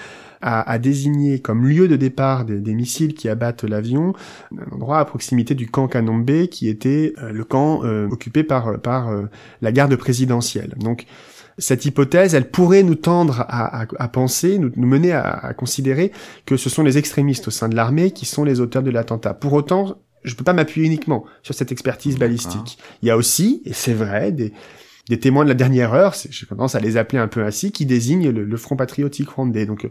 a, 0.42 0.70
a 0.70 0.78
désigné 0.78 1.38
comme 1.38 1.66
lieu 1.66 1.88
de 1.88 1.96
départ 1.96 2.44
des, 2.44 2.60
des 2.60 2.74
missiles 2.74 3.14
qui 3.14 3.28
abattent 3.28 3.64
l'avion 3.64 4.12
un 4.52 4.74
endroit 4.74 4.98
à 4.98 5.04
proximité 5.04 5.54
du 5.54 5.70
camp 5.70 5.88
Kanombe 5.88 6.46
qui 6.48 6.68
était 6.68 7.14
euh, 7.22 7.32
le 7.32 7.44
camp 7.44 7.84
euh, 7.84 8.08
occupé 8.08 8.42
par, 8.42 8.80
par 8.80 9.08
euh, 9.08 9.24
la 9.60 9.72
garde 9.72 9.94
présidentielle. 9.96 10.74
Donc 10.78 11.06
cette 11.58 11.84
hypothèse, 11.84 12.34
elle 12.34 12.50
pourrait 12.50 12.82
nous 12.82 12.94
tendre 12.94 13.40
à, 13.40 13.82
à, 13.82 13.86
à 13.98 14.08
penser, 14.08 14.58
nous, 14.58 14.70
nous 14.76 14.88
mener 14.88 15.12
à, 15.12 15.22
à, 15.22 15.54
considérer 15.54 16.12
que 16.46 16.56
ce 16.56 16.70
sont 16.70 16.82
les 16.82 16.98
extrémistes 16.98 17.48
au 17.48 17.50
sein 17.50 17.68
de 17.68 17.76
l'armée 17.76 18.10
qui 18.10 18.26
sont 18.26 18.44
les 18.44 18.60
auteurs 18.60 18.82
de 18.82 18.90
l'attentat. 18.90 19.34
Pour 19.34 19.52
autant, 19.52 19.98
je 20.24 20.34
peux 20.34 20.44
pas 20.44 20.52
m'appuyer 20.52 20.86
uniquement 20.86 21.24
sur 21.42 21.54
cette 21.54 21.72
expertise 21.72 22.18
balistique. 22.18 22.78
Il 23.02 23.08
y 23.08 23.10
a 23.10 23.16
aussi, 23.16 23.62
et 23.64 23.72
c'est 23.72 23.92
vrai, 23.92 24.32
des, 24.32 24.52
des 25.08 25.18
témoins 25.18 25.44
de 25.44 25.48
la 25.48 25.54
dernière 25.54 25.94
heure, 25.94 26.14
j'ai 26.30 26.46
tendance 26.46 26.74
à 26.74 26.80
les 26.80 26.96
appeler 26.96 27.18
un 27.18 27.28
peu 27.28 27.42
ainsi, 27.42 27.72
qui 27.72 27.86
désignent 27.86 28.30
le, 28.30 28.44
le 28.44 28.56
Front 28.56 28.76
patriotique 28.76 29.30
rwandais. 29.30 29.66
Donc 29.66 29.84
euh, 29.84 29.90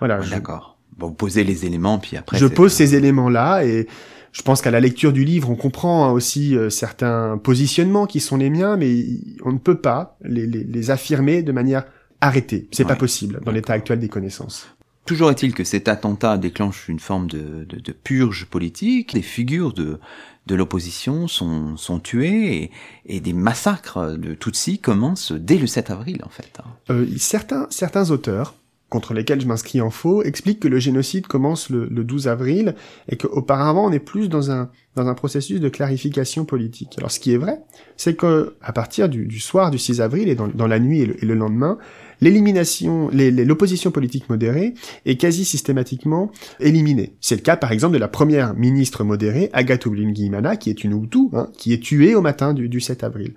voilà, 0.00 0.20
je, 0.20 0.30
D'accord. 0.30 0.78
Bon, 0.96 1.08
vous 1.08 1.14
posez 1.14 1.44
les 1.44 1.64
éléments, 1.64 1.98
puis 1.98 2.16
après... 2.16 2.38
je 2.38 2.46
pose 2.46 2.72
ces 2.72 2.96
éléments-là 2.96 3.64
et 3.64 3.86
je 4.32 4.42
pense 4.42 4.60
qu'à 4.62 4.70
la 4.70 4.80
lecture 4.80 5.12
du 5.12 5.24
livre, 5.24 5.50
on 5.50 5.56
comprend 5.56 6.06
hein, 6.06 6.12
aussi 6.12 6.56
euh, 6.56 6.70
certains 6.70 7.38
positionnements 7.38 8.06
qui 8.06 8.20
sont 8.20 8.36
les 8.36 8.50
miens, 8.50 8.76
mais 8.76 9.04
on 9.44 9.52
ne 9.52 9.58
peut 9.58 9.80
pas 9.80 10.16
les, 10.22 10.46
les, 10.46 10.64
les 10.64 10.90
affirmer 10.90 11.42
de 11.42 11.52
manière 11.52 11.84
arrêtée. 12.20 12.68
C'est 12.72 12.84
pas 12.84 12.96
possible 12.96 13.40
dans 13.44 13.52
l'état 13.52 13.72
actuel 13.72 14.00
des 14.00 14.08
connaissances. 14.08 14.66
Toujours 15.06 15.30
est-il 15.30 15.54
que 15.54 15.64
cet 15.64 15.88
attentat 15.88 16.36
déclenche 16.36 16.88
une 16.88 16.98
forme 17.00 17.28
de, 17.28 17.64
de, 17.64 17.78
de 17.80 17.92
purge 17.92 18.44
politique. 18.44 19.14
Des 19.14 19.22
figures 19.22 19.72
de, 19.72 19.98
de 20.46 20.54
l'opposition 20.54 21.28
sont, 21.28 21.78
sont 21.78 21.98
tuées 21.98 22.56
et, 22.64 22.70
et 23.06 23.20
des 23.20 23.32
massacres 23.32 24.18
de 24.18 24.34
Tutsis 24.34 24.78
commencent 24.80 25.32
dès 25.32 25.56
le 25.56 25.66
7 25.66 25.90
avril, 25.90 26.20
en 26.26 26.28
fait. 26.28 26.58
hein. 26.58 26.68
Euh, 26.90 27.06
certains, 27.16 27.66
certains 27.70 28.10
auteurs, 28.10 28.54
contre 28.88 29.12
lesquels 29.12 29.40
je 29.40 29.46
m'inscris 29.46 29.80
en 29.80 29.90
faux, 29.90 30.22
expliquent 30.22 30.60
que 30.60 30.68
le 30.68 30.78
génocide 30.78 31.26
commence 31.26 31.68
le, 31.68 31.86
le 31.90 32.04
12 32.04 32.28
avril 32.28 32.74
et 33.08 33.16
qu'auparavant 33.16 33.86
on 33.86 33.92
est 33.92 33.98
plus 33.98 34.28
dans 34.28 34.50
un, 34.50 34.70
processus 35.14 35.60
de 35.60 35.68
clarification 35.68 36.44
politique. 36.44 36.94
Alors 36.98 37.12
ce 37.12 37.20
qui 37.20 37.32
est 37.32 37.36
vrai, 37.36 37.60
c'est 37.96 38.16
que 38.16 38.54
à 38.60 38.72
partir 38.72 39.08
du, 39.08 39.38
soir 39.38 39.70
du 39.70 39.78
6 39.78 40.00
avril 40.00 40.28
et 40.28 40.34
dans, 40.34 40.66
la 40.66 40.80
nuit 40.80 41.02
et 41.02 41.24
le, 41.24 41.34
lendemain, 41.34 41.78
l'élimination, 42.20 43.08
l'opposition 43.12 43.92
politique 43.92 44.28
modérée 44.28 44.74
est 45.06 45.16
quasi 45.16 45.44
systématiquement 45.44 46.32
éliminée. 46.58 47.14
C'est 47.20 47.36
le 47.36 47.42
cas 47.42 47.56
par 47.56 47.70
exemple 47.70 47.94
de 47.94 47.98
la 47.98 48.08
première 48.08 48.54
ministre 48.54 49.04
modérée, 49.04 49.50
Agathe 49.52 49.86
Oulingui-Imana, 49.86 50.56
qui 50.56 50.68
est 50.68 50.82
une 50.82 51.00
Hutu, 51.00 51.28
hein, 51.32 51.48
qui 51.56 51.72
est 51.72 51.82
tuée 51.82 52.16
au 52.16 52.20
matin 52.20 52.52
du, 52.52 52.68
du 52.68 52.80
7 52.80 53.04
avril. 53.04 53.34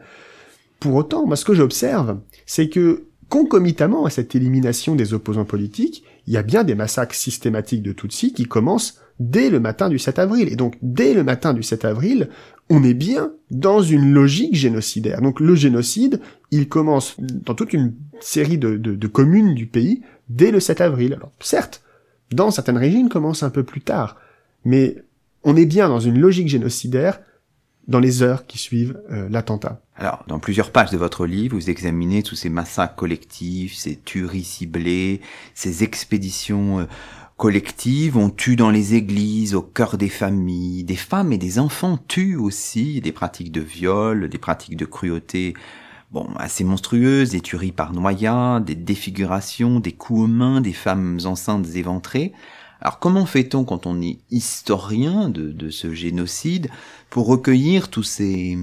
Pour 0.79 0.95
autant, 0.95 1.27
moi 1.27 1.35
ce 1.35 1.45
que 1.45 1.53
j'observe, 1.53 2.17
c'est 2.47 2.69
que 2.69 3.03
concomitamment 3.31 4.05
à 4.05 4.09
cette 4.09 4.35
élimination 4.35 4.93
des 4.93 5.13
opposants 5.13 5.45
politiques, 5.45 6.03
il 6.27 6.33
y 6.33 6.37
a 6.37 6.43
bien 6.43 6.65
des 6.65 6.75
massacres 6.75 7.15
systématiques 7.15 7.81
de 7.81 7.93
Tutsis 7.93 8.33
qui 8.33 8.43
commencent 8.43 8.99
dès 9.21 9.49
le 9.49 9.61
matin 9.61 9.87
du 9.87 9.99
7 9.99 10.19
avril. 10.19 10.49
Et 10.51 10.57
donc, 10.57 10.75
dès 10.81 11.13
le 11.13 11.23
matin 11.23 11.53
du 11.53 11.63
7 11.63 11.85
avril, 11.85 12.27
on 12.69 12.83
est 12.83 12.93
bien 12.93 13.31
dans 13.49 13.81
une 13.81 14.11
logique 14.11 14.55
génocidaire. 14.55 15.21
Donc, 15.21 15.39
le 15.39 15.55
génocide, 15.55 16.19
il 16.51 16.67
commence 16.67 17.15
dans 17.19 17.55
toute 17.55 17.71
une 17.71 17.93
série 18.19 18.57
de, 18.57 19.07
communes 19.07 19.55
du 19.55 19.65
pays 19.65 20.01
dès 20.27 20.51
le 20.51 20.59
7 20.59 20.81
avril. 20.81 21.13
Alors, 21.13 21.31
certes, 21.39 21.83
dans 22.33 22.51
certaines 22.51 22.77
régions, 22.77 23.07
commence 23.07 23.43
un 23.43 23.49
peu 23.49 23.63
plus 23.63 23.81
tard. 23.81 24.17
Mais 24.65 24.97
on 25.45 25.55
est 25.55 25.65
bien 25.65 25.87
dans 25.87 26.01
une 26.01 26.19
logique 26.19 26.49
génocidaire 26.49 27.21
dans 27.87 27.99
les 27.99 28.21
heures 28.21 28.45
qui 28.45 28.57
suivent 28.57 28.99
euh, 29.11 29.27
l'attentat. 29.29 29.81
Alors, 29.95 30.23
dans 30.27 30.39
plusieurs 30.39 30.71
pages 30.71 30.91
de 30.91 30.97
votre 30.97 31.25
livre, 31.25 31.55
vous 31.55 31.69
examinez 31.69 32.23
tous 32.23 32.35
ces 32.35 32.49
massacres 32.49 32.95
collectifs, 32.95 33.75
ces 33.75 33.95
tueries 33.95 34.43
ciblées, 34.43 35.21
ces 35.53 35.83
expéditions 35.83 36.79
euh, 36.79 36.85
collectives. 37.37 38.17
On 38.17 38.29
tue 38.29 38.55
dans 38.55 38.69
les 38.69 38.95
églises, 38.95 39.55
au 39.55 39.61
cœur 39.61 39.97
des 39.97 40.09
familles. 40.09 40.83
Des 40.83 40.95
femmes 40.95 41.33
et 41.33 41.37
des 41.37 41.59
enfants 41.59 41.99
tuent 42.07 42.37
aussi. 42.37 43.01
Des 43.01 43.11
pratiques 43.11 43.51
de 43.51 43.61
viol, 43.61 44.29
des 44.29 44.37
pratiques 44.37 44.77
de 44.77 44.85
cruauté 44.85 45.53
bon, 46.11 46.27
assez 46.37 46.63
monstrueuses, 46.63 47.31
des 47.31 47.41
tueries 47.41 47.71
par 47.71 47.93
noyade, 47.93 48.65
des 48.65 48.75
défigurations, 48.75 49.79
des 49.79 49.93
coups 49.93 50.21
aux 50.21 50.27
mains, 50.27 50.61
des 50.61 50.73
femmes 50.73 51.19
enceintes 51.25 51.75
éventrées. 51.75 52.33
Alors 52.81 52.99
comment 52.99 53.25
fait-on 53.25 53.63
quand 53.63 53.85
on 53.85 54.01
est 54.01 54.19
historien 54.31 55.29
de, 55.29 55.69
ce 55.69 55.93
génocide 55.93 56.69
pour 57.09 57.27
recueillir 57.27 57.89
tous 57.89 58.03
ces, 58.03 58.57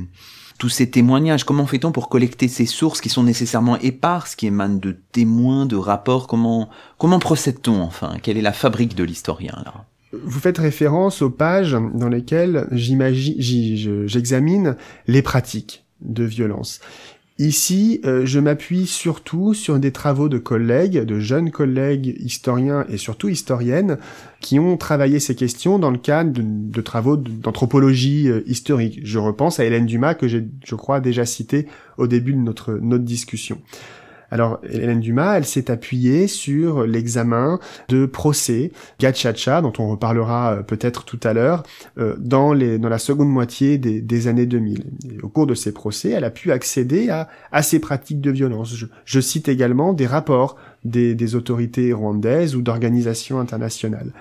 tous 0.59 0.69
ces 0.69 0.91
témoignages? 0.91 1.45
Comment 1.45 1.66
fait-on 1.66 1.93
pour 1.93 2.09
collecter 2.09 2.49
ces 2.49 2.66
sources 2.66 3.01
qui 3.01 3.09
sont 3.09 3.23
nécessairement 3.23 3.79
éparses, 3.79 4.35
qui 4.35 4.47
émanent 4.47 4.79
de 4.79 4.97
témoins, 5.12 5.66
de 5.66 5.77
rapports? 5.77 6.27
Comment, 6.27 6.69
comment 6.99 7.21
procède-t-on 7.21 7.81
enfin? 7.81 8.16
Quelle 8.21 8.37
est 8.37 8.43
la 8.43 8.53
fabrique 8.53 8.97
de 8.97 9.05
l'historien 9.05 9.62
là? 9.64 9.85
Vous 10.12 10.41
faites 10.41 10.59
référence 10.59 11.21
aux 11.21 11.31
pages 11.31 11.77
dans 11.95 12.09
lesquelles 12.09 12.66
j'examine 12.73 14.77
les 15.07 15.21
pratiques 15.21 15.85
de 16.01 16.25
violence. 16.25 16.81
Ici, 17.41 18.01
euh, 18.05 18.26
je 18.26 18.41
m'appuie 18.41 18.86
surtout 18.86 19.55
sur 19.55 19.78
des 19.78 19.93
travaux 19.93 20.28
de 20.28 20.39
collègues, 20.39 20.99
de 21.05 21.20
jeunes 21.20 21.53
collègues 21.53 22.16
historiens 22.18 22.84
et 22.89 22.97
surtout 22.97 23.28
historiennes, 23.28 23.99
qui 24.41 24.59
ont 24.59 24.76
travaillé 24.76 25.20
ces 25.20 25.36
questions 25.36 25.78
dans 25.78 25.93
le 25.93 25.99
cadre 25.99 26.32
de, 26.34 26.80
travaux 26.80 27.16
d'anthropologie 27.16 28.28
euh, 28.28 28.43
historique. 28.47 28.99
Je 29.05 29.20
repense 29.20 29.61
à 29.61 29.64
Hélène 29.64 29.86
Dumas 29.86 30.14
que 30.14 30.26
j'ai, 30.26 30.49
je 30.66 30.74
crois, 30.74 30.99
déjà 30.99 31.24
cité 31.24 31.68
au 31.97 32.09
début 32.09 32.32
de 32.32 32.41
notre, 32.41 32.72
notre 32.72 33.05
discussion. 33.05 33.61
Alors, 34.31 34.61
Hélène 34.68 35.01
Dumas, 35.01 35.39
elle 35.39 35.47
s'est 35.47 35.70
appuyée 35.70 36.26
sur 36.26 36.87
l'examen 36.87 37.59
de 37.89 38.05
procès 38.05 38.72
Gachacha, 39.01 39.62
dont 39.62 39.72
on 39.79 39.89
reparlera 39.89 40.57
euh, 40.59 40.62
peut-être 40.62 41.05
tout 41.05 41.20
à 41.22 41.33
l'heure, 41.33 41.62
euh, 41.99 42.14
dans, 42.18 42.53
les, 42.53 42.79
dans 42.79 42.91
la 42.91 42.99
seconde 42.99 43.31
moitié 43.31 43.79
des, 43.79 44.03
des 44.03 44.29
années 44.29 44.45
2000. 44.47 44.85
Et 45.14 45.20
au 45.22 45.29
cours 45.29 45.47
de 45.47 45.55
ces 45.55 45.72
procès, 45.72 46.11
elle 46.11 46.24
a 46.24 46.31
pu 46.31 46.53
accéder 46.53 47.09
à, 47.09 47.29
à 47.53 47.62
ces 47.62 47.79
pratiques 47.79 48.20
de 48.20 48.31
violence. 48.31 48.74
Je, 48.76 48.87
je 49.07 49.20
cite 49.20 49.49
également 49.49 49.95
des 49.95 50.07
rapports 50.07 50.57
des, 50.85 51.14
des 51.14 51.35
autorités 51.35 51.93
rwandaises 51.95 52.55
ou 52.55 52.61
d'organisations 52.62 53.41
internationales. 53.41 54.12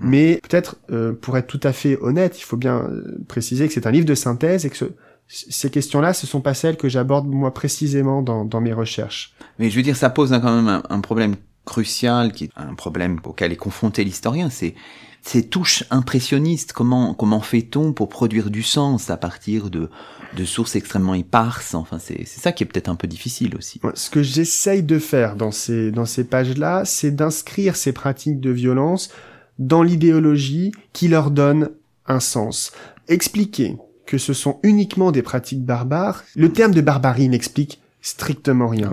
Mais 0.00 0.40
peut-être, 0.42 0.76
euh, 0.90 1.12
pour 1.12 1.36
être 1.36 1.46
tout 1.46 1.60
à 1.62 1.72
fait 1.72 1.98
honnête, 2.00 2.38
il 2.40 2.44
faut 2.44 2.56
bien 2.56 2.88
euh, 2.90 3.18
préciser 3.28 3.68
que 3.68 3.74
c'est 3.74 3.86
un 3.86 3.90
livre 3.90 4.06
de 4.06 4.14
synthèse 4.14 4.64
et 4.64 4.70
que 4.70 4.76
ce- 4.76 4.84
ces 5.32 5.70
questions-là, 5.70 6.12
ce 6.12 6.26
sont 6.26 6.40
pas 6.40 6.54
celles 6.54 6.76
que 6.76 6.88
j'aborde 6.88 7.26
moi 7.26 7.54
précisément 7.54 8.22
dans, 8.22 8.44
dans 8.44 8.60
mes 8.60 8.72
recherches. 8.72 9.34
Mais 9.58 9.70
je 9.70 9.76
veux 9.76 9.82
dire, 9.82 9.96
ça 9.96 10.10
pose 10.10 10.30
quand 10.30 10.56
même 10.56 10.68
un, 10.68 10.82
un 10.88 11.00
problème 11.00 11.36
crucial, 11.64 12.32
qui 12.32 12.44
est 12.44 12.50
un 12.56 12.74
problème 12.74 13.18
auquel 13.24 13.52
est 13.52 13.56
confronté 13.56 14.04
l'historien, 14.04 14.50
c'est 14.50 14.74
ces 15.22 15.48
touches 15.48 15.84
impressionnistes. 15.90 16.72
Comment 16.72 17.14
comment 17.14 17.40
fait-on 17.40 17.92
pour 17.92 18.08
produire 18.08 18.50
du 18.50 18.62
sens 18.62 19.08
à 19.08 19.16
partir 19.16 19.70
de 19.70 19.88
de 20.36 20.44
sources 20.44 20.74
extrêmement 20.74 21.14
éparses? 21.14 21.74
Enfin, 21.74 21.98
c'est 21.98 22.24
c'est 22.26 22.40
ça 22.40 22.52
qui 22.52 22.64
est 22.64 22.66
peut-être 22.66 22.88
un 22.88 22.96
peu 22.96 23.06
difficile 23.06 23.56
aussi. 23.56 23.80
Ce 23.94 24.10
que 24.10 24.22
j'essaye 24.22 24.82
de 24.82 24.98
faire 24.98 25.36
dans 25.36 25.52
ces, 25.52 25.92
dans 25.92 26.06
ces 26.06 26.24
pages-là, 26.24 26.84
c'est 26.84 27.12
d'inscrire 27.12 27.76
ces 27.76 27.92
pratiques 27.92 28.40
de 28.40 28.50
violence 28.50 29.10
dans 29.58 29.84
l'idéologie 29.84 30.72
qui 30.92 31.06
leur 31.08 31.30
donne 31.30 31.70
un 32.06 32.20
sens. 32.20 32.72
Expliquer 33.06 33.76
que 34.12 34.18
ce 34.18 34.34
sont 34.34 34.60
uniquement 34.62 35.10
des 35.10 35.22
pratiques 35.22 35.64
barbares, 35.64 36.22
le 36.36 36.52
terme 36.52 36.74
de 36.74 36.82
barbarie 36.82 37.30
n'explique 37.30 37.80
strictement 38.02 38.68
rien. 38.68 38.92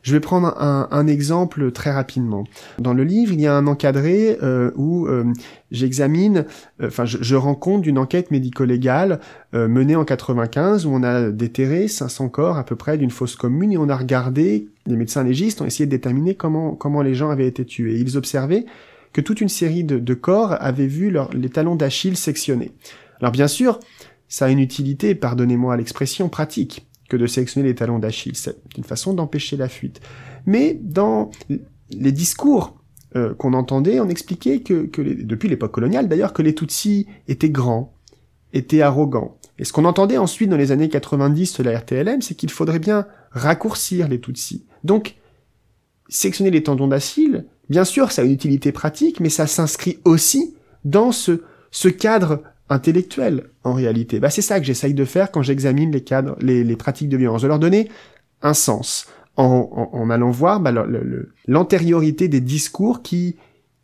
Je 0.00 0.12
vais 0.14 0.20
prendre 0.20 0.58
un, 0.58 0.88
un 0.90 1.06
exemple 1.06 1.70
très 1.70 1.90
rapidement. 1.90 2.44
Dans 2.78 2.94
le 2.94 3.04
livre, 3.04 3.34
il 3.34 3.42
y 3.42 3.46
a 3.46 3.54
un 3.54 3.66
encadré 3.66 4.38
euh, 4.42 4.70
où 4.74 5.06
euh, 5.06 5.24
j'examine, 5.70 6.46
euh, 6.80 6.86
enfin, 6.86 7.04
je, 7.04 7.18
je 7.20 7.36
rends 7.36 7.54
compte 7.54 7.82
d'une 7.82 7.98
enquête 7.98 8.30
médico-légale 8.30 9.20
menée 9.52 9.96
en 9.96 10.06
95 10.06 10.86
où 10.86 10.94
on 10.94 11.02
a 11.02 11.30
déterré 11.30 11.86
500 11.86 12.30
corps 12.30 12.56
à 12.56 12.64
peu 12.64 12.74
près 12.74 12.96
d'une 12.96 13.10
fosse 13.10 13.36
commune 13.36 13.70
et 13.70 13.76
on 13.76 13.90
a 13.90 13.96
regardé, 13.96 14.68
les 14.86 14.96
médecins 14.96 15.24
légistes 15.24 15.60
ont 15.60 15.66
essayé 15.66 15.84
de 15.84 15.90
déterminer 15.90 16.36
comment 16.36 16.74
comment 16.74 17.02
les 17.02 17.14
gens 17.14 17.28
avaient 17.28 17.46
été 17.46 17.66
tués. 17.66 17.98
Ils 17.98 18.16
observaient 18.16 18.64
que 19.12 19.20
toute 19.20 19.42
une 19.42 19.50
série 19.50 19.84
de, 19.84 19.98
de 19.98 20.14
corps 20.14 20.56
avaient 20.58 20.86
vu 20.86 21.10
leur, 21.10 21.30
les 21.34 21.50
talons 21.50 21.76
d'Achille 21.76 22.16
sectionnés. 22.16 22.72
Alors 23.20 23.32
bien 23.32 23.48
sûr, 23.48 23.78
ça 24.34 24.46
a 24.46 24.48
une 24.50 24.58
utilité, 24.58 25.14
pardonnez-moi 25.14 25.76
l'expression, 25.76 26.28
pratique 26.28 26.88
que 27.08 27.16
de 27.16 27.24
sélectionner 27.24 27.68
les 27.68 27.76
talons 27.76 28.00
d'Achille. 28.00 28.34
C'est 28.34 28.56
une 28.76 28.82
façon 28.82 29.14
d'empêcher 29.14 29.56
la 29.56 29.68
fuite. 29.68 30.00
Mais 30.44 30.76
dans 30.82 31.30
les 31.92 32.10
discours 32.10 32.74
euh, 33.14 33.32
qu'on 33.32 33.52
entendait, 33.52 34.00
on 34.00 34.08
expliquait 34.08 34.58
que, 34.58 34.86
que 34.86 35.02
les- 35.02 35.14
depuis 35.14 35.48
l'époque 35.48 35.70
coloniale 35.70 36.08
d'ailleurs, 36.08 36.32
que 36.32 36.42
les 36.42 36.52
Tutsis 36.52 37.06
étaient 37.28 37.48
grands, 37.48 37.94
étaient 38.52 38.82
arrogants. 38.82 39.38
Et 39.60 39.64
ce 39.64 39.72
qu'on 39.72 39.84
entendait 39.84 40.18
ensuite 40.18 40.50
dans 40.50 40.56
les 40.56 40.72
années 40.72 40.88
90 40.88 41.58
de 41.58 41.62
la 41.62 41.78
RTLM, 41.78 42.20
c'est 42.20 42.34
qu'il 42.34 42.50
faudrait 42.50 42.80
bien 42.80 43.06
raccourcir 43.30 44.08
les 44.08 44.20
Tutsis. 44.20 44.66
Donc, 44.82 45.14
sélectionner 46.08 46.50
les 46.50 46.64
tendons 46.64 46.88
d'Achille, 46.88 47.44
bien 47.70 47.84
sûr, 47.84 48.10
ça 48.10 48.22
a 48.22 48.24
une 48.24 48.32
utilité 48.32 48.72
pratique, 48.72 49.20
mais 49.20 49.28
ça 49.30 49.46
s'inscrit 49.46 50.00
aussi 50.04 50.56
dans 50.84 51.12
ce, 51.12 51.42
ce 51.70 51.86
cadre 51.86 52.42
intellectuel, 52.68 53.50
en 53.62 53.74
réalité. 53.74 54.20
Bah, 54.20 54.30
c'est 54.30 54.42
ça 54.42 54.58
que 54.58 54.66
j'essaye 54.66 54.94
de 54.94 55.04
faire 55.04 55.30
quand 55.30 55.42
j'examine 55.42 55.90
les 55.90 56.02
cadres, 56.02 56.36
les, 56.40 56.64
les 56.64 56.76
pratiques 56.76 57.08
de 57.08 57.16
violence, 57.16 57.42
de 57.42 57.48
leur 57.48 57.58
donner 57.58 57.90
un 58.42 58.54
sens, 58.54 59.06
en, 59.36 59.90
en, 59.92 59.98
en 59.98 60.10
allant 60.10 60.30
voir 60.30 60.60
bah, 60.60 60.72
l'antériorité 61.46 62.28
des 62.28 62.40
discours 62.40 63.02
qui, 63.02 63.36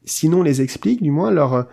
sinon 0.05 0.43
les 0.43 0.63
expliquent, 0.63 1.03
du 1.03 1.11
moins 1.11 1.31
leur, 1.31 1.67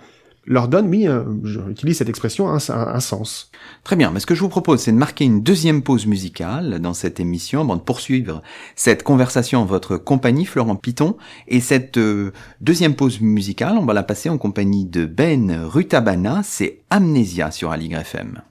leur 0.47 0.69
donne, 0.69 0.87
oui, 0.87 1.07
euh, 1.07 1.23
j'utilise 1.43 1.97
cette 1.97 2.09
expression, 2.09 2.47
un, 2.49 2.57
un, 2.69 2.99
sens. 3.01 3.51
Très 3.83 3.97
bien, 3.97 4.11
mais 4.11 4.21
ce 4.21 4.25
que 4.25 4.33
je 4.33 4.39
vous 4.41 4.49
propose, 4.49 4.79
c'est 4.79 4.93
de 4.93 4.97
marquer 4.97 5.25
une 5.25 5.43
deuxième 5.43 5.83
pause 5.83 6.05
musicale 6.05 6.79
dans 6.79 6.93
cette 6.93 7.19
émission 7.19 7.61
avant 7.61 7.75
de 7.75 7.81
poursuivre 7.81 8.41
cette 8.75 9.03
conversation 9.03 9.61
en 9.61 9.65
votre 9.65 9.97
compagnie, 9.97 10.45
Florent 10.45 10.77
Piton. 10.77 11.17
Et 11.49 11.59
cette 11.59 11.97
euh, 11.97 12.31
deuxième 12.61 12.95
pause 12.95 13.19
musicale, 13.19 13.77
on 13.77 13.85
va 13.85 13.93
la 13.93 14.03
passer 14.03 14.29
en 14.29 14.37
compagnie 14.37 14.85
de 14.85 15.05
Ben 15.05 15.51
Rutabana, 15.65 16.41
c'est 16.43 16.79
Amnésia 16.89 17.51
sur 17.51 17.71
Aligre 17.71 17.99
FM. 17.99 18.41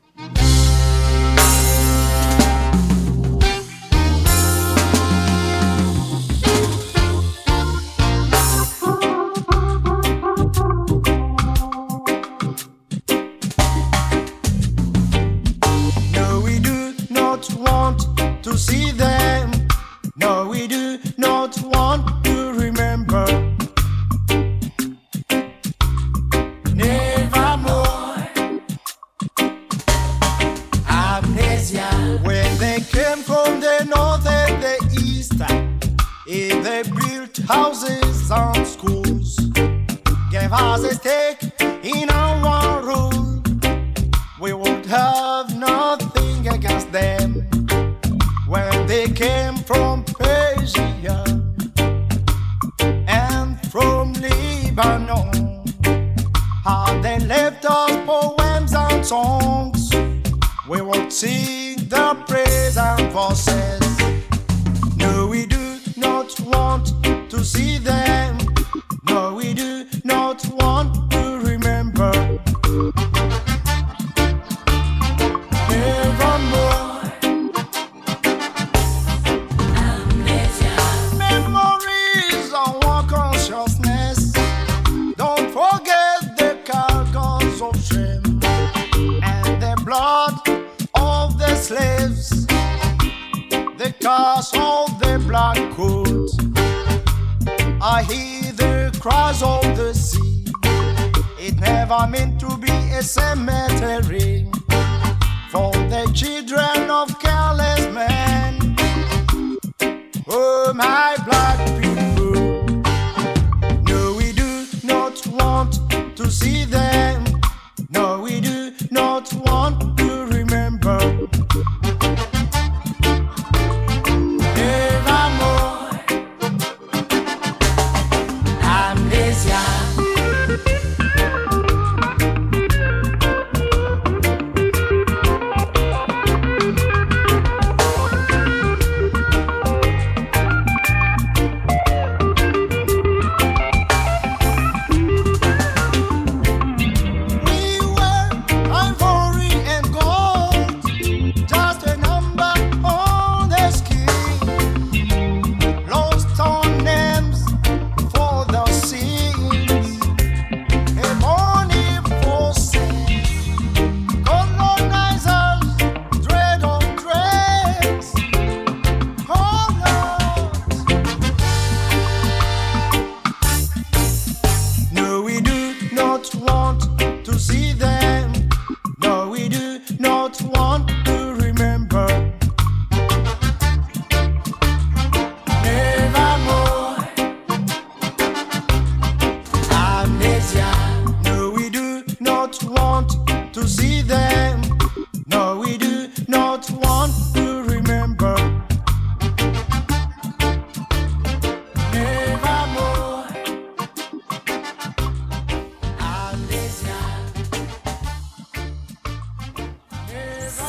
Indonesia. 31.77 32.23
When 32.23 32.59
they 32.59 32.81
came 32.81 33.23
from 33.23 33.61
the 33.61 33.85
north 33.85 34.27
and 34.27 34.63
the 34.63 34.77
east, 35.03 35.33
and 35.41 36.65
they 36.65 36.83
built 36.83 37.37
houses 37.49 38.31
and 38.31 38.67
schools, 38.67 39.37
gave 40.31 40.53
us 40.53 40.83
a 40.85 40.95
stake 40.95 41.43
in 41.85 42.11
our 42.11 42.41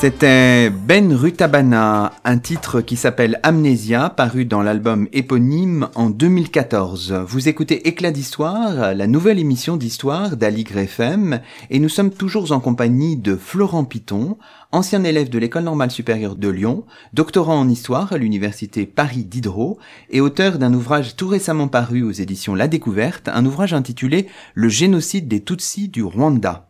C'était 0.00 0.70
Ben 0.70 1.12
Rutabana, 1.12 2.12
un 2.22 2.38
titre 2.38 2.80
qui 2.82 2.94
s'appelle 2.94 3.40
Amnésia, 3.42 4.10
paru 4.10 4.44
dans 4.44 4.62
l'album 4.62 5.08
éponyme 5.12 5.88
en 5.96 6.08
2014. 6.08 7.24
Vous 7.26 7.48
écoutez 7.48 7.88
Éclat 7.88 8.12
d'Histoire, 8.12 8.94
la 8.94 9.06
nouvelle 9.08 9.40
émission 9.40 9.76
d'histoire 9.76 10.36
d'Aligre 10.36 10.78
FM, 10.78 11.40
et 11.70 11.80
nous 11.80 11.88
sommes 11.88 12.12
toujours 12.12 12.52
en 12.52 12.60
compagnie 12.60 13.16
de 13.16 13.34
Florent 13.34 13.84
Piton, 13.84 14.38
ancien 14.70 15.02
élève 15.02 15.30
de 15.30 15.38
l'École 15.40 15.64
normale 15.64 15.90
supérieure 15.90 16.36
de 16.36 16.48
Lyon, 16.48 16.84
doctorant 17.12 17.58
en 17.58 17.68
histoire 17.68 18.12
à 18.12 18.18
l'Université 18.18 18.86
Paris 18.86 19.24
Diderot, 19.24 19.78
et 20.10 20.20
auteur 20.20 20.58
d'un 20.58 20.74
ouvrage 20.74 21.16
tout 21.16 21.26
récemment 21.26 21.66
paru 21.66 22.04
aux 22.04 22.12
éditions 22.12 22.54
La 22.54 22.68
Découverte, 22.68 23.26
un 23.26 23.44
ouvrage 23.44 23.74
intitulé 23.74 24.28
Le 24.54 24.68
génocide 24.68 25.26
des 25.26 25.42
Tutsis 25.42 25.88
du 25.88 26.04
Rwanda. 26.04 26.67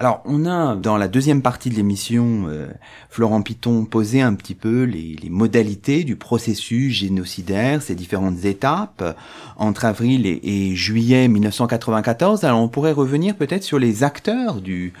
Alors, 0.00 0.22
on 0.26 0.46
a 0.46 0.76
dans 0.76 0.96
la 0.96 1.08
deuxième 1.08 1.42
partie 1.42 1.70
de 1.70 1.74
l'émission, 1.74 2.44
euh, 2.46 2.68
Florent 3.10 3.42
Piton 3.42 3.84
posé 3.84 4.22
un 4.22 4.34
petit 4.34 4.54
peu 4.54 4.84
les, 4.84 5.18
modalités 5.28 6.04
du 6.04 6.14
processus 6.14 6.94
génocidaire, 6.94 7.82
ces 7.82 7.96
différentes 7.96 8.44
étapes 8.44 9.02
euh, 9.02 9.12
entre 9.56 9.86
avril 9.86 10.24
et, 10.24 10.76
juillet 10.76 11.26
1994. 11.26 12.44
Alors, 12.44 12.60
on 12.60 12.68
pourrait 12.68 12.92
revenir 12.92 13.34
peut-être 13.34 13.64
sur 13.64 13.80
les 13.80 14.04
acteurs 14.04 14.60
du, 14.60 14.92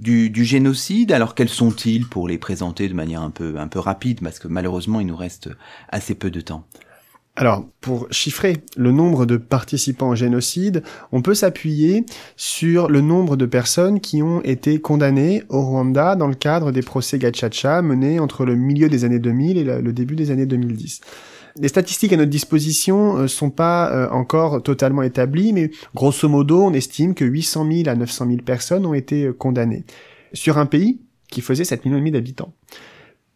du, 0.00 0.30
du, 0.30 0.46
génocide. 0.46 1.12
Alors, 1.12 1.34
quels 1.34 1.50
sont-ils 1.50 2.08
pour 2.08 2.26
les 2.26 2.38
présenter 2.38 2.88
de 2.88 2.94
manière 2.94 3.20
un 3.20 3.30
peu, 3.30 3.58
un 3.58 3.68
peu 3.68 3.78
rapide, 3.78 4.20
parce 4.22 4.38
que 4.38 4.48
malheureusement, 4.48 5.00
il 5.00 5.06
nous 5.06 5.16
reste 5.16 5.50
assez 5.90 6.14
peu 6.14 6.30
de 6.30 6.40
temps. 6.40 6.64
Alors, 7.38 7.66
pour 7.82 8.08
chiffrer 8.10 8.56
le 8.78 8.92
nombre 8.92 9.26
de 9.26 9.36
participants 9.36 10.08
au 10.08 10.14
génocide, 10.14 10.82
on 11.12 11.20
peut 11.20 11.34
s'appuyer 11.34 12.06
sur 12.36 12.88
le 12.88 13.02
nombre 13.02 13.36
de 13.36 13.44
personnes 13.44 14.00
qui 14.00 14.22
ont 14.22 14.40
été 14.42 14.80
condamnées 14.80 15.42
au 15.50 15.60
Rwanda 15.60 16.16
dans 16.16 16.28
le 16.28 16.34
cadre 16.34 16.72
des 16.72 16.80
procès 16.80 17.18
Gachacha 17.18 17.82
menés 17.82 18.20
entre 18.20 18.46
le 18.46 18.56
milieu 18.56 18.88
des 18.88 19.04
années 19.04 19.18
2000 19.18 19.58
et 19.58 19.64
le 19.64 19.92
début 19.92 20.16
des 20.16 20.30
années 20.30 20.46
2010. 20.46 21.02
Les 21.58 21.68
statistiques 21.68 22.14
à 22.14 22.16
notre 22.16 22.30
disposition 22.30 23.18
euh, 23.18 23.28
sont 23.28 23.50
pas 23.50 23.90
euh, 23.90 24.08
encore 24.10 24.62
totalement 24.62 25.02
établies, 25.02 25.52
mais 25.52 25.70
grosso 25.94 26.28
modo, 26.28 26.62
on 26.62 26.72
estime 26.72 27.14
que 27.14 27.24
800 27.24 27.70
000 27.70 27.88
à 27.88 27.94
900 27.94 28.26
000 28.28 28.38
personnes 28.44 28.86
ont 28.86 28.94
été 28.94 29.24
euh, 29.24 29.32
condamnées 29.34 29.84
sur 30.32 30.56
un 30.58 30.66
pays 30.66 31.00
qui 31.30 31.40
faisait 31.42 31.64
7 31.64 31.84
millions 31.84 32.10
d'habitants. 32.10 32.54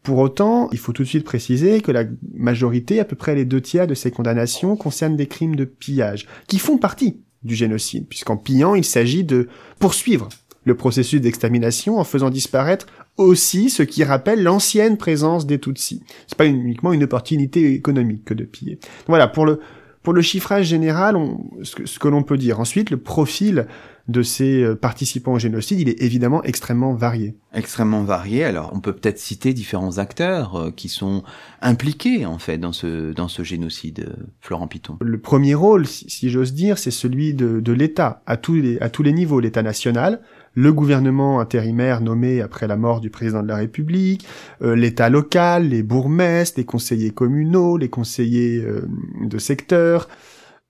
Pour 0.03 0.19
autant, 0.19 0.69
il 0.73 0.79
faut 0.79 0.93
tout 0.93 1.03
de 1.03 1.09
suite 1.09 1.25
préciser 1.25 1.81
que 1.81 1.93
la 1.93 2.05
majorité, 2.35 3.01
à 3.01 3.05
peu 3.05 3.17
près 3.17 3.35
les 3.35 3.45
deux 3.45 3.61
tiers 3.61 3.87
de 3.87 3.95
ces 3.95 4.11
condamnations, 4.11 4.77
concernent 4.77 5.17
des 5.17 5.27
crimes 5.27 5.57
de 5.57 5.65
pillage, 5.65 6.27
qui 6.49 6.59
font 6.59 6.79
partie 6.79 7.21
du 7.43 7.55
génocide, 7.55 8.07
puisqu'en 8.09 8.37
pillant, 8.37 8.75
il 8.75 8.85
s'agit 8.85 9.25
de 9.25 9.49
poursuivre 9.79 10.29
le 10.65 10.75
processus 10.75 11.21
d'extermination 11.21 11.99
en 11.99 12.05
faisant 12.05 12.31
disparaître 12.31 12.87
aussi 13.17 13.71
ce 13.71 13.83
qui 13.83 14.05
rappelle 14.05 14.43
l'ancienne 14.43 14.97
présence 14.97 15.47
des 15.47 15.59
Tutsis. 15.59 16.03
C'est 16.27 16.39
pas 16.39 16.47
uniquement 16.47 16.93
une 16.93 17.05
opportunité 17.05 17.73
économique 17.73 18.25
que 18.25 18.35
de 18.35 18.45
piller. 18.45 18.79
Voilà, 19.07 19.27
pour 19.27 19.47
le, 19.47 19.61
pour 20.03 20.15
le 20.15 20.23
chiffrage 20.23 20.67
général, 20.67 21.17
on, 21.17 21.41
ce 21.63 21.99
que, 21.99 22.09
l'on 22.09 22.23
peut 22.23 22.39
dire. 22.39 22.59
Ensuite, 22.59 22.91
le 22.91 22.97
profil 22.97 23.67
de 24.09 24.23
ces 24.23 24.63
euh, 24.63 24.75
participants 24.75 25.35
au 25.35 25.39
génocide, 25.39 25.79
il 25.79 25.89
est 25.89 26.03
évidemment 26.03 26.43
extrêmement 26.43 26.95
varié. 26.95 27.37
Extrêmement 27.53 28.03
varié. 28.03 28.45
Alors, 28.45 28.71
on 28.75 28.81
peut 28.81 28.95
peut-être 28.95 29.19
citer 29.19 29.53
différents 29.53 29.99
acteurs 29.99 30.57
euh, 30.57 30.71
qui 30.71 30.89
sont 30.89 31.23
impliqués 31.61 32.25
en 32.25 32.39
fait 32.39 32.57
dans 32.57 32.73
ce 32.73 33.13
dans 33.13 33.29
ce 33.29 33.43
génocide, 33.43 34.07
euh, 34.09 34.25
Florent 34.41 34.69
Piton. 34.69 34.97
Le 35.01 35.19
premier 35.19 35.55
rôle, 35.55 35.87
si, 35.87 36.09
si 36.09 36.31
j'ose 36.31 36.55
dire, 36.55 36.79
c'est 36.79 36.91
celui 36.91 37.35
de, 37.35 37.61
de 37.61 37.73
l'État 37.73 38.23
à 38.27 38.37
tous 38.39 38.55
les 38.55 38.81
à 38.81 38.89
tous 38.89 39.03
les 39.03 39.13
niveaux, 39.13 39.39
l'État 39.39 39.63
national, 39.63 40.23
le 40.55 40.73
gouvernement 40.73 41.41
intérimaire 41.41 42.01
nommé 42.01 42.41
après 42.41 42.67
la 42.67 42.77
mort 42.77 43.01
du 43.01 43.11
président 43.11 43.43
de 43.43 43.49
la 43.49 43.57
République, 43.57 44.27
euh, 44.63 44.75
l'État 44.75 45.09
local, 45.09 45.69
les 45.69 45.83
bourgmestres, 45.83 46.59
les 46.59 46.65
conseillers 46.65 47.13
communaux, 47.13 47.77
les 47.77 47.89
conseillers 47.89 48.59
euh, 48.59 48.89
de 49.23 49.39
secteur, 49.39 50.09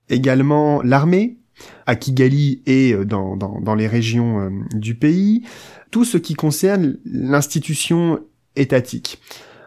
également 0.09 0.83
l'armée, 0.83 1.39
à 1.87 1.97
Kigali 1.97 2.63
et 2.67 2.93
euh, 2.93 3.05
dans, 3.05 3.75
les 3.75 3.87
régions 3.87 4.51
du 4.75 4.95
pays, 4.95 5.43
tout 5.91 6.05
ce 6.05 6.19
qui 6.19 6.35
concerne 6.35 6.99
l'institution 7.05 8.21
étatique. 8.57 9.21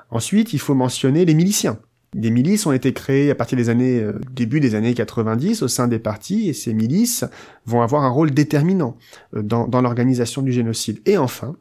Ensuite, 0.09 0.53
il 0.53 0.59
faut 0.59 0.76
mentionner 0.76 1.26
les 1.26 1.34
miliciens. 1.34 1.80
Des 2.14 2.30
milices 2.30 2.66
ont 2.66 2.72
été 2.72 2.93
créées 2.93 3.32
à 3.32 3.36
partir 3.36 3.57
des 3.57 3.70
années 3.70 3.99
euh, 3.99 4.20
début 4.32 4.59
des 4.59 4.76
années 4.76 4.93
90 4.93 5.61
au 5.64 5.68
sein 5.68 5.88
des 5.88 5.99
partis 5.99 6.49
et 6.49 6.53
ces 6.53 6.74
milices 6.74 7.26
vont 7.66 7.82
avoir 7.82 8.03
un 8.03 8.09
rôle 8.09 8.32
déterminant 8.32 8.97
euh, 9.36 9.41
dans, 9.41 9.68
dans 9.68 9.82
l'organisation 9.82 10.41
du 10.41 10.51
génocide. 10.51 10.99
Et 11.05 11.18
enfin, 11.18 11.55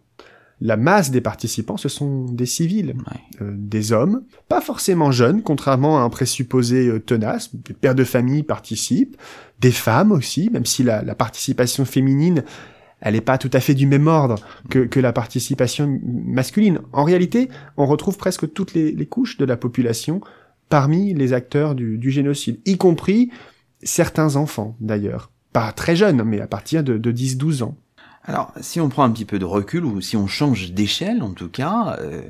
la 0.61 0.77
masse 0.77 1.11
des 1.11 1.21
participants, 1.21 1.77
ce 1.77 1.89
sont 1.89 2.27
des 2.27 2.47
civils, 2.47 2.95
Ouais. 2.97 3.21
euh, 3.47 3.53
des 3.57 3.93
hommes, 3.93 4.23
pas 4.49 4.61
forcément 4.61 5.11
jeunes, 5.11 5.43
contrairement 5.43 5.99
à 5.99 6.03
un 6.03 6.09
présupposé 6.11 6.87
euh, 6.87 7.01
tenace. 7.01 7.55
Des 7.55 7.75
pères 7.75 7.95
de 7.97 8.05
famille 8.05 8.43
participent, 8.45 9.17
des 9.61 9.73
femmes 9.73 10.13
aussi, 10.13 10.51
même 10.53 10.67
si 10.67 10.83
la, 10.85 11.03
la 11.03 11.15
participation 11.17 11.85
féminine, 11.85 12.45
elle 13.01 13.15
n'est 13.15 13.21
pas 13.21 13.39
tout 13.39 13.51
à 13.53 13.59
fait 13.59 13.75
du 13.75 13.89
même 13.89 14.07
ordre 14.07 14.37
que, 14.71 14.79
que 14.81 15.01
la 15.01 15.13
participation 15.13 15.99
masculine. 16.05 16.79
En 16.93 17.03
réalité, 17.03 17.49
on 17.77 17.87
retrouve 17.87 18.17
presque 18.17 18.53
toutes 18.53 18.75
les, 18.75 18.93
les 18.93 19.07
couches 19.07 19.39
de 19.39 19.45
la 19.45 19.57
population 19.57 20.21
parmi 20.73 21.13
les 21.13 21.35
acteurs 21.35 21.75
du, 21.75 21.99
du 21.99 22.11
génocide, 22.11 22.59
y 22.65 22.79
compris 22.79 23.31
certains 23.83 24.37
enfants 24.37 24.75
d'ailleurs. 24.81 25.31
Pas 25.53 25.71
très 25.73 25.97
jeunes, 25.97 26.23
mais 26.23 26.41
à 26.41 26.47
partir 26.47 26.83
de, 26.83 26.97
de 26.97 27.13
10-12 27.13 27.63
ans. 27.63 27.77
Alors, 28.25 28.53
si 28.59 28.81
on 28.81 28.89
prend 28.89 29.05
un 29.05 29.11
petit 29.11 29.27
peu 29.27 29.39
de 29.39 29.45
recul, 29.45 29.85
ou 29.85 30.01
si 30.01 30.17
on 30.17 30.27
change 30.27 30.73
d'échelle 30.73 31.23
en 31.23 31.33
tout 31.35 31.51
cas, 31.51 31.99
euh, 32.01 32.23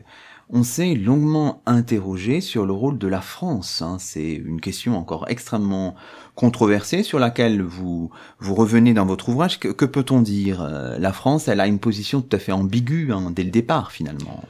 on 0.51 0.65
s'est 0.65 0.97
longuement 0.97 1.63
interrogé 1.67 2.41
sur 2.41 2.67
le 2.67 2.73
rôle 2.73 2.99
de 2.99 3.07
la 3.07 3.21
France. 3.21 3.81
hein. 3.81 3.99
C'est 4.01 4.33
une 4.33 4.61
question 4.61 4.99
encore 4.99 5.27
extrêmement 5.29 5.95
controversée 6.35 7.05
sur 7.05 7.21
laquelle 7.21 7.63
vous 7.63 8.11
vous 8.41 8.55
revenez 8.57 8.93
dans 8.93 9.07
votre 9.07 9.29
ouvrage. 9.29 9.61
Que, 9.61 9.69
que 9.69 9.85
peut-on 9.85 10.21
dire? 10.21 10.63
Euh, 10.63 10.99
La 10.99 11.13
France, 11.13 11.47
elle 11.47 11.61
a 11.61 11.69
une 11.69 11.79
position 11.79 12.21
tout 12.21 12.35
à 12.35 12.41
fait 12.41 12.51
ambiguë 12.51 13.13
hein, 13.13 13.31
dès 13.31 13.45
le 13.45 13.53
départ 13.53 13.93
finalement. 13.93 14.43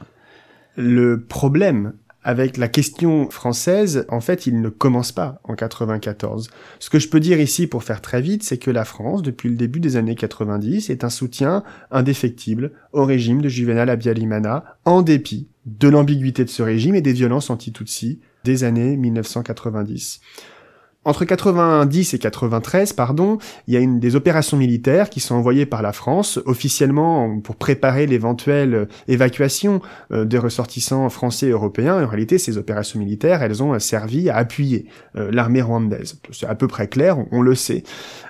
Le 0.75 1.21
problème 1.21 1.93
avec 2.23 2.57
la 2.57 2.67
question 2.67 3.29
française, 3.29 4.05
en 4.09 4.21
fait, 4.21 4.47
il 4.47 4.61
ne 4.61 4.69
commence 4.69 5.11
pas 5.11 5.41
en 5.43 5.55
94. 5.55 6.49
Ce 6.79 6.89
que 6.89 6.99
je 6.99 7.09
peux 7.09 7.19
dire 7.19 7.39
ici 7.39 7.67
pour 7.67 7.83
faire 7.83 8.01
très 8.01 8.21
vite, 8.21 8.43
c'est 8.43 8.57
que 8.57 8.71
la 8.71 8.85
France, 8.85 9.21
depuis 9.21 9.49
le 9.49 9.55
début 9.55 9.79
des 9.79 9.97
années 9.97 10.15
90, 10.15 10.89
est 10.89 11.03
un 11.03 11.09
soutien 11.09 11.63
indéfectible 11.91 12.71
au 12.91 13.05
régime 13.05 13.41
de 13.41 13.49
Juvenal 13.49 13.89
Abiyalimana, 13.89 14.77
en 14.85 15.01
dépit 15.01 15.47
de 15.65 15.87
l'ambiguïté 15.87 16.43
de 16.43 16.49
ce 16.49 16.63
régime 16.63 16.95
et 16.95 17.01
des 17.01 17.13
violences 17.13 17.49
anti-Tutsi 17.49 18.19
des 18.43 18.63
années 18.63 18.97
1990. 18.97 20.19
Entre 21.05 21.25
90 21.25 22.13
et 22.13 22.19
93, 22.19 22.93
pardon, 22.93 23.37
il 23.67 23.73
y 23.73 23.77
a 23.77 23.81
une 23.81 23.99
des 23.99 24.15
opérations 24.15 24.55
militaires 24.55 25.09
qui 25.09 25.19
sont 25.19 25.35
envoyées 25.35 25.65
par 25.65 25.81
la 25.81 25.91
France 25.91 26.39
officiellement 26.45 27.39
pour 27.41 27.57
préparer 27.57 28.07
l'éventuelle 28.07 28.87
évacuation 29.09 29.81
euh, 30.13 30.23
des 30.23 30.37
ressortissants 30.37 31.09
français 31.09 31.47
et 31.47 31.51
européens. 31.51 32.01
En 32.01 32.07
réalité, 32.07 32.37
ces 32.37 32.57
opérations 32.57 32.99
militaires, 32.99 33.43
elles 33.43 33.61
ont 33.61 33.73
euh, 33.73 33.79
servi 33.79 34.29
à 34.29 34.37
appuyer 34.37 34.85
euh, 35.17 35.29
l'armée 35.29 35.61
rwandaise. 35.61 36.21
C'est 36.31 36.47
à 36.47 36.55
peu 36.55 36.67
près 36.67 36.87
clair, 36.87 37.17
on 37.31 37.41
le 37.41 37.55
sait. 37.55 37.83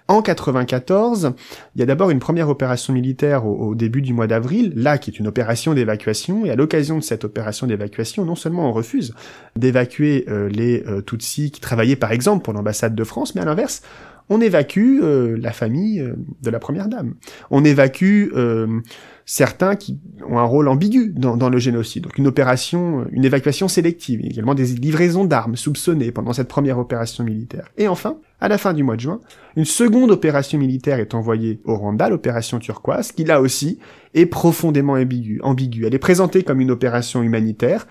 En 0.09 0.21
94, 0.21 1.33
il 1.75 1.79
y 1.79 1.81
a 1.81 1.85
d'abord 1.85 2.09
une 2.09 2.19
première 2.19 2.49
opération 2.49 2.91
militaire 2.93 3.45
au, 3.45 3.73
début 3.73 4.01
du 4.01 4.13
mois 4.13 4.27
d'avril, 4.27 4.73
là 4.75 4.97
qui 4.97 5.09
est 5.09 5.17
une 5.17 5.27
opération 5.27 5.73
d'évacuation, 5.73 6.45
et 6.45 6.51
à 6.51 6.55
l'occasion 6.55 6.97
de 6.97 7.03
cette 7.03 7.23
opération 7.23 7.67
d'évacuation, 7.67 8.25
non 8.25 8.35
seulement 8.35 8.69
on 8.69 8.73
refuse 8.73 9.13
d'évacuer 9.55 10.25
euh, 10.27 10.49
les 10.49 10.83
euh, 10.87 11.01
Tutsis 11.01 11.51
qui 11.51 11.61
travaillaient 11.61 11.95
par 11.95 12.11
exemple 12.11 12.43
pour 12.43 12.53
l'ambassade 12.53 12.95
de 12.95 13.03
France, 13.05 13.33
mais 13.33 13.41
à 13.41 13.45
l'inverse, 13.45 13.81
on 14.29 14.41
évacue 14.41 14.99
euh, 15.01 15.37
la 15.39 15.51
famille 15.51 15.99
euh, 15.99 16.13
de 16.41 16.49
la 16.49 16.59
première 16.59 16.87
dame. 16.87 17.15
On 17.51 17.63
évacue 17.63 18.29
euh, 18.35 18.81
certains 19.25 19.75
qui 19.75 19.99
ont 20.27 20.37
un 20.37 20.43
rôle 20.43 20.67
ambigu 20.67 21.13
dans, 21.15 21.49
le 21.49 21.57
génocide. 21.57 22.03
Donc 22.03 22.17
une 22.17 22.27
opération, 22.27 23.01
euh, 23.01 23.05
une 23.11 23.25
évacuation 23.25 23.67
sélective, 23.67 24.21
également 24.23 24.55
des 24.55 24.65
livraisons 24.65 25.25
d'armes 25.25 25.55
soupçonnées 25.55 26.11
pendant 26.11 26.33
cette 26.33 26.47
première 26.47 26.77
opération 26.77 27.23
militaire. 27.23 27.69
Et 27.77 27.87
enfin, 27.87 28.17
à 28.41 28.47
la 28.47 28.57
fin 28.57 28.73
du 28.73 28.83
mois 28.83 28.95
de 28.95 29.01
juin, 29.01 29.21
une 29.55 29.65
seconde 29.65 30.11
opération 30.11 30.57
militaire 30.57 30.99
est 30.99 31.13
envoyée 31.13 31.61
au 31.63 31.75
Rwanda, 31.75 32.09
l'opération 32.09 32.59
turquoise, 32.59 33.11
qui 33.11 33.23
là 33.23 33.41
aussi 33.41 33.79
est 34.13 34.25
profondément 34.25 34.93
ambiguë. 34.93 35.39
ambiguë. 35.41 35.85
Elle 35.85 35.95
est 35.95 35.99
présentée 35.99 36.43
comme 36.43 36.59
une 36.59 36.71
opération 36.71 37.23
humanitaire, 37.23 37.87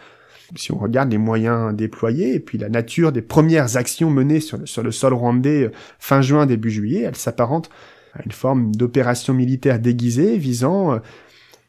si 0.56 0.72
on 0.72 0.78
regarde 0.78 1.10
les 1.10 1.18
moyens 1.18 1.74
déployés 1.74 2.34
et 2.34 2.40
puis 2.40 2.58
la 2.58 2.68
nature 2.68 3.12
des 3.12 3.22
premières 3.22 3.76
actions 3.76 4.10
menées 4.10 4.40
sur 4.40 4.58
le, 4.58 4.90
sol 4.90 5.14
rwandais 5.14 5.64
euh, 5.64 5.72
fin 5.98 6.22
juin, 6.22 6.46
début 6.46 6.70
juillet, 6.70 7.02
elle 7.02 7.16
s'apparente 7.16 7.70
à 8.14 8.22
une 8.24 8.32
forme 8.32 8.74
d'opération 8.74 9.34
militaire 9.34 9.78
déguisée 9.78 10.36
visant 10.36 10.94
euh, 10.94 10.98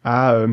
à 0.03 0.33
euh, 0.33 0.47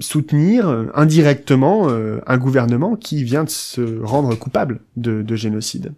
soutenir 0.00 0.68
indirectement 0.94 1.88
un 2.26 2.38
gouvernement 2.38 2.96
qui 2.96 3.22
vient 3.22 3.44
de 3.44 3.48
se 3.48 4.02
rendre 4.02 4.34
coupable 4.34 4.80
de 4.96 5.36
génocide. 5.36 5.92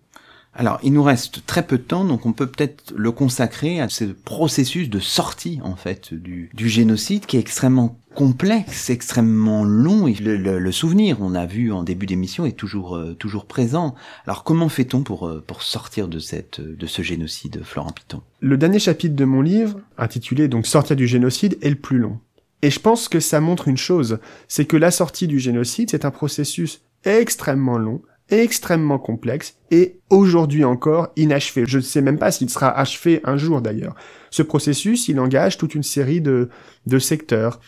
Alors, 0.58 0.80
il 0.82 0.92
nous 0.92 1.04
reste 1.04 1.46
très 1.46 1.64
peu 1.64 1.78
de 1.78 1.84
temps, 1.84 2.04
donc 2.04 2.26
on 2.26 2.32
peut 2.32 2.48
peut-être 2.48 2.92
le 2.96 3.12
consacrer 3.12 3.80
à 3.80 3.88
ce 3.88 4.06
processus 4.06 4.90
de 4.90 4.98
sortie, 4.98 5.60
en 5.62 5.76
fait, 5.76 6.12
du, 6.12 6.50
génocide, 6.52 7.26
qui 7.26 7.36
est 7.36 7.40
extrêmement 7.40 7.96
complexe, 8.16 8.90
extrêmement 8.90 9.62
long, 9.62 10.08
et 10.08 10.14
le 10.14 10.72
souvenir, 10.72 11.18
on 11.20 11.36
a 11.36 11.46
vu 11.46 11.70
en 11.70 11.84
début 11.84 12.06
d'émission, 12.06 12.44
est 12.44 12.58
toujours, 12.58 12.96
euh, 12.96 13.14
toujours 13.14 13.46
présent. 13.46 13.94
Alors, 14.26 14.42
comment 14.42 14.68
fait-on 14.68 15.04
pour, 15.04 15.28
euh, 15.28 15.44
pour 15.46 15.62
sortir 15.62 16.08
de 16.08 16.18
cette, 16.18 16.60
de 16.60 16.86
ce 16.86 17.02
génocide, 17.02 17.62
Florent 17.62 17.92
Piton? 17.92 18.20
Le 18.40 18.56
dernier 18.56 18.80
chapitre 18.80 19.14
de 19.14 19.24
mon 19.24 19.42
livre, 19.42 19.78
intitulé 19.96 20.48
donc 20.48 20.66
Sortir 20.66 20.96
du 20.96 21.06
génocide, 21.06 21.56
est 21.62 21.70
le 21.70 21.76
plus 21.76 21.98
long. 21.98 22.18
Et 22.62 22.70
je 22.70 22.80
pense 22.80 23.08
que 23.08 23.20
ça 23.20 23.40
montre 23.40 23.68
une 23.68 23.76
chose, 23.76 24.18
c'est 24.48 24.64
que 24.64 24.76
la 24.76 24.90
sortie 24.90 25.28
du 25.28 25.38
génocide, 25.38 25.90
c'est 25.90 26.04
un 26.04 26.10
processus 26.10 26.80
extrêmement 27.04 27.78
long, 27.78 28.02
extrêmement 28.30 28.98
complexe 28.98 29.56
et 29.70 30.00
aujourd'hui 30.10 30.64
encore 30.64 31.08
inachevé. 31.16 31.64
Je 31.66 31.78
ne 31.78 31.82
sais 31.82 32.02
même 32.02 32.18
pas 32.18 32.30
s'il 32.30 32.50
sera 32.50 32.70
achevé 32.76 33.20
un 33.24 33.36
jour 33.36 33.62
d'ailleurs. 33.62 33.94
Ce 34.30 34.42
processus, 34.42 35.08
il 35.08 35.20
engage 35.20 35.58
toute 35.58 35.74
une 35.74 35.82
série 35.82 36.20
de, 36.20 36.48
de 36.86 36.98
secteurs. 36.98 37.60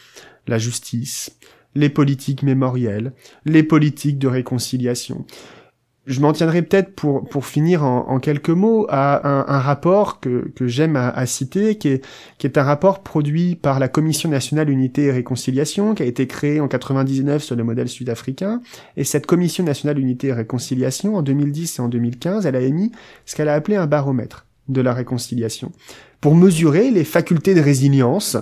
La 0.46 0.58
justice, 0.58 1.36
les 1.74 1.88
politiques 1.88 2.42
mémorielles, 2.42 3.12
les 3.44 3.62
politiques 3.62 4.18
de 4.18 4.28
réconciliation. 4.28 5.24
Je 6.10 6.20
m'en 6.20 6.32
tiendrai 6.32 6.62
peut-être 6.62 6.92
pour, 6.96 7.24
pour 7.28 7.46
finir 7.46 7.84
en, 7.84 8.18
quelques 8.18 8.50
mots 8.50 8.84
à 8.88 9.28
un, 9.28 9.46
un 9.46 9.60
rapport 9.60 10.18
que, 10.18 10.50
que 10.56 10.66
j'aime 10.66 10.96
à, 10.96 11.08
à 11.08 11.24
citer, 11.24 11.78
qui 11.78 11.86
est, 11.86 12.04
qui 12.38 12.48
est 12.48 12.58
un 12.58 12.64
rapport 12.64 13.04
produit 13.04 13.54
par 13.54 13.78
la 13.78 13.86
Commission 13.86 14.28
nationale 14.28 14.70
unité 14.70 15.04
et 15.04 15.12
réconciliation, 15.12 15.94
qui 15.94 16.02
a 16.02 16.06
été 16.06 16.26
créée 16.26 16.58
en 16.58 16.66
99 16.66 17.44
sur 17.44 17.54
le 17.54 17.62
modèle 17.62 17.88
sud-africain. 17.88 18.60
Et 18.96 19.04
cette 19.04 19.26
Commission 19.26 19.62
nationale 19.62 20.00
unité 20.00 20.26
et 20.26 20.32
réconciliation, 20.32 21.14
en 21.14 21.22
2010 21.22 21.78
et 21.78 21.82
en 21.82 21.88
2015, 21.88 22.44
elle 22.44 22.56
a 22.56 22.60
émis 22.60 22.90
ce 23.24 23.36
qu'elle 23.36 23.48
a 23.48 23.54
appelé 23.54 23.76
un 23.76 23.86
baromètre 23.86 24.46
de 24.68 24.80
la 24.80 24.92
réconciliation, 24.92 25.70
pour 26.20 26.34
mesurer 26.34 26.90
les 26.90 27.04
facultés 27.04 27.54
de 27.54 27.60
résilience 27.60 28.36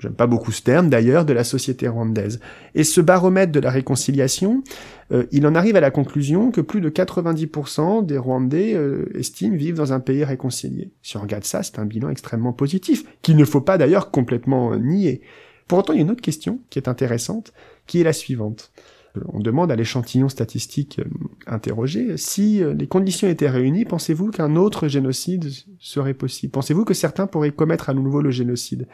j'aime 0.00 0.14
pas 0.14 0.26
beaucoup 0.26 0.50
ce 0.50 0.62
terme 0.62 0.88
d'ailleurs, 0.88 1.24
de 1.24 1.32
la 1.32 1.44
société 1.44 1.86
rwandaise. 1.86 2.40
Et 2.74 2.84
ce 2.84 3.00
baromètre 3.00 3.52
de 3.52 3.60
la 3.60 3.70
réconciliation, 3.70 4.64
euh, 5.12 5.26
il 5.30 5.46
en 5.46 5.54
arrive 5.54 5.76
à 5.76 5.80
la 5.80 5.90
conclusion 5.90 6.50
que 6.50 6.60
plus 6.60 6.80
de 6.80 6.88
90% 6.88 8.04
des 8.06 8.18
Rwandais 8.18 8.74
euh, 8.74 9.06
estiment 9.14 9.56
vivre 9.56 9.76
dans 9.76 9.92
un 9.92 10.00
pays 10.00 10.24
réconcilié. 10.24 10.90
Si 11.02 11.16
on 11.16 11.20
regarde 11.20 11.44
ça, 11.44 11.62
c'est 11.62 11.78
un 11.78 11.84
bilan 11.84 12.08
extrêmement 12.08 12.52
positif, 12.52 13.04
qu'il 13.22 13.36
ne 13.36 13.44
faut 13.44 13.60
pas 13.60 13.78
d'ailleurs 13.78 14.10
complètement 14.10 14.72
euh, 14.72 14.78
nier. 14.78 15.20
Pour 15.68 15.78
autant, 15.78 15.92
il 15.92 15.96
y 15.96 15.98
a 16.00 16.02
une 16.02 16.10
autre 16.10 16.22
question 16.22 16.60
qui 16.70 16.78
est 16.78 16.88
intéressante, 16.88 17.52
qui 17.86 18.00
est 18.00 18.04
la 18.04 18.12
suivante. 18.12 18.72
On 19.32 19.40
demande 19.40 19.72
à 19.72 19.76
l'échantillon 19.76 20.28
statistique 20.28 21.00
interrogé 21.48 22.16
si 22.16 22.62
les 22.76 22.86
conditions 22.86 23.28
étaient 23.28 23.48
réunies, 23.48 23.84
pensez-vous 23.84 24.30
qu'un 24.30 24.54
autre 24.54 24.86
génocide 24.86 25.48
serait 25.80 26.14
possible? 26.14 26.52
Pensez-vous 26.52 26.84
que 26.84 26.94
certains 26.94 27.26
pourraient 27.26 27.50
commettre 27.50 27.90
à 27.90 27.94
nouveau 27.94 28.20
le 28.22 28.30
génocide? 28.30 28.86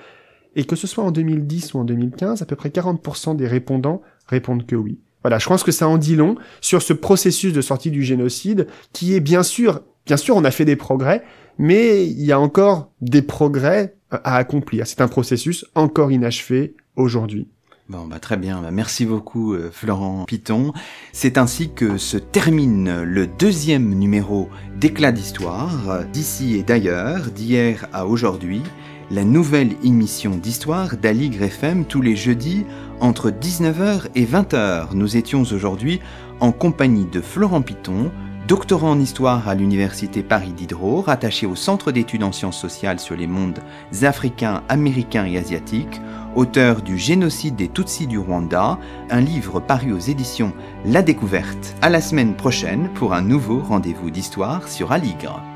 Et 0.56 0.64
que 0.64 0.74
ce 0.74 0.86
soit 0.86 1.04
en 1.04 1.12
2010 1.12 1.74
ou 1.74 1.78
en 1.78 1.84
2015, 1.84 2.42
à 2.42 2.46
peu 2.46 2.56
près 2.56 2.70
40% 2.70 3.36
des 3.36 3.46
répondants 3.46 4.02
répondent 4.26 4.66
que 4.66 4.74
oui. 4.74 4.98
Voilà, 5.22 5.38
je 5.38 5.46
pense 5.46 5.62
que 5.62 5.72
ça 5.72 5.86
en 5.86 5.98
dit 5.98 6.16
long 6.16 6.36
sur 6.60 6.82
ce 6.82 6.92
processus 6.92 7.52
de 7.52 7.60
sortie 7.60 7.90
du 7.90 8.02
génocide 8.02 8.66
qui 8.92 9.14
est 9.14 9.20
bien 9.20 9.42
sûr, 9.42 9.82
bien 10.06 10.16
sûr, 10.16 10.36
on 10.36 10.44
a 10.44 10.50
fait 10.50 10.64
des 10.64 10.76
progrès, 10.76 11.22
mais 11.58 12.06
il 12.06 12.24
y 12.24 12.32
a 12.32 12.40
encore 12.40 12.90
des 13.00 13.22
progrès 13.22 13.96
à 14.10 14.36
accomplir. 14.36 14.86
C'est 14.86 15.00
un 15.00 15.08
processus 15.08 15.66
encore 15.74 16.10
inachevé 16.10 16.74
aujourd'hui. 16.96 17.48
Bon, 17.88 18.06
bah 18.06 18.18
très 18.18 18.36
bien. 18.36 18.62
Bah, 18.62 18.72
merci 18.72 19.06
beaucoup, 19.06 19.54
euh, 19.54 19.70
Florent 19.72 20.24
Piton. 20.26 20.72
C'est 21.12 21.38
ainsi 21.38 21.70
que 21.72 21.98
se 21.98 22.16
termine 22.16 23.02
le 23.02 23.28
deuxième 23.28 23.94
numéro 23.94 24.48
d'Éclat 24.76 25.12
d'Histoire, 25.12 26.04
d'ici 26.12 26.56
et 26.56 26.64
d'ailleurs, 26.64 27.30
d'hier 27.30 27.86
à 27.92 28.06
aujourd'hui 28.06 28.62
la 29.10 29.24
nouvelle 29.24 29.76
émission 29.84 30.32
d'histoire 30.32 30.96
d'Aligre 30.96 31.42
FM 31.42 31.84
tous 31.84 32.00
les 32.00 32.16
jeudis 32.16 32.64
entre 33.00 33.30
19h 33.30 34.08
et 34.16 34.24
20h. 34.24 34.94
Nous 34.94 35.16
étions 35.16 35.42
aujourd'hui 35.42 36.00
en 36.40 36.50
compagnie 36.50 37.06
de 37.06 37.20
Florent 37.20 37.62
Piton, 37.62 38.10
doctorant 38.48 38.90
en 38.90 39.00
histoire 39.00 39.48
à 39.48 39.54
l'Université 39.54 40.22
Paris 40.22 40.52
Diderot, 40.52 41.02
rattaché 41.02 41.46
au 41.46 41.54
Centre 41.54 41.92
d'études 41.92 42.24
en 42.24 42.32
sciences 42.32 42.60
sociales 42.60 42.98
sur 42.98 43.16
les 43.16 43.28
mondes 43.28 43.60
africains, 44.02 44.62
américains 44.68 45.24
et 45.24 45.38
asiatiques, 45.38 46.00
auteur 46.34 46.82
du 46.82 46.98
Génocide 46.98 47.56
des 47.56 47.68
Tutsis 47.68 48.08
du 48.08 48.18
Rwanda, 48.18 48.78
un 49.10 49.20
livre 49.20 49.60
paru 49.60 49.92
aux 49.92 49.98
éditions 49.98 50.52
La 50.84 51.02
Découverte. 51.02 51.76
À 51.80 51.90
la 51.90 52.00
semaine 52.00 52.34
prochaine 52.34 52.90
pour 52.94 53.14
un 53.14 53.22
nouveau 53.22 53.60
rendez-vous 53.60 54.10
d'histoire 54.10 54.68
sur 54.68 54.90
Aligre. 54.90 55.55